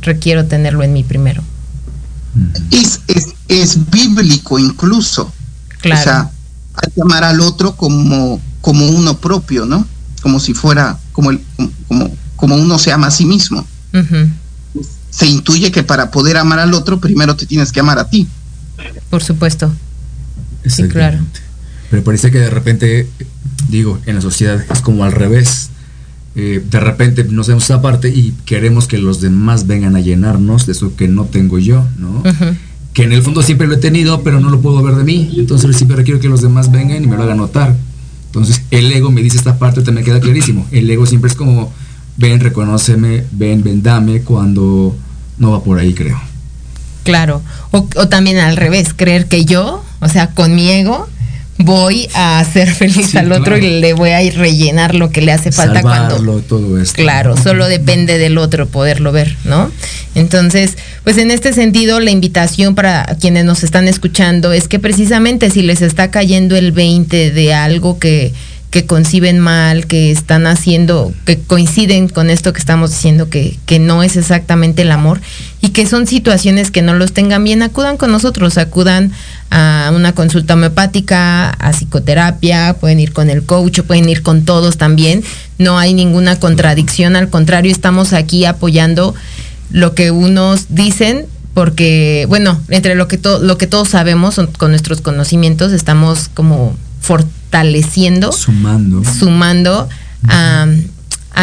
requiero 0.00 0.46
tenerlo 0.46 0.82
en 0.82 0.92
mí 0.92 1.04
primero. 1.04 1.42
Es, 2.70 3.00
es, 3.48 3.90
bíblico 3.90 4.58
incluso. 4.58 5.32
Claro. 5.80 6.00
O 6.00 6.04
sea, 6.04 6.30
hay 6.74 6.92
que 6.92 7.02
amar 7.02 7.24
al 7.24 7.40
otro 7.40 7.76
como, 7.76 8.40
como 8.60 8.86
uno 8.88 9.18
propio, 9.18 9.66
¿no? 9.66 9.86
Como 10.22 10.40
si 10.40 10.54
fuera, 10.54 10.98
como, 11.12 11.30
el, 11.30 11.40
como, 11.86 12.10
como 12.36 12.56
uno 12.56 12.78
se 12.78 12.92
ama 12.92 13.08
a 13.08 13.10
sí 13.10 13.24
mismo 13.24 13.66
se 15.10 15.26
intuye 15.26 15.72
que 15.72 15.82
para 15.82 16.10
poder 16.10 16.36
amar 16.36 16.58
al 16.58 16.74
otro, 16.74 17.00
primero 17.00 17.36
te 17.36 17.46
tienes 17.46 17.72
que 17.72 17.80
amar 17.80 17.98
a 17.98 18.08
ti. 18.08 18.28
Por 19.10 19.22
supuesto. 19.22 19.72
Sí, 20.66 20.84
claro. 20.88 21.18
Pero 21.90 22.04
parece 22.04 22.30
que 22.30 22.38
de 22.38 22.50
repente, 22.50 23.08
digo, 23.68 23.98
en 24.06 24.16
la 24.16 24.20
sociedad 24.20 24.64
es 24.70 24.80
como 24.80 25.04
al 25.04 25.12
revés. 25.12 25.70
Eh, 26.36 26.62
de 26.70 26.80
repente 26.80 27.24
nos 27.24 27.48
vemos 27.48 27.70
aparte 27.70 28.08
y 28.08 28.32
queremos 28.44 28.86
que 28.86 28.98
los 28.98 29.20
demás 29.20 29.66
vengan 29.66 29.96
a 29.96 30.00
llenarnos 30.00 30.66
de 30.66 30.72
eso 30.72 30.94
que 30.94 31.08
no 31.08 31.24
tengo 31.24 31.58
yo, 31.58 31.84
¿no? 31.96 32.22
Que 32.92 33.04
en 33.04 33.12
el 33.12 33.22
fondo 33.22 33.42
siempre 33.42 33.66
lo 33.66 33.74
he 33.74 33.78
tenido, 33.78 34.22
pero 34.22 34.40
no 34.40 34.50
lo 34.50 34.60
puedo 34.60 34.82
ver 34.82 34.94
de 34.94 35.04
mí. 35.04 35.34
Entonces 35.36 35.76
siempre 35.76 35.96
requiero 35.96 36.20
que 36.20 36.28
los 36.28 36.42
demás 36.42 36.70
vengan 36.70 37.02
y 37.02 37.06
me 37.06 37.16
lo 37.16 37.22
hagan 37.24 37.38
notar. 37.38 37.74
Entonces 38.26 38.62
el 38.70 38.92
ego 38.92 39.10
me 39.10 39.22
dice 39.22 39.38
esta 39.38 39.58
parte, 39.58 39.82
te 39.82 39.90
me 39.90 40.02
queda 40.02 40.20
clarísimo. 40.20 40.66
El 40.70 40.88
ego 40.90 41.06
siempre 41.06 41.30
es 41.30 41.36
como, 41.36 41.72
ven, 42.16 42.40
reconóceme, 42.40 43.24
ven, 43.32 43.62
ven, 43.62 43.82
dame, 43.82 44.20
cuando 44.20 44.94
no 45.38 45.52
va 45.52 45.62
por 45.62 45.78
ahí, 45.78 45.94
creo. 45.94 46.20
Claro, 47.04 47.40
o, 47.70 47.84
también 48.08 48.36
al 48.38 48.56
revés, 48.56 48.92
creer 48.94 49.28
que 49.28 49.46
yo, 49.46 49.82
o 50.00 50.08
sea, 50.08 50.34
con 50.34 50.54
mi 50.54 50.68
ego, 50.68 51.08
voy 51.58 52.08
a 52.14 52.38
hacer 52.38 52.72
feliz 52.72 53.14
al 53.16 53.32
otro 53.32 53.58
y 53.58 53.80
le 53.80 53.92
voy 53.92 54.10
a 54.10 54.22
ir 54.22 54.36
rellenar 54.38 54.94
lo 54.94 55.10
que 55.10 55.20
le 55.20 55.32
hace 55.32 55.52
falta 55.52 55.82
cuando 55.82 56.16
todo 56.40 56.80
esto. 56.80 56.94
claro 56.94 57.36
solo 57.36 57.66
depende 57.66 58.18
del 58.18 58.38
otro 58.38 58.66
poderlo 58.68 59.10
ver 59.12 59.36
no 59.44 59.70
entonces 60.14 60.78
pues 61.02 61.18
en 61.18 61.30
este 61.30 61.52
sentido 61.52 61.98
la 62.00 62.10
invitación 62.10 62.74
para 62.74 63.04
quienes 63.20 63.44
nos 63.44 63.64
están 63.64 63.88
escuchando 63.88 64.52
es 64.52 64.68
que 64.68 64.78
precisamente 64.78 65.50
si 65.50 65.62
les 65.62 65.82
está 65.82 66.10
cayendo 66.10 66.56
el 66.56 66.72
20 66.72 67.32
de 67.32 67.54
algo 67.54 67.98
que 67.98 68.32
que 68.70 68.84
conciben 68.84 69.38
mal, 69.38 69.86
que 69.86 70.10
están 70.10 70.46
haciendo, 70.46 71.12
que 71.24 71.38
coinciden 71.38 72.08
con 72.08 72.28
esto 72.28 72.52
que 72.52 72.58
estamos 72.58 72.90
diciendo, 72.90 73.30
que, 73.30 73.58
que 73.64 73.78
no 73.78 74.02
es 74.02 74.16
exactamente 74.16 74.82
el 74.82 74.92
amor, 74.92 75.20
y 75.62 75.70
que 75.70 75.86
son 75.86 76.06
situaciones 76.06 76.70
que 76.70 76.82
no 76.82 76.94
los 76.94 77.12
tengan 77.12 77.44
bien, 77.44 77.62
acudan 77.62 77.96
con 77.96 78.12
nosotros, 78.12 78.58
acudan 78.58 79.12
a 79.50 79.90
una 79.94 80.12
consulta 80.12 80.54
homeopática, 80.54 81.50
a 81.50 81.72
psicoterapia, 81.72 82.76
pueden 82.78 83.00
ir 83.00 83.12
con 83.12 83.30
el 83.30 83.42
coach, 83.42 83.80
pueden 83.80 84.08
ir 84.08 84.22
con 84.22 84.44
todos 84.44 84.76
también, 84.76 85.24
no 85.56 85.78
hay 85.78 85.94
ninguna 85.94 86.38
contradicción, 86.38 87.16
al 87.16 87.30
contrario, 87.30 87.72
estamos 87.72 88.12
aquí 88.12 88.44
apoyando 88.44 89.14
lo 89.70 89.94
que 89.94 90.10
unos 90.10 90.66
dicen 90.68 91.26
porque 91.54 92.24
bueno, 92.28 92.60
entre 92.68 92.94
lo 92.94 93.08
que 93.08 93.18
lo 93.40 93.58
que 93.58 93.66
todos 93.66 93.88
sabemos 93.88 94.40
con 94.58 94.70
nuestros 94.70 95.00
conocimientos 95.00 95.72
estamos 95.72 96.28
como 96.32 96.76
fortaleciendo, 97.48 98.32
sumando, 98.32 99.02
sumando 99.04 99.88
a, 100.28 100.66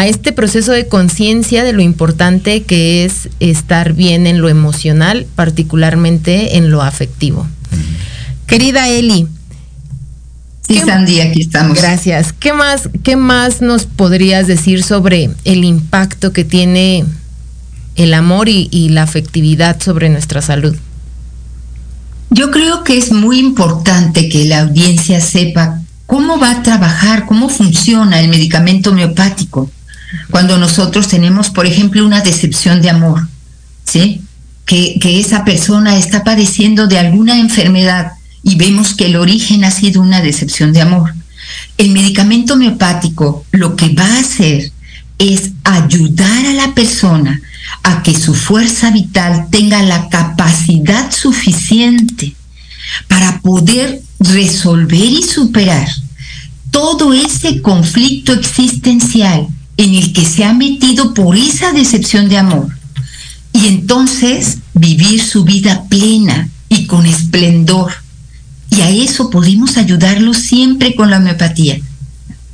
este 0.04 0.32
proceso 0.32 0.72
de 0.72 0.88
conciencia 0.88 1.64
de 1.64 1.72
lo 1.72 1.80
importante 1.80 2.64
que 2.64 3.06
es 3.06 3.30
estar 3.40 3.94
bien 3.94 4.26
en 4.26 4.42
lo 4.42 4.50
emocional, 4.50 5.26
particularmente 5.34 6.58
en 6.58 6.70
lo 6.70 6.82
afectivo. 6.82 7.46
Querida 8.46 8.88
Eli. 8.88 9.26
Sí, 10.68 10.80
Sandy, 10.80 11.20
aquí 11.20 11.40
estamos. 11.40 11.80
Gracias. 11.80 12.34
¿Qué 12.34 12.52
más, 12.52 12.90
¿Qué 13.02 13.16
más 13.16 13.62
nos 13.62 13.86
podrías 13.86 14.46
decir 14.46 14.82
sobre 14.82 15.30
el 15.44 15.64
impacto 15.64 16.32
que 16.32 16.44
tiene 16.44 17.04
el 17.94 18.12
amor 18.12 18.50
y, 18.50 18.68
y 18.70 18.90
la 18.90 19.04
afectividad 19.04 19.80
sobre 19.80 20.10
nuestra 20.10 20.42
salud? 20.42 20.76
Yo 22.28 22.50
creo 22.50 22.84
que 22.84 22.98
es 22.98 23.12
muy 23.12 23.38
importante 23.38 24.28
que 24.28 24.44
la 24.44 24.60
audiencia 24.60 25.22
sepa 25.22 25.80
cómo 26.06 26.38
va 26.38 26.52
a 26.52 26.62
trabajar, 26.62 27.26
cómo 27.26 27.48
funciona 27.48 28.20
el 28.20 28.28
medicamento 28.28 28.90
homeopático 28.90 29.70
cuando 30.30 30.56
nosotros 30.56 31.08
tenemos, 31.08 31.50
por 31.50 31.66
ejemplo, 31.66 32.06
una 32.06 32.20
decepción 32.20 32.80
de 32.80 32.90
amor, 32.90 33.28
¿sí? 33.84 34.22
Que, 34.64 34.98
que, 35.00 35.20
esa 35.20 35.44
persona 35.44 35.96
está 35.96 36.24
padeciendo 36.24 36.86
de 36.86 36.98
alguna 36.98 37.38
enfermedad 37.38 38.12
y 38.42 38.56
vemos 38.56 38.94
que 38.94 39.06
el 39.06 39.16
origen 39.16 39.64
ha 39.64 39.70
sido 39.70 40.00
una 40.00 40.20
decepción 40.20 40.72
de 40.72 40.80
amor. 40.80 41.14
El 41.78 41.90
medicamento 41.90 42.54
homeopático 42.54 43.44
lo 43.52 43.76
que 43.76 43.90
va 43.90 44.06
a 44.06 44.20
hacer 44.20 44.72
es 45.18 45.50
ayudar 45.64 46.46
a 46.46 46.52
la 46.52 46.74
persona 46.74 47.40
a 47.82 48.02
que 48.02 48.14
su 48.14 48.34
fuerza 48.34 48.90
vital 48.90 49.46
tenga 49.50 49.82
la 49.82 50.08
capacidad 50.08 51.10
suficiente 51.12 52.34
para 53.08 53.40
poder 53.40 54.02
resolver 54.18 55.04
y 55.04 55.22
superar 55.22 55.88
todo 56.70 57.14
ese 57.14 57.62
conflicto 57.62 58.32
existencial 58.32 59.46
en 59.76 59.94
el 59.94 60.12
que 60.12 60.24
se 60.24 60.44
ha 60.44 60.52
metido 60.52 61.14
por 61.14 61.36
esa 61.36 61.72
decepción 61.72 62.28
de 62.28 62.38
amor 62.38 62.68
y 63.52 63.66
entonces 63.66 64.58
vivir 64.74 65.22
su 65.22 65.44
vida 65.44 65.84
plena 65.88 66.48
y 66.68 66.86
con 66.86 67.06
esplendor. 67.06 67.92
Y 68.70 68.80
a 68.82 68.90
eso 68.90 69.30
podemos 69.30 69.76
ayudarlo 69.78 70.34
siempre 70.34 70.94
con 70.94 71.10
la 71.10 71.18
homeopatía. 71.18 71.78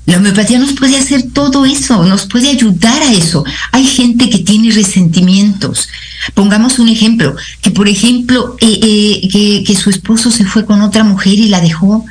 La 0.04 0.16
homeopatía 0.16 0.58
nos 0.58 0.72
puede 0.72 0.98
hacer 0.98 1.30
todo 1.32 1.64
eso, 1.64 2.04
nos 2.04 2.26
puede 2.26 2.48
ayudar 2.48 3.02
a 3.02 3.12
eso. 3.12 3.44
Hay 3.70 3.86
gente 3.86 4.28
que 4.28 4.38
tiene 4.38 4.72
resentimientos. 4.72 5.88
Pongamos 6.34 6.78
un 6.80 6.88
ejemplo, 6.88 7.36
que 7.60 7.70
por 7.70 7.88
ejemplo, 7.88 8.56
eh, 8.60 8.80
eh, 8.82 9.28
que, 9.30 9.64
que 9.64 9.76
su 9.76 9.90
esposo 9.90 10.30
se 10.30 10.44
fue 10.44 10.66
con 10.66 10.82
otra 10.82 11.04
mujer 11.04 11.34
y 11.34 11.48
la 11.48 11.60
dejó 11.60 12.04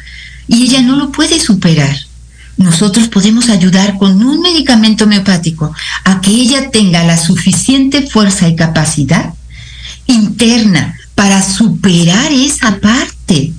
y 0.48 0.64
ella 0.64 0.82
no 0.82 0.96
lo 0.96 1.12
puede 1.12 1.40
superar. 1.40 1.96
Nosotros 2.58 3.08
podemos 3.08 3.50
ayudar 3.50 3.98
con 3.98 4.24
un 4.24 4.42
medicamento 4.42 5.04
homeopático 5.06 5.74
a 6.06 6.22
que 6.22 6.32
ella 6.32 6.70
tenga 6.72 7.04
la 7.04 7.18
suficiente 7.18 8.08
fuerza 8.08 8.48
y 8.48 8.56
capacidad 8.56 9.34
interna 10.08 10.96
para 11.16 11.42
superar 11.42 12.32
esa 12.32 12.80
parte 12.80 13.54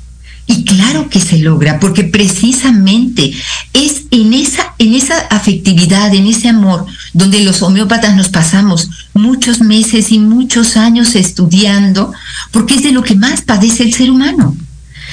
y 0.52 0.64
claro 0.64 1.08
que 1.08 1.18
se 1.18 1.38
logra, 1.38 1.80
porque 1.80 2.04
precisamente 2.04 3.32
es 3.72 4.02
en 4.10 4.34
esa, 4.34 4.74
en 4.78 4.92
esa 4.92 5.18
afectividad, 5.30 6.12
en 6.14 6.26
ese 6.26 6.50
amor, 6.50 6.84
donde 7.14 7.42
los 7.42 7.62
homeópatas 7.62 8.14
nos 8.14 8.28
pasamos 8.28 8.90
muchos 9.14 9.60
meses 9.60 10.12
y 10.12 10.18
muchos 10.18 10.76
años 10.76 11.14
estudiando, 11.14 12.12
porque 12.50 12.74
es 12.74 12.82
de 12.82 12.92
lo 12.92 13.02
que 13.02 13.14
más 13.14 13.40
padece 13.40 13.84
el 13.84 13.94
ser 13.94 14.10
humano. 14.10 14.54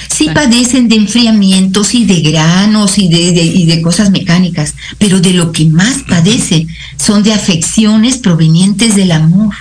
Sí 0.09 0.29
padecen 0.33 0.89
de 0.89 0.95
enfriamientos 0.95 1.93
y 1.93 2.05
de 2.05 2.19
granos 2.19 2.97
y 2.97 3.07
de, 3.07 3.31
y 3.41 3.65
de 3.65 3.81
cosas 3.81 4.11
mecánicas, 4.11 4.73
pero 4.97 5.21
de 5.21 5.33
lo 5.33 5.53
que 5.53 5.65
más 5.65 5.99
padece 6.07 6.67
son 6.97 7.23
de 7.23 7.33
afecciones 7.33 8.17
provenientes 8.17 8.95
del 8.95 9.11
amor. 9.11 9.55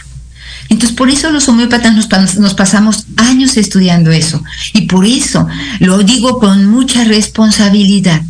Entonces, 0.68 0.96
por 0.96 1.08
eso 1.08 1.30
los 1.30 1.48
homeópatas 1.48 1.94
nos, 1.94 2.54
pasamos 2.54 3.06
años 3.16 3.56
estudiando 3.56 4.10
eso. 4.10 4.42
Y 4.74 4.82
por 4.82 5.06
eso 5.06 5.46
lo 5.80 5.98
digo 6.02 6.38
con 6.38 6.66
mucha 6.66 7.04
responsabilidad. 7.04 8.22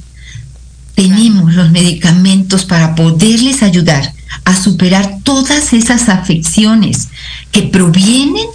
Tenemos 0.94 1.54
los 1.54 1.70
medicamentos 1.70 2.64
para 2.64 2.94
poderles 2.94 3.62
ayudar 3.62 4.12
a 4.44 4.56
superar 4.56 5.18
todas 5.24 5.72
esas 5.72 6.08
afecciones 6.08 7.08
que 7.50 7.62
provienen 7.62 8.46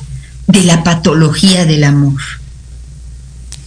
de 0.47 0.63
la 0.63 0.84
patología 0.84 1.65
del 1.65 1.84
amor. 1.84 2.21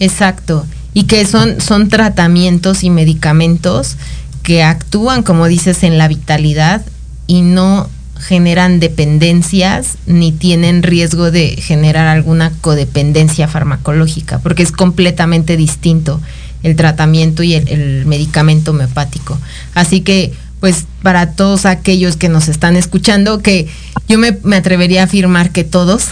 Exacto. 0.00 0.66
Y 0.94 1.04
que 1.04 1.26
son, 1.26 1.60
son 1.60 1.88
tratamientos 1.88 2.84
y 2.84 2.90
medicamentos 2.90 3.96
que 4.42 4.62
actúan, 4.62 5.22
como 5.22 5.46
dices, 5.46 5.82
en 5.82 5.98
la 5.98 6.08
vitalidad 6.08 6.84
y 7.26 7.42
no 7.42 7.88
generan 8.20 8.80
dependencias 8.80 9.98
ni 10.06 10.32
tienen 10.32 10.82
riesgo 10.82 11.30
de 11.30 11.56
generar 11.56 12.06
alguna 12.06 12.52
codependencia 12.60 13.48
farmacológica, 13.48 14.38
porque 14.38 14.62
es 14.62 14.72
completamente 14.72 15.56
distinto 15.56 16.20
el 16.62 16.76
tratamiento 16.76 17.42
y 17.42 17.54
el, 17.54 18.06
medicamento 18.06 18.72
homeopático. 18.72 19.38
Así 19.74 20.00
que, 20.00 20.32
pues, 20.60 20.86
para 21.02 21.32
todos 21.32 21.66
aquellos 21.66 22.16
que 22.16 22.28
nos 22.28 22.48
están 22.48 22.76
escuchando, 22.76 23.40
que 23.40 23.68
yo 24.08 24.18
me, 24.18 24.36
me 24.42 24.56
atrevería 24.56 25.02
a 25.02 25.04
afirmar 25.04 25.50
que 25.50 25.64
todos 25.64 26.06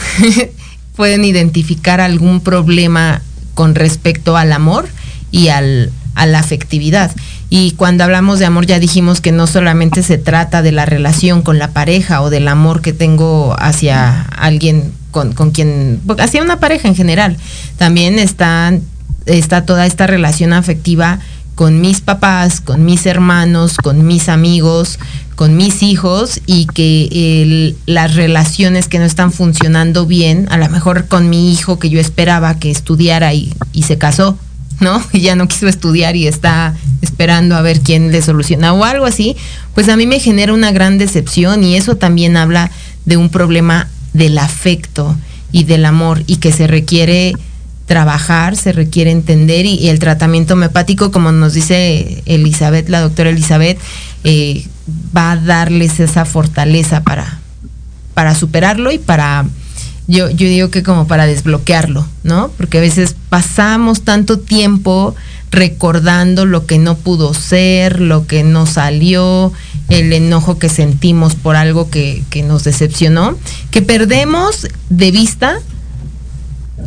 pueden 0.96 1.24
identificar 1.24 2.00
algún 2.00 2.40
problema 2.40 3.22
con 3.54 3.74
respecto 3.74 4.36
al 4.36 4.52
amor 4.52 4.88
y 5.30 5.48
al, 5.48 5.90
a 6.14 6.26
la 6.26 6.38
afectividad. 6.40 7.10
Y 7.56 7.70
cuando 7.70 8.02
hablamos 8.02 8.40
de 8.40 8.46
amor 8.46 8.66
ya 8.66 8.80
dijimos 8.80 9.20
que 9.20 9.30
no 9.30 9.46
solamente 9.46 10.02
se 10.02 10.18
trata 10.18 10.60
de 10.60 10.72
la 10.72 10.86
relación 10.86 11.42
con 11.42 11.56
la 11.60 11.70
pareja 11.70 12.20
o 12.20 12.28
del 12.28 12.48
amor 12.48 12.82
que 12.82 12.92
tengo 12.92 13.54
hacia 13.60 14.22
alguien 14.22 14.90
con, 15.12 15.34
con 15.34 15.52
quien, 15.52 16.00
hacia 16.18 16.42
una 16.42 16.58
pareja 16.58 16.88
en 16.88 16.96
general. 16.96 17.36
También 17.78 18.18
está, 18.18 18.76
está 19.26 19.64
toda 19.66 19.86
esta 19.86 20.08
relación 20.08 20.52
afectiva 20.52 21.20
con 21.54 21.80
mis 21.80 22.00
papás, 22.00 22.60
con 22.60 22.84
mis 22.84 23.06
hermanos, 23.06 23.76
con 23.76 24.04
mis 24.04 24.28
amigos, 24.28 24.98
con 25.36 25.56
mis 25.56 25.84
hijos 25.84 26.40
y 26.46 26.66
que 26.66 27.76
las 27.86 28.16
relaciones 28.16 28.88
que 28.88 28.98
no 28.98 29.04
están 29.04 29.30
funcionando 29.30 30.06
bien, 30.06 30.48
a 30.50 30.56
lo 30.56 30.68
mejor 30.70 31.06
con 31.06 31.30
mi 31.30 31.52
hijo 31.52 31.78
que 31.78 31.88
yo 31.88 32.00
esperaba 32.00 32.58
que 32.58 32.72
estudiara 32.72 33.32
y, 33.32 33.54
y 33.72 33.84
se 33.84 33.96
casó, 33.96 34.36
¿no? 34.80 35.02
Y 35.12 35.20
ya 35.20 35.36
no 35.36 35.48
quiso 35.48 35.68
estudiar 35.68 36.16
y 36.16 36.26
está 36.26 36.74
esperando 37.02 37.56
a 37.56 37.62
ver 37.62 37.80
quién 37.80 38.12
le 38.12 38.22
soluciona 38.22 38.72
o 38.72 38.84
algo 38.84 39.06
así, 39.06 39.36
pues 39.74 39.88
a 39.88 39.96
mí 39.96 40.06
me 40.06 40.20
genera 40.20 40.52
una 40.52 40.72
gran 40.72 40.98
decepción 40.98 41.64
y 41.64 41.76
eso 41.76 41.96
también 41.96 42.36
habla 42.36 42.70
de 43.04 43.16
un 43.16 43.28
problema 43.28 43.88
del 44.12 44.38
afecto 44.38 45.16
y 45.52 45.64
del 45.64 45.84
amor 45.84 46.22
y 46.26 46.36
que 46.36 46.52
se 46.52 46.66
requiere 46.66 47.34
trabajar, 47.86 48.56
se 48.56 48.72
requiere 48.72 49.10
entender 49.10 49.66
y, 49.66 49.88
el 49.88 49.98
tratamiento 49.98 50.54
homeopático, 50.54 51.12
como 51.12 51.32
nos 51.32 51.52
dice 51.52 52.22
Elizabeth, 52.26 52.88
la 52.88 53.00
doctora 53.00 53.30
Elizabeth, 53.30 53.78
eh, 54.24 54.64
va 55.16 55.32
a 55.32 55.36
darles 55.36 56.00
esa 56.00 56.24
fortaleza 56.24 57.02
para, 57.02 57.40
para 58.14 58.34
superarlo 58.34 58.90
y 58.90 58.98
para 58.98 59.44
yo, 60.06 60.28
yo 60.30 60.48
digo 60.48 60.70
que 60.70 60.82
como 60.82 61.06
para 61.06 61.26
desbloquearlo, 61.26 62.06
¿no? 62.22 62.50
Porque 62.56 62.78
a 62.78 62.82
veces 62.82 63.16
pasamos 63.28 64.02
tanto 64.02 64.38
tiempo 64.38 65.14
recordando 65.50 66.46
lo 66.46 66.66
que 66.66 66.78
no 66.78 66.96
pudo 66.96 67.32
ser, 67.32 68.00
lo 68.00 68.26
que 68.26 68.42
no 68.42 68.66
salió, 68.66 69.52
el 69.88 70.12
enojo 70.12 70.58
que 70.58 70.68
sentimos 70.68 71.36
por 71.36 71.56
algo 71.56 71.90
que, 71.90 72.22
que 72.28 72.42
nos 72.42 72.64
decepcionó, 72.64 73.38
que 73.70 73.82
perdemos 73.82 74.66
de 74.90 75.10
vista 75.10 75.60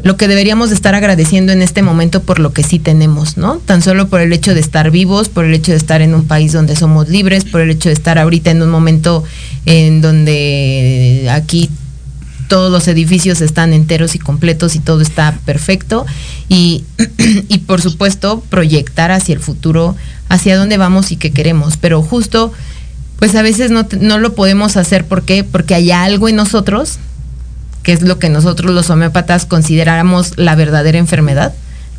lo 0.03 0.17
que 0.17 0.27
deberíamos 0.27 0.69
de 0.69 0.75
estar 0.75 0.95
agradeciendo 0.95 1.51
en 1.51 1.61
este 1.61 1.81
momento 1.81 2.21
por 2.21 2.39
lo 2.39 2.53
que 2.53 2.61
sí 2.61 2.77
tenemos, 2.77 3.37
¿no? 3.37 3.57
Tan 3.57 3.81
solo 3.81 4.09
por 4.09 4.21
el 4.21 4.31
hecho 4.31 4.53
de 4.53 4.59
estar 4.59 4.91
vivos, 4.91 5.29
por 5.29 5.45
el 5.45 5.53
hecho 5.53 5.71
de 5.71 5.77
estar 5.77 6.01
en 6.01 6.13
un 6.13 6.27
país 6.27 6.53
donde 6.53 6.75
somos 6.75 7.09
libres, 7.09 7.45
por 7.45 7.61
el 7.61 7.71
hecho 7.71 7.89
de 7.89 7.93
estar 7.93 8.17
ahorita 8.17 8.51
en 8.51 8.61
un 8.61 8.69
momento 8.69 9.23
en 9.65 10.01
donde 10.01 11.29
aquí 11.31 11.69
todos 12.47 12.71
los 12.71 12.87
edificios 12.87 13.41
están 13.41 13.73
enteros 13.73 14.15
y 14.15 14.19
completos 14.19 14.75
y 14.75 14.79
todo 14.79 15.01
está 15.01 15.37
perfecto. 15.45 16.05
Y, 16.49 16.83
y 17.49 17.59
por 17.59 17.81
supuesto, 17.81 18.43
proyectar 18.49 19.11
hacia 19.11 19.33
el 19.33 19.39
futuro 19.39 19.95
hacia 20.29 20.57
dónde 20.57 20.77
vamos 20.77 21.11
y 21.11 21.17
qué 21.17 21.31
queremos, 21.31 21.77
pero 21.77 22.01
justo 22.01 22.51
pues 23.17 23.33
a 23.35 23.41
veces 23.41 23.71
no, 23.71 23.87
no 23.99 24.19
lo 24.19 24.35
podemos 24.35 24.77
hacer 24.77 25.05
¿por 25.05 25.23
qué? 25.23 25.43
porque 25.43 25.73
hay 25.73 25.91
algo 25.91 26.29
en 26.29 26.35
nosotros 26.35 26.99
que 27.87 27.93
es 27.93 28.01
lo 28.01 28.19
que 28.19 28.29
nosotros 28.29 28.73
los 28.73 28.89
homeópatas 28.89 29.45
consideramos 29.45 30.33
la 30.35 30.55
verdadera 30.55 30.97
enfermedad, 30.97 31.53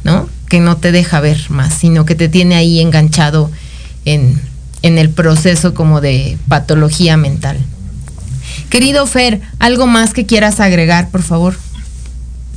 ¿no? 0.05 0.29
Que 0.51 0.61
no 0.61 0.77
te 0.77 0.93
deja 0.93 1.19
ver 1.21 1.39
más, 1.49 1.73
sino 1.73 2.05
que 2.05 2.15
te 2.15 2.29
tiene 2.29 2.57
ahí 2.57 2.81
enganchado 2.81 3.51
en, 4.05 4.39
en 4.83 4.99
el 4.99 5.09
proceso 5.09 5.73
como 5.73 6.03
de 6.03 6.37
patología 6.47 7.17
mental. 7.17 7.57
Querido 8.71 9.07
Fer, 9.07 9.41
¿algo 9.59 9.87
más 9.87 10.13
que 10.13 10.27
quieras 10.27 10.61
agregar, 10.61 11.11
por 11.11 11.23
favor? 11.23 11.57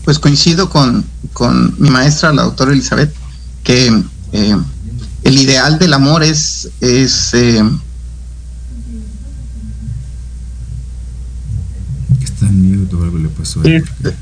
Pues 0.03 0.19
coincido 0.19 0.69
con, 0.69 1.05
con 1.33 1.75
mi 1.79 1.89
maestra, 1.89 2.33
la 2.33 2.43
doctora 2.43 2.73
Elizabeth, 2.73 3.13
que 3.63 4.03
eh, 4.33 4.57
el 5.23 5.37
ideal 5.37 5.79
del 5.79 5.93
amor 5.93 6.23
es, 6.23 6.69
es 6.81 7.33
eh, 7.33 7.63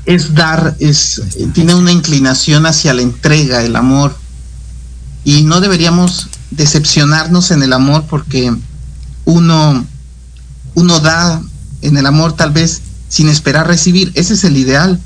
Es, 0.04 0.34
dar, 0.34 0.76
es, 0.78 1.22
tiene 1.52 1.74
una 1.74 1.92
inclinación 1.92 2.66
hacia 2.66 2.94
la 2.94 3.02
entrega, 3.02 3.62
el 3.62 3.76
amor. 3.76 4.16
Y 5.24 5.42
no 5.42 5.60
deberíamos 5.60 6.28
decepcionarnos 6.50 7.50
en 7.50 7.62
el 7.62 7.72
amor 7.72 8.04
porque 8.08 8.54
uno, 9.24 9.86
uno 10.74 11.00
da 11.00 11.42
en 11.82 11.96
el 11.96 12.06
amor 12.06 12.34
tal 12.34 12.52
vez 12.52 12.82
sin 13.08 13.28
esperar 13.28 13.66
recibir. 13.66 14.12
Ese 14.14 14.34
es 14.34 14.44
el 14.44 14.56
ideal. 14.56 15.00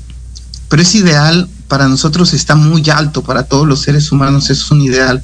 Pero 0.69 0.81
ese 0.81 0.99
ideal 0.99 1.49
para 1.67 1.87
nosotros 1.87 2.33
está 2.33 2.55
muy 2.55 2.89
alto, 2.89 3.23
para 3.23 3.43
todos 3.43 3.67
los 3.67 3.81
seres 3.81 4.11
humanos 4.11 4.49
es 4.49 4.69
un 4.71 4.81
ideal 4.81 5.23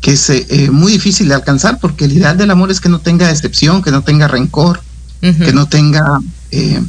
que 0.00 0.12
es 0.12 0.30
eh, 0.30 0.70
muy 0.70 0.92
difícil 0.92 1.28
de 1.28 1.34
alcanzar 1.34 1.80
porque 1.80 2.04
el 2.04 2.12
ideal 2.12 2.36
del 2.36 2.50
amor 2.50 2.70
es 2.70 2.80
que 2.80 2.88
no 2.88 3.00
tenga 3.00 3.26
decepción, 3.26 3.82
que 3.82 3.90
no 3.90 4.02
tenga 4.02 4.28
rencor, 4.28 4.80
que 5.20 5.52
no 5.52 5.66
tenga 5.66 6.20
eh, 6.52 6.80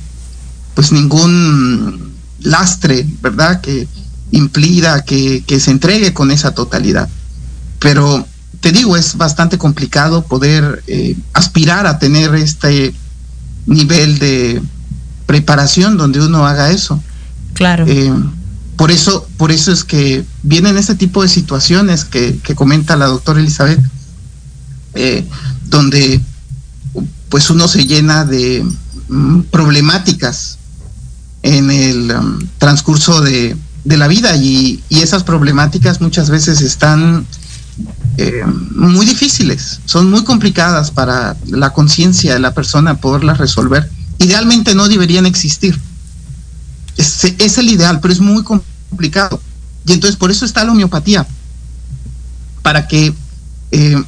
pues 0.76 0.92
ningún 0.92 2.14
lastre, 2.42 3.08
¿verdad? 3.22 3.62
Que 3.62 3.88
implida 4.32 5.04
que, 5.04 5.44
se 5.60 5.72
entregue 5.72 6.14
con 6.14 6.30
esa 6.30 6.52
totalidad. 6.52 7.10
Pero 7.80 8.28
te 8.60 8.72
digo, 8.72 8.96
es 8.96 9.18
bastante 9.18 9.58
complicado 9.58 10.24
poder 10.24 10.84
eh, 10.86 11.16
aspirar 11.34 11.88
a 11.88 11.98
tener 11.98 12.36
este 12.36 12.94
nivel 13.70 14.20
de 14.20 14.62
preparación 15.26 15.98
donde 15.98 16.20
uno 16.20 16.46
haga 16.46 16.72
eso. 16.72 17.02
Claro. 17.54 17.86
Eh, 17.88 18.12
por 18.76 18.92
eso, 18.92 19.28
por 19.38 19.52
eso 19.52 19.72
es 19.72 19.84
que 19.84 20.24
vienen 20.44 20.78
este 20.78 20.96
tipo 20.96 21.22
de 21.22 21.30
situaciones 21.30 22.06
que, 22.06 22.40
comenta 22.56 22.96
la 22.96 23.08
doctora 23.08 23.40
Elizabeth, 23.40 23.82
eh, 24.96 25.26
donde 25.66 26.22
pues 27.30 27.50
uno 27.50 27.68
se 27.68 27.86
llena 27.86 28.26
de 28.26 28.66
mm, 29.08 29.42
problemáticas 29.52 30.58
en 31.44 31.72
el 31.72 32.12
um, 32.12 32.40
transcurso 32.58 33.22
de, 33.22 33.56
la 33.86 34.08
vida 34.08 34.36
y, 34.36 34.84
esas 34.90 35.24
problemáticas 35.24 36.02
muchas 36.02 36.30
veces 36.30 36.62
están 36.62 37.26
eh, 38.22 38.44
muy 38.76 39.06
difíciles, 39.06 39.80
son 39.86 40.10
muy 40.10 40.26
complicadas 40.26 40.92
para 40.92 41.38
la 41.48 41.70
conciencia 41.70 42.34
de 42.34 42.42
la 42.42 42.54
persona 42.54 43.00
poderlas 43.00 43.38
resolver. 43.38 43.90
Idealmente 44.18 44.76
no 44.76 44.90
deberían 44.90 45.26
existir. 45.26 45.80
Es, 46.98 47.58
el 47.58 47.70
ideal, 47.70 48.02
pero 48.02 48.14
es 48.14 48.20
muy 48.20 48.44
complicado. 48.44 49.40
Y 49.86 49.94
entonces 49.94 50.18
por 50.18 50.32
eso 50.32 50.44
está 50.44 50.66
la 50.66 50.74
homeopatía, 50.74 51.26
para 52.62 52.90
que 52.90 53.14
eh, 53.72 54.04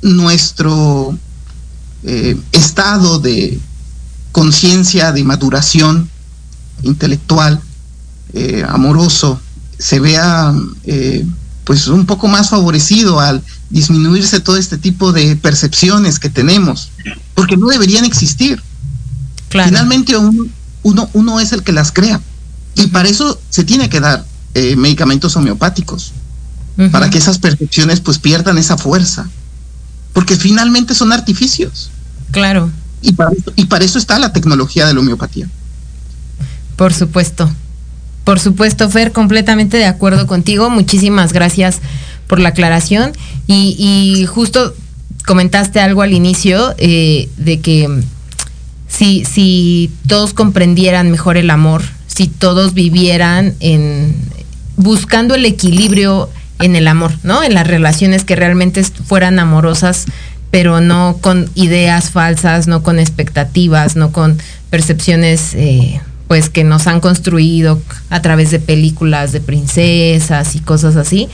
nuestro 0.00 1.18
eh, 2.04 2.38
estado 2.52 3.18
de 3.18 3.58
conciencia, 4.30 5.10
de 5.10 5.24
maduración, 5.24 6.08
intelectual, 6.84 7.60
amoroso, 8.68 9.40
se 9.78 9.98
vea 9.98 10.54
pues 11.64 11.88
un 11.88 12.06
poco 12.06 12.28
más 12.28 12.50
favorecido 12.50 13.18
al 13.18 13.42
disminuirse 13.70 14.40
todo 14.40 14.56
este 14.56 14.78
tipo 14.78 15.12
de 15.12 15.36
percepciones 15.36 16.18
que 16.18 16.30
tenemos, 16.30 16.90
porque 17.34 17.56
no 17.56 17.68
deberían 17.68 18.04
existir. 18.04 18.62
Finalmente 19.48 20.16
uno, 20.82 21.08
uno, 21.12 21.40
es 21.40 21.52
el 21.52 21.62
que 21.62 21.72
las 21.72 21.92
crea 21.92 22.20
y 22.74 22.88
para 22.88 23.08
eso 23.08 23.40
se 23.48 23.64
tiene 23.64 23.88
que 23.88 24.00
dar 24.00 24.24
eh, 24.54 24.76
medicamentos 24.76 25.36
homeopáticos, 25.36 26.12
para 26.90 27.08
que 27.08 27.16
esas 27.16 27.38
percepciones 27.38 28.00
pues 28.00 28.18
pierdan 28.18 28.58
esa 28.58 28.76
fuerza, 28.76 29.28
porque 30.12 30.36
finalmente 30.36 30.94
son 30.94 31.12
artificios. 31.12 31.90
Claro. 32.32 32.70
Y 33.00 33.12
para, 33.12 33.30
y 33.54 33.64
para 33.64 33.84
eso 33.84 33.98
está 33.98 34.18
la 34.18 34.32
tecnología 34.32 34.86
de 34.86 34.92
la 34.92 35.00
homeopatía. 35.00 35.48
Por 36.76 36.92
supuesto. 36.92 37.50
Por 38.24 38.40
supuesto, 38.40 38.90
Fer, 38.90 39.12
completamente 39.12 39.76
de 39.78 39.86
acuerdo 39.86 40.26
contigo. 40.26 40.68
Muchísimas 40.68 41.32
gracias 41.32 41.80
por 42.26 42.40
la 42.40 42.50
aclaración. 42.50 43.12
Y, 43.46 44.26
justo 44.28 44.74
comentaste 45.26 45.80
algo 45.80 46.02
al 46.02 46.12
inicio 46.12 46.74
eh, 46.78 47.28
de 47.36 47.60
que 47.60 47.88
si, 48.88 49.24
si 49.24 49.90
todos 50.06 50.34
comprendieran 50.34 51.10
mejor 51.10 51.36
el 51.36 51.50
amor, 51.50 51.82
si 52.06 52.28
todos 52.28 52.74
vivieran 52.74 53.54
en 53.60 54.14
buscando 54.76 55.34
el 55.34 55.44
equilibrio 55.44 56.30
en 56.60 56.76
el 56.76 56.88
amor, 56.88 57.12
¿no? 57.22 57.42
En 57.42 57.54
las 57.54 57.66
relaciones 57.66 58.24
que 58.24 58.36
realmente 58.36 58.82
fueran 58.84 59.38
amorosas, 59.38 60.06
pero 60.50 60.80
no 60.80 61.18
con 61.20 61.50
ideas 61.54 62.10
falsas, 62.10 62.66
no 62.66 62.82
con 62.82 62.98
expectativas, 62.98 63.96
no 63.96 64.12
con 64.12 64.38
percepciones 64.70 65.54
eh, 65.54 66.00
pues 66.28 66.48
que 66.48 66.64
nos 66.64 66.86
han 66.86 67.00
construido 67.00 67.80
a 68.10 68.22
través 68.22 68.50
de 68.50 68.58
películas 68.58 69.32
de 69.32 69.40
princesas 69.40 70.56
y 70.56 70.60
cosas 70.60 70.96
así. 70.96 71.28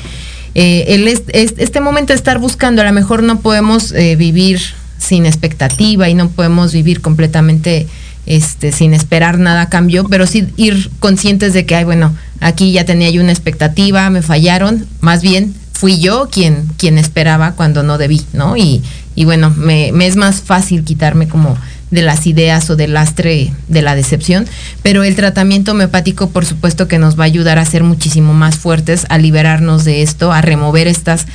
Eh, 0.54 1.14
este 1.32 1.80
momento 1.80 2.12
de 2.12 2.16
estar 2.16 2.38
buscando, 2.38 2.82
a 2.82 2.84
lo 2.84 2.92
mejor 2.92 3.22
no 3.22 3.40
podemos 3.40 3.92
eh, 3.92 4.16
vivir 4.16 4.60
sin 4.98 5.26
expectativa 5.26 6.08
y 6.08 6.14
no 6.14 6.28
podemos 6.28 6.72
vivir 6.72 7.00
completamente 7.00 7.86
este, 8.26 8.70
sin 8.70 8.94
esperar 8.94 9.38
nada 9.38 9.62
a 9.62 9.68
cambio, 9.68 10.06
pero 10.08 10.26
sí 10.26 10.46
ir 10.56 10.90
conscientes 11.00 11.54
de 11.54 11.66
que, 11.66 11.74
ay, 11.74 11.84
bueno, 11.84 12.14
aquí 12.40 12.72
ya 12.72 12.84
tenía 12.84 13.10
yo 13.10 13.22
una 13.22 13.32
expectativa, 13.32 14.08
me 14.10 14.22
fallaron, 14.22 14.86
más 15.00 15.22
bien 15.22 15.54
fui 15.72 15.98
yo 15.98 16.28
quien, 16.30 16.68
quien 16.76 16.98
esperaba 16.98 17.52
cuando 17.52 17.82
no 17.82 17.98
debí, 17.98 18.22
¿no? 18.32 18.56
Y, 18.56 18.82
y 19.16 19.24
bueno, 19.24 19.50
me, 19.50 19.90
me 19.92 20.06
es 20.06 20.14
más 20.14 20.40
fácil 20.40 20.84
quitarme 20.84 21.26
como 21.26 21.56
de 21.92 22.02
las 22.02 22.26
ideas 22.26 22.68
o 22.70 22.74
del 22.74 22.94
lastre 22.94 23.52
de 23.68 23.82
la 23.82 23.94
decepción, 23.94 24.46
pero 24.82 25.04
el 25.04 25.14
tratamiento 25.14 25.72
homeopático 25.72 26.30
por 26.30 26.46
supuesto 26.46 26.88
que 26.88 26.98
nos 26.98 27.18
va 27.18 27.24
a 27.24 27.26
ayudar 27.26 27.58
a 27.58 27.64
ser 27.64 27.84
muchísimo 27.84 28.32
más 28.32 28.56
fuertes, 28.56 29.06
a 29.10 29.18
liberarnos 29.18 29.84
de 29.84 30.02
esto, 30.02 30.32
a 30.32 30.40
remover 30.40 30.88
estas 30.88 31.26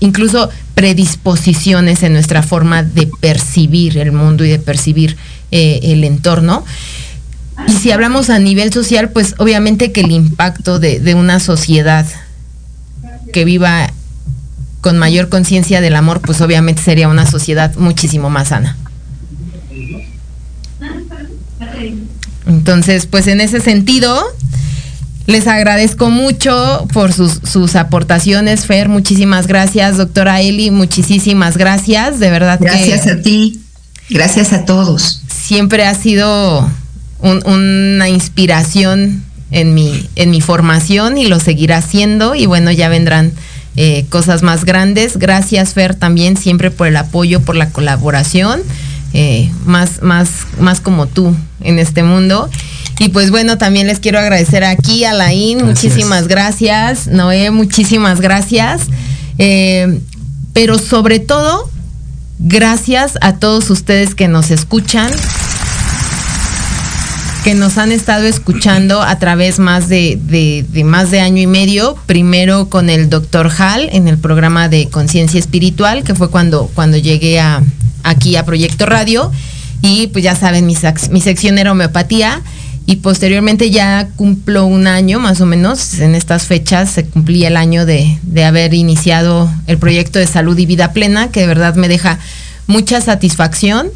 incluso 0.00 0.50
predisposiciones 0.74 2.02
en 2.02 2.12
nuestra 2.12 2.42
forma 2.42 2.82
de 2.82 3.08
percibir 3.20 3.98
el 3.98 4.12
mundo 4.12 4.44
y 4.44 4.50
de 4.50 4.58
percibir 4.58 5.16
eh, 5.50 5.80
el 5.84 6.04
entorno. 6.04 6.64
Y 7.66 7.72
si 7.72 7.92
hablamos 7.92 8.28
a 8.28 8.38
nivel 8.38 8.72
social, 8.72 9.10
pues 9.10 9.34
obviamente 9.38 9.92
que 9.92 10.02
el 10.02 10.10
impacto 10.10 10.78
de, 10.80 11.00
de 11.00 11.14
una 11.14 11.40
sociedad 11.40 12.04
que 13.32 13.44
viva 13.44 13.90
con 14.82 14.98
mayor 14.98 15.28
conciencia 15.28 15.80
del 15.80 15.94
amor, 15.94 16.20
pues 16.20 16.40
obviamente 16.40 16.82
sería 16.82 17.08
una 17.08 17.24
sociedad 17.24 17.74
muchísimo 17.76 18.28
más 18.28 18.48
sana. 18.48 18.76
Entonces, 22.46 23.06
pues 23.06 23.26
en 23.26 23.40
ese 23.40 23.60
sentido, 23.60 24.22
les 25.26 25.46
agradezco 25.46 26.10
mucho 26.10 26.86
por 26.92 27.12
sus, 27.12 27.76
aportaciones, 27.76 28.66
Fer. 28.66 28.88
Muchísimas 28.88 29.46
gracias, 29.46 29.96
doctora 29.96 30.40
Eli. 30.40 30.70
Muchísimas 30.70 31.56
gracias, 31.56 32.18
de 32.18 32.30
verdad. 32.30 32.58
Gracias 32.60 33.06
a 33.06 33.20
ti. 33.20 33.60
Gracias 34.10 34.52
a 34.52 34.64
todos. 34.64 35.22
Siempre 35.28 35.86
ha 35.86 35.94
sido 35.94 36.68
una 37.20 38.08
inspiración 38.08 39.22
en 39.52 39.74
mi, 39.74 40.08
en 40.16 40.30
mi 40.30 40.40
formación 40.40 41.18
y 41.18 41.26
lo 41.26 41.38
seguirá 41.38 41.78
haciendo. 41.78 42.34
Y 42.34 42.46
bueno, 42.46 42.72
ya 42.72 42.88
vendrán 42.88 43.32
eh, 43.76 44.04
cosas 44.08 44.42
más 44.42 44.64
grandes. 44.64 45.16
Gracias, 45.16 45.72
Fer, 45.72 45.94
también 45.94 46.36
siempre 46.36 46.70
por 46.70 46.88
el 46.88 46.96
apoyo, 46.96 47.40
por 47.40 47.54
la 47.54 47.70
colaboración. 47.70 48.60
Eh, 49.14 49.50
más, 49.66 50.02
más, 50.02 50.30
más 50.58 50.80
como 50.80 51.06
tú 51.06 51.36
en 51.60 51.78
este 51.78 52.02
mundo. 52.02 52.48
Y 52.98 53.08
pues 53.08 53.30
bueno, 53.30 53.58
también 53.58 53.86
les 53.86 53.98
quiero 53.98 54.18
agradecer 54.18 54.64
aquí 54.64 55.04
a 55.04 55.12
Laín, 55.12 55.64
muchísimas 55.64 56.28
gracias, 56.28 57.08
Noé, 57.08 57.50
muchísimas 57.50 58.20
gracias. 58.20 58.82
Eh, 59.38 60.00
pero 60.52 60.78
sobre 60.78 61.18
todo, 61.18 61.68
gracias 62.38 63.18
a 63.20 63.34
todos 63.36 63.70
ustedes 63.70 64.14
que 64.14 64.28
nos 64.28 64.50
escuchan. 64.50 65.10
que 67.44 67.54
nos 67.54 67.76
han 67.76 67.90
estado 67.90 68.24
escuchando 68.24 69.02
a 69.02 69.18
través 69.18 69.58
más 69.58 69.88
de, 69.88 70.16
de, 70.22 70.84
más 70.84 71.10
de 71.10 71.20
año 71.20 71.42
y 71.42 71.48
medio. 71.48 71.96
Primero 72.06 72.68
con 72.68 72.88
el 72.88 73.10
doctor 73.10 73.50
Hall 73.50 73.88
en 73.90 74.06
el 74.06 74.16
programa 74.16 74.68
de 74.68 74.88
Conciencia 74.88 75.40
Espiritual, 75.40 76.04
que 76.04 76.14
fue 76.14 76.30
cuando, 76.30 76.70
cuando 76.72 76.98
llegué 76.98 77.40
a, 77.40 77.60
aquí 78.02 78.36
a 78.36 78.44
Proyecto 78.44 78.86
Radio. 78.86 79.30
Y 79.82 80.08
pues 80.08 80.22
ya 80.22 80.36
saben, 80.36 80.66
mi, 80.66 80.74
sección 80.74 81.58
era 81.58 81.72
homeopatía 81.72 82.40
y 82.86 82.96
posteriormente 82.96 83.70
ya 83.70 84.08
cumplo 84.16 84.66
un 84.66 84.86
año 84.86 85.18
más 85.18 85.40
o 85.40 85.46
menos, 85.46 86.00
en 86.00 86.14
estas 86.14 86.44
fechas 86.44 86.90
se 86.90 87.04
cumplía 87.04 87.48
el 87.48 87.56
año 87.56 87.84
de, 87.84 88.18
de, 88.22 88.44
haber 88.44 88.74
iniciado 88.74 89.50
el 89.66 89.78
proyecto 89.78 90.18
de 90.18 90.26
salud 90.26 90.56
y 90.58 90.66
vida 90.66 90.92
plena, 90.92 91.30
que 91.30 91.40
de 91.40 91.46
verdad 91.46 91.74
me 91.74 91.88
deja 91.88 92.18
mucha 92.66 93.00
satisfacción. 93.00 93.88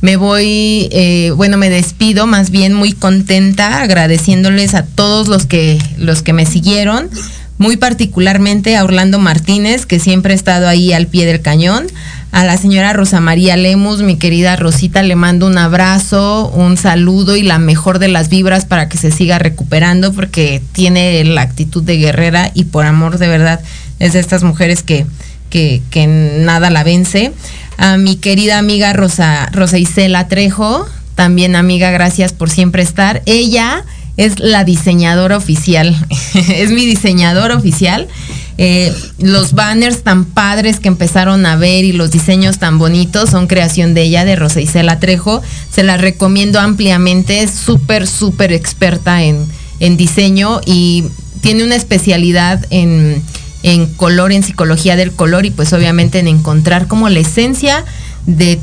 Me 0.00 0.16
voy, 0.16 0.88
eh, 0.92 1.32
bueno, 1.34 1.56
me 1.56 1.70
despido 1.70 2.26
más 2.26 2.50
bien 2.50 2.74
muy 2.74 2.92
contenta, 2.92 3.80
agradeciéndoles 3.80 4.74
a 4.74 4.84
todos 4.84 5.28
los 5.28 5.46
que, 5.46 5.78
los 5.96 6.20
que 6.20 6.34
me 6.34 6.44
siguieron, 6.44 7.08
muy 7.56 7.78
particularmente 7.78 8.76
a 8.76 8.84
Orlando 8.84 9.18
Martínez, 9.18 9.86
que 9.86 9.98
siempre 9.98 10.34
ha 10.34 10.36
estado 10.36 10.68
ahí 10.68 10.92
al 10.92 11.06
pie 11.06 11.24
del 11.24 11.40
cañón, 11.40 11.86
a 12.34 12.42
la 12.42 12.56
señora 12.56 12.92
Rosa 12.92 13.20
María 13.20 13.56
Lemus, 13.56 14.02
mi 14.02 14.16
querida 14.16 14.56
Rosita, 14.56 15.04
le 15.04 15.14
mando 15.14 15.46
un 15.46 15.56
abrazo, 15.56 16.48
un 16.48 16.76
saludo 16.76 17.36
y 17.36 17.42
la 17.42 17.60
mejor 17.60 18.00
de 18.00 18.08
las 18.08 18.28
vibras 18.28 18.64
para 18.64 18.88
que 18.88 18.98
se 18.98 19.12
siga 19.12 19.38
recuperando, 19.38 20.12
porque 20.12 20.60
tiene 20.72 21.22
la 21.22 21.42
actitud 21.42 21.84
de 21.84 21.96
guerrera 21.96 22.50
y 22.52 22.64
por 22.64 22.86
amor 22.86 23.18
de 23.18 23.28
verdad 23.28 23.60
es 24.00 24.14
de 24.14 24.18
estas 24.18 24.42
mujeres 24.42 24.82
que, 24.82 25.06
que, 25.48 25.80
que 25.90 26.08
nada 26.08 26.70
la 26.70 26.82
vence 26.82 27.32
a 27.78 27.98
mi 27.98 28.16
querida 28.16 28.58
amiga 28.58 28.92
Rosa, 28.92 29.48
Rosa 29.52 29.78
Isela 29.78 30.26
Trejo, 30.26 30.88
también 31.14 31.54
amiga, 31.54 31.92
gracias 31.92 32.32
por 32.32 32.50
siempre 32.50 32.82
estar. 32.82 33.22
Ella 33.26 33.84
es 34.16 34.40
la 34.40 34.64
diseñadora 34.64 35.36
oficial, 35.36 35.94
es 36.34 36.70
mi 36.72 36.84
diseñadora 36.84 37.54
oficial. 37.54 38.08
Eh, 38.56 38.94
los 39.18 39.52
banners 39.52 40.02
tan 40.02 40.24
padres 40.24 40.78
que 40.78 40.88
empezaron 40.88 41.44
a 41.44 41.56
ver 41.56 41.84
y 41.84 41.92
los 41.92 42.10
diseños 42.10 42.58
tan 42.58 42.78
bonitos 42.78 43.30
son 43.30 43.46
creación 43.46 43.94
de 43.94 44.02
ella, 44.02 44.24
de 44.24 44.36
Rosa 44.36 44.60
Isela 44.60 45.00
Trejo. 45.00 45.42
Se 45.72 45.82
la 45.82 45.96
recomiendo 45.96 46.60
ampliamente, 46.60 47.42
es 47.42 47.50
súper, 47.50 48.06
súper 48.06 48.52
experta 48.52 49.22
en, 49.24 49.44
en 49.80 49.96
diseño 49.96 50.60
y 50.64 51.04
tiene 51.40 51.64
una 51.64 51.76
especialidad 51.76 52.64
en 52.70 53.22
en 53.64 53.86
color, 53.86 54.30
en 54.30 54.42
psicología 54.42 54.94
del 54.94 55.12
color 55.12 55.46
y 55.46 55.50
pues 55.50 55.72
obviamente 55.72 56.18
en 56.18 56.28
encontrar 56.28 56.86
como 56.86 57.08
la 57.08 57.20
esencia 57.20 57.84
de 58.26 58.60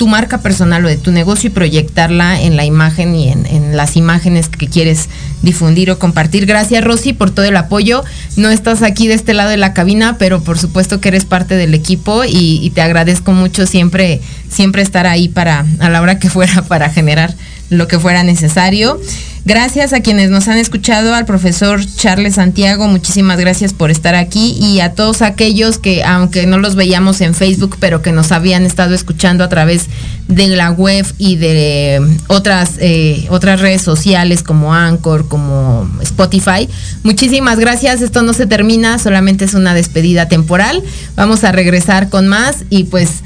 tu 0.00 0.08
marca 0.08 0.38
personal 0.38 0.82
o 0.86 0.88
de 0.88 0.96
tu 0.96 1.12
negocio 1.12 1.48
y 1.48 1.52
proyectarla 1.52 2.40
en 2.40 2.56
la 2.56 2.64
imagen 2.64 3.14
y 3.14 3.28
en, 3.28 3.76
las 3.76 3.98
imágenes 3.98 4.48
que 4.48 4.66
quieres 4.66 5.10
difundir 5.42 5.90
o 5.90 5.98
compartir. 5.98 6.46
Gracias 6.46 6.82
Rosy 6.82 7.12
por 7.12 7.30
todo 7.30 7.44
el 7.44 7.54
apoyo. 7.54 8.02
No 8.34 8.48
estás 8.48 8.80
aquí 8.80 9.08
de 9.08 9.12
este 9.12 9.34
lado 9.34 9.50
de 9.50 9.58
la 9.58 9.74
cabina, 9.74 10.16
pero 10.18 10.42
por 10.42 10.58
supuesto 10.58 11.02
que 11.02 11.08
eres 11.08 11.26
parte 11.26 11.54
del 11.56 11.74
equipo 11.74 12.24
y, 12.24 12.60
y 12.62 12.70
te 12.70 12.80
agradezco 12.80 13.32
mucho 13.32 13.66
siempre, 13.66 14.22
siempre 14.48 14.80
estar 14.80 15.06
ahí 15.06 15.28
para, 15.28 15.66
a 15.80 15.90
la 15.90 16.00
hora 16.00 16.18
que 16.18 16.30
fuera, 16.30 16.62
para 16.68 16.88
generar 16.88 17.34
lo 17.68 17.86
que 17.86 17.98
fuera 17.98 18.22
necesario. 18.22 18.98
Gracias 19.46 19.94
a 19.94 20.00
quienes 20.00 20.28
nos 20.28 20.48
han 20.48 20.58
escuchado, 20.58 21.14
al 21.14 21.24
profesor 21.24 21.80
Charles 21.96 22.34
Santiago, 22.34 22.88
muchísimas 22.88 23.38
gracias 23.40 23.72
por 23.72 23.90
estar 23.90 24.14
aquí 24.14 24.54
y 24.60 24.80
a 24.80 24.92
todos 24.92 25.22
aquellos 25.22 25.78
que, 25.78 26.04
aunque 26.04 26.46
no 26.46 26.58
los 26.58 26.74
veíamos 26.74 27.22
en 27.22 27.34
Facebook, 27.34 27.78
pero 27.80 28.02
que 28.02 28.12
nos 28.12 28.32
habían 28.32 28.64
estado 28.64 28.94
escuchando 28.94 29.42
a 29.42 29.48
través 29.48 29.86
de 30.28 30.48
la 30.48 30.70
web 30.70 31.06
y 31.16 31.36
de 31.36 32.18
otras, 32.28 32.72
eh, 32.80 33.26
otras 33.30 33.60
redes 33.60 33.80
sociales 33.80 34.42
como 34.42 34.74
Anchor, 34.74 35.26
como 35.26 35.90
Spotify. 36.02 36.68
Muchísimas 37.02 37.58
gracias, 37.58 38.02
esto 38.02 38.20
no 38.22 38.34
se 38.34 38.46
termina, 38.46 38.98
solamente 38.98 39.46
es 39.46 39.54
una 39.54 39.72
despedida 39.72 40.28
temporal. 40.28 40.82
Vamos 41.16 41.44
a 41.44 41.52
regresar 41.52 42.10
con 42.10 42.28
más 42.28 42.64
y 42.68 42.84
pues 42.84 43.22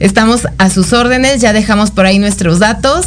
estamos 0.00 0.42
a 0.58 0.68
sus 0.68 0.92
órdenes, 0.92 1.40
ya 1.40 1.54
dejamos 1.54 1.90
por 1.90 2.04
ahí 2.04 2.18
nuestros 2.18 2.58
datos 2.58 3.06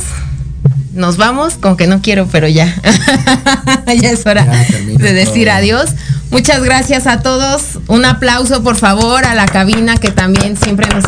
nos 0.97 1.17
vamos, 1.17 1.53
con 1.55 1.77
que 1.77 1.87
no 1.87 2.01
quiero, 2.01 2.27
pero 2.31 2.47
ya. 2.47 2.75
ya 4.01 4.11
es 4.11 4.25
hora 4.25 4.45
de 4.45 5.13
decir 5.13 5.49
adiós. 5.49 5.91
Muchas 6.29 6.61
gracias 6.61 7.07
a 7.07 7.21
todos. 7.21 7.79
Un 7.87 8.03
aplauso, 8.03 8.61
por 8.61 8.75
favor, 8.75 9.23
a 9.25 9.33
la 9.33 9.45
cabina 9.45 9.95
que 9.97 10.11
también 10.11 10.57
siempre 10.57 10.87
nos, 10.89 11.05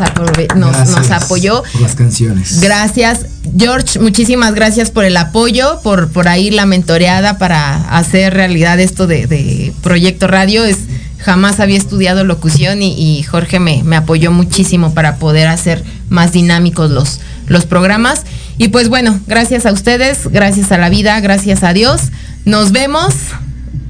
nos, 0.56 1.12
apoyó. 1.12 1.64
Por 1.74 1.82
las 1.82 1.96
canciones. 1.96 2.62
Gracias. 2.62 3.26
George, 3.58 4.00
muchísimas 4.00 4.54
gracias 4.54 4.92
por 4.92 5.04
el 5.04 5.18
apoyo, 5.18 5.82
por, 5.84 6.10
por 6.10 6.28
ahí 6.28 6.52
la 6.52 6.66
mentoreada 6.66 7.38
para 7.38 7.76
hacer 7.98 8.34
realidad 8.34 8.80
esto 8.80 9.08
de, 9.08 9.74
Proyecto 9.82 10.28
Radio. 10.28 10.64
Es, 10.64 10.78
jamás 11.18 11.60
había 11.60 11.78
estudiado 11.78 12.24
locución 12.24 12.82
y, 12.82 13.22
Jorge 13.24 13.60
me, 13.60 13.84
me, 13.84 13.98
apoyó 13.98 14.32
muchísimo 14.32 14.94
para 14.94 15.18
poder 15.18 15.50
hacer 15.50 15.84
más 16.08 16.32
dinámicos 16.32 16.92
los, 16.92 17.20
los 17.48 17.66
programas. 17.66 18.24
Y 18.60 18.68
pues 18.68 18.90
bueno, 18.90 19.20
gracias 19.26 19.66
a 19.66 19.72
ustedes, 19.72 20.28
gracias 20.28 20.72
a 20.72 20.78
la 20.78 20.90
vida, 20.90 21.20
gracias 21.22 21.64
a 21.64 21.74
Dios. 21.74 22.02
Nos 22.46 22.72
vemos. 22.72 23.16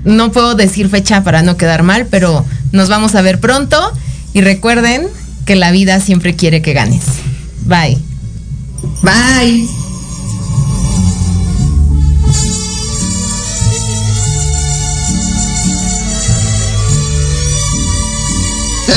No 0.06 0.32
puedo 0.32 0.56
decir 0.56 0.88
fecha 0.88 1.24
para 1.24 1.42
no 1.42 1.58
quedar 1.58 1.84
mal, 1.84 2.06
pero 2.06 2.46
nos 2.72 2.88
vamos 2.88 3.16
a 3.16 3.22
ver 3.22 3.42
pronto. 3.42 3.92
Y 4.34 4.40
recuerden 4.42 5.08
que 5.46 5.56
la 5.58 5.72
vida 5.72 6.00
siempre 6.00 6.36
quiere 6.36 6.62
que 6.62 6.74
ganes. 6.74 7.04
Bye. 7.66 7.98
Bye. 9.02 9.68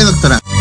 doctora. 0.05 0.52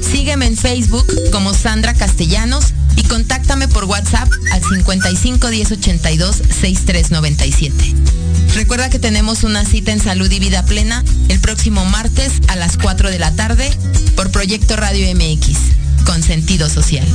Sígueme 0.00 0.46
en 0.46 0.56
Facebook 0.56 1.06
como 1.30 1.52
Sandra 1.54 1.94
Castellanos 1.94 2.72
y 2.96 3.02
contáctame 3.04 3.68
por 3.68 3.84
WhatsApp 3.84 4.28
al 4.52 4.62
55 4.62 5.48
10 5.48 5.72
82 5.72 6.36
6397. 6.36 7.94
Recuerda 8.54 8.88
que 8.88 8.98
tenemos 8.98 9.44
una 9.44 9.64
cita 9.64 9.92
en 9.92 10.00
Salud 10.00 10.30
y 10.30 10.38
Vida 10.38 10.64
Plena 10.64 11.04
el 11.28 11.40
próximo 11.40 11.84
martes 11.84 12.32
a 12.48 12.56
las 12.56 12.78
4 12.78 13.10
de 13.10 13.18
la 13.18 13.34
tarde 13.34 13.70
por 14.16 14.30
Proyecto 14.30 14.76
Radio 14.76 15.06
MX, 15.14 15.58
con 16.04 16.22
sentido 16.22 16.68
social. 16.70 17.06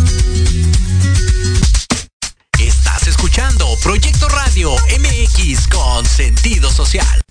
Estás 2.59 3.07
escuchando 3.07 3.67
Proyecto 3.81 4.29
Radio 4.29 4.75
MX 4.99 5.67
con 5.67 6.05
sentido 6.05 6.71
social. 6.71 7.21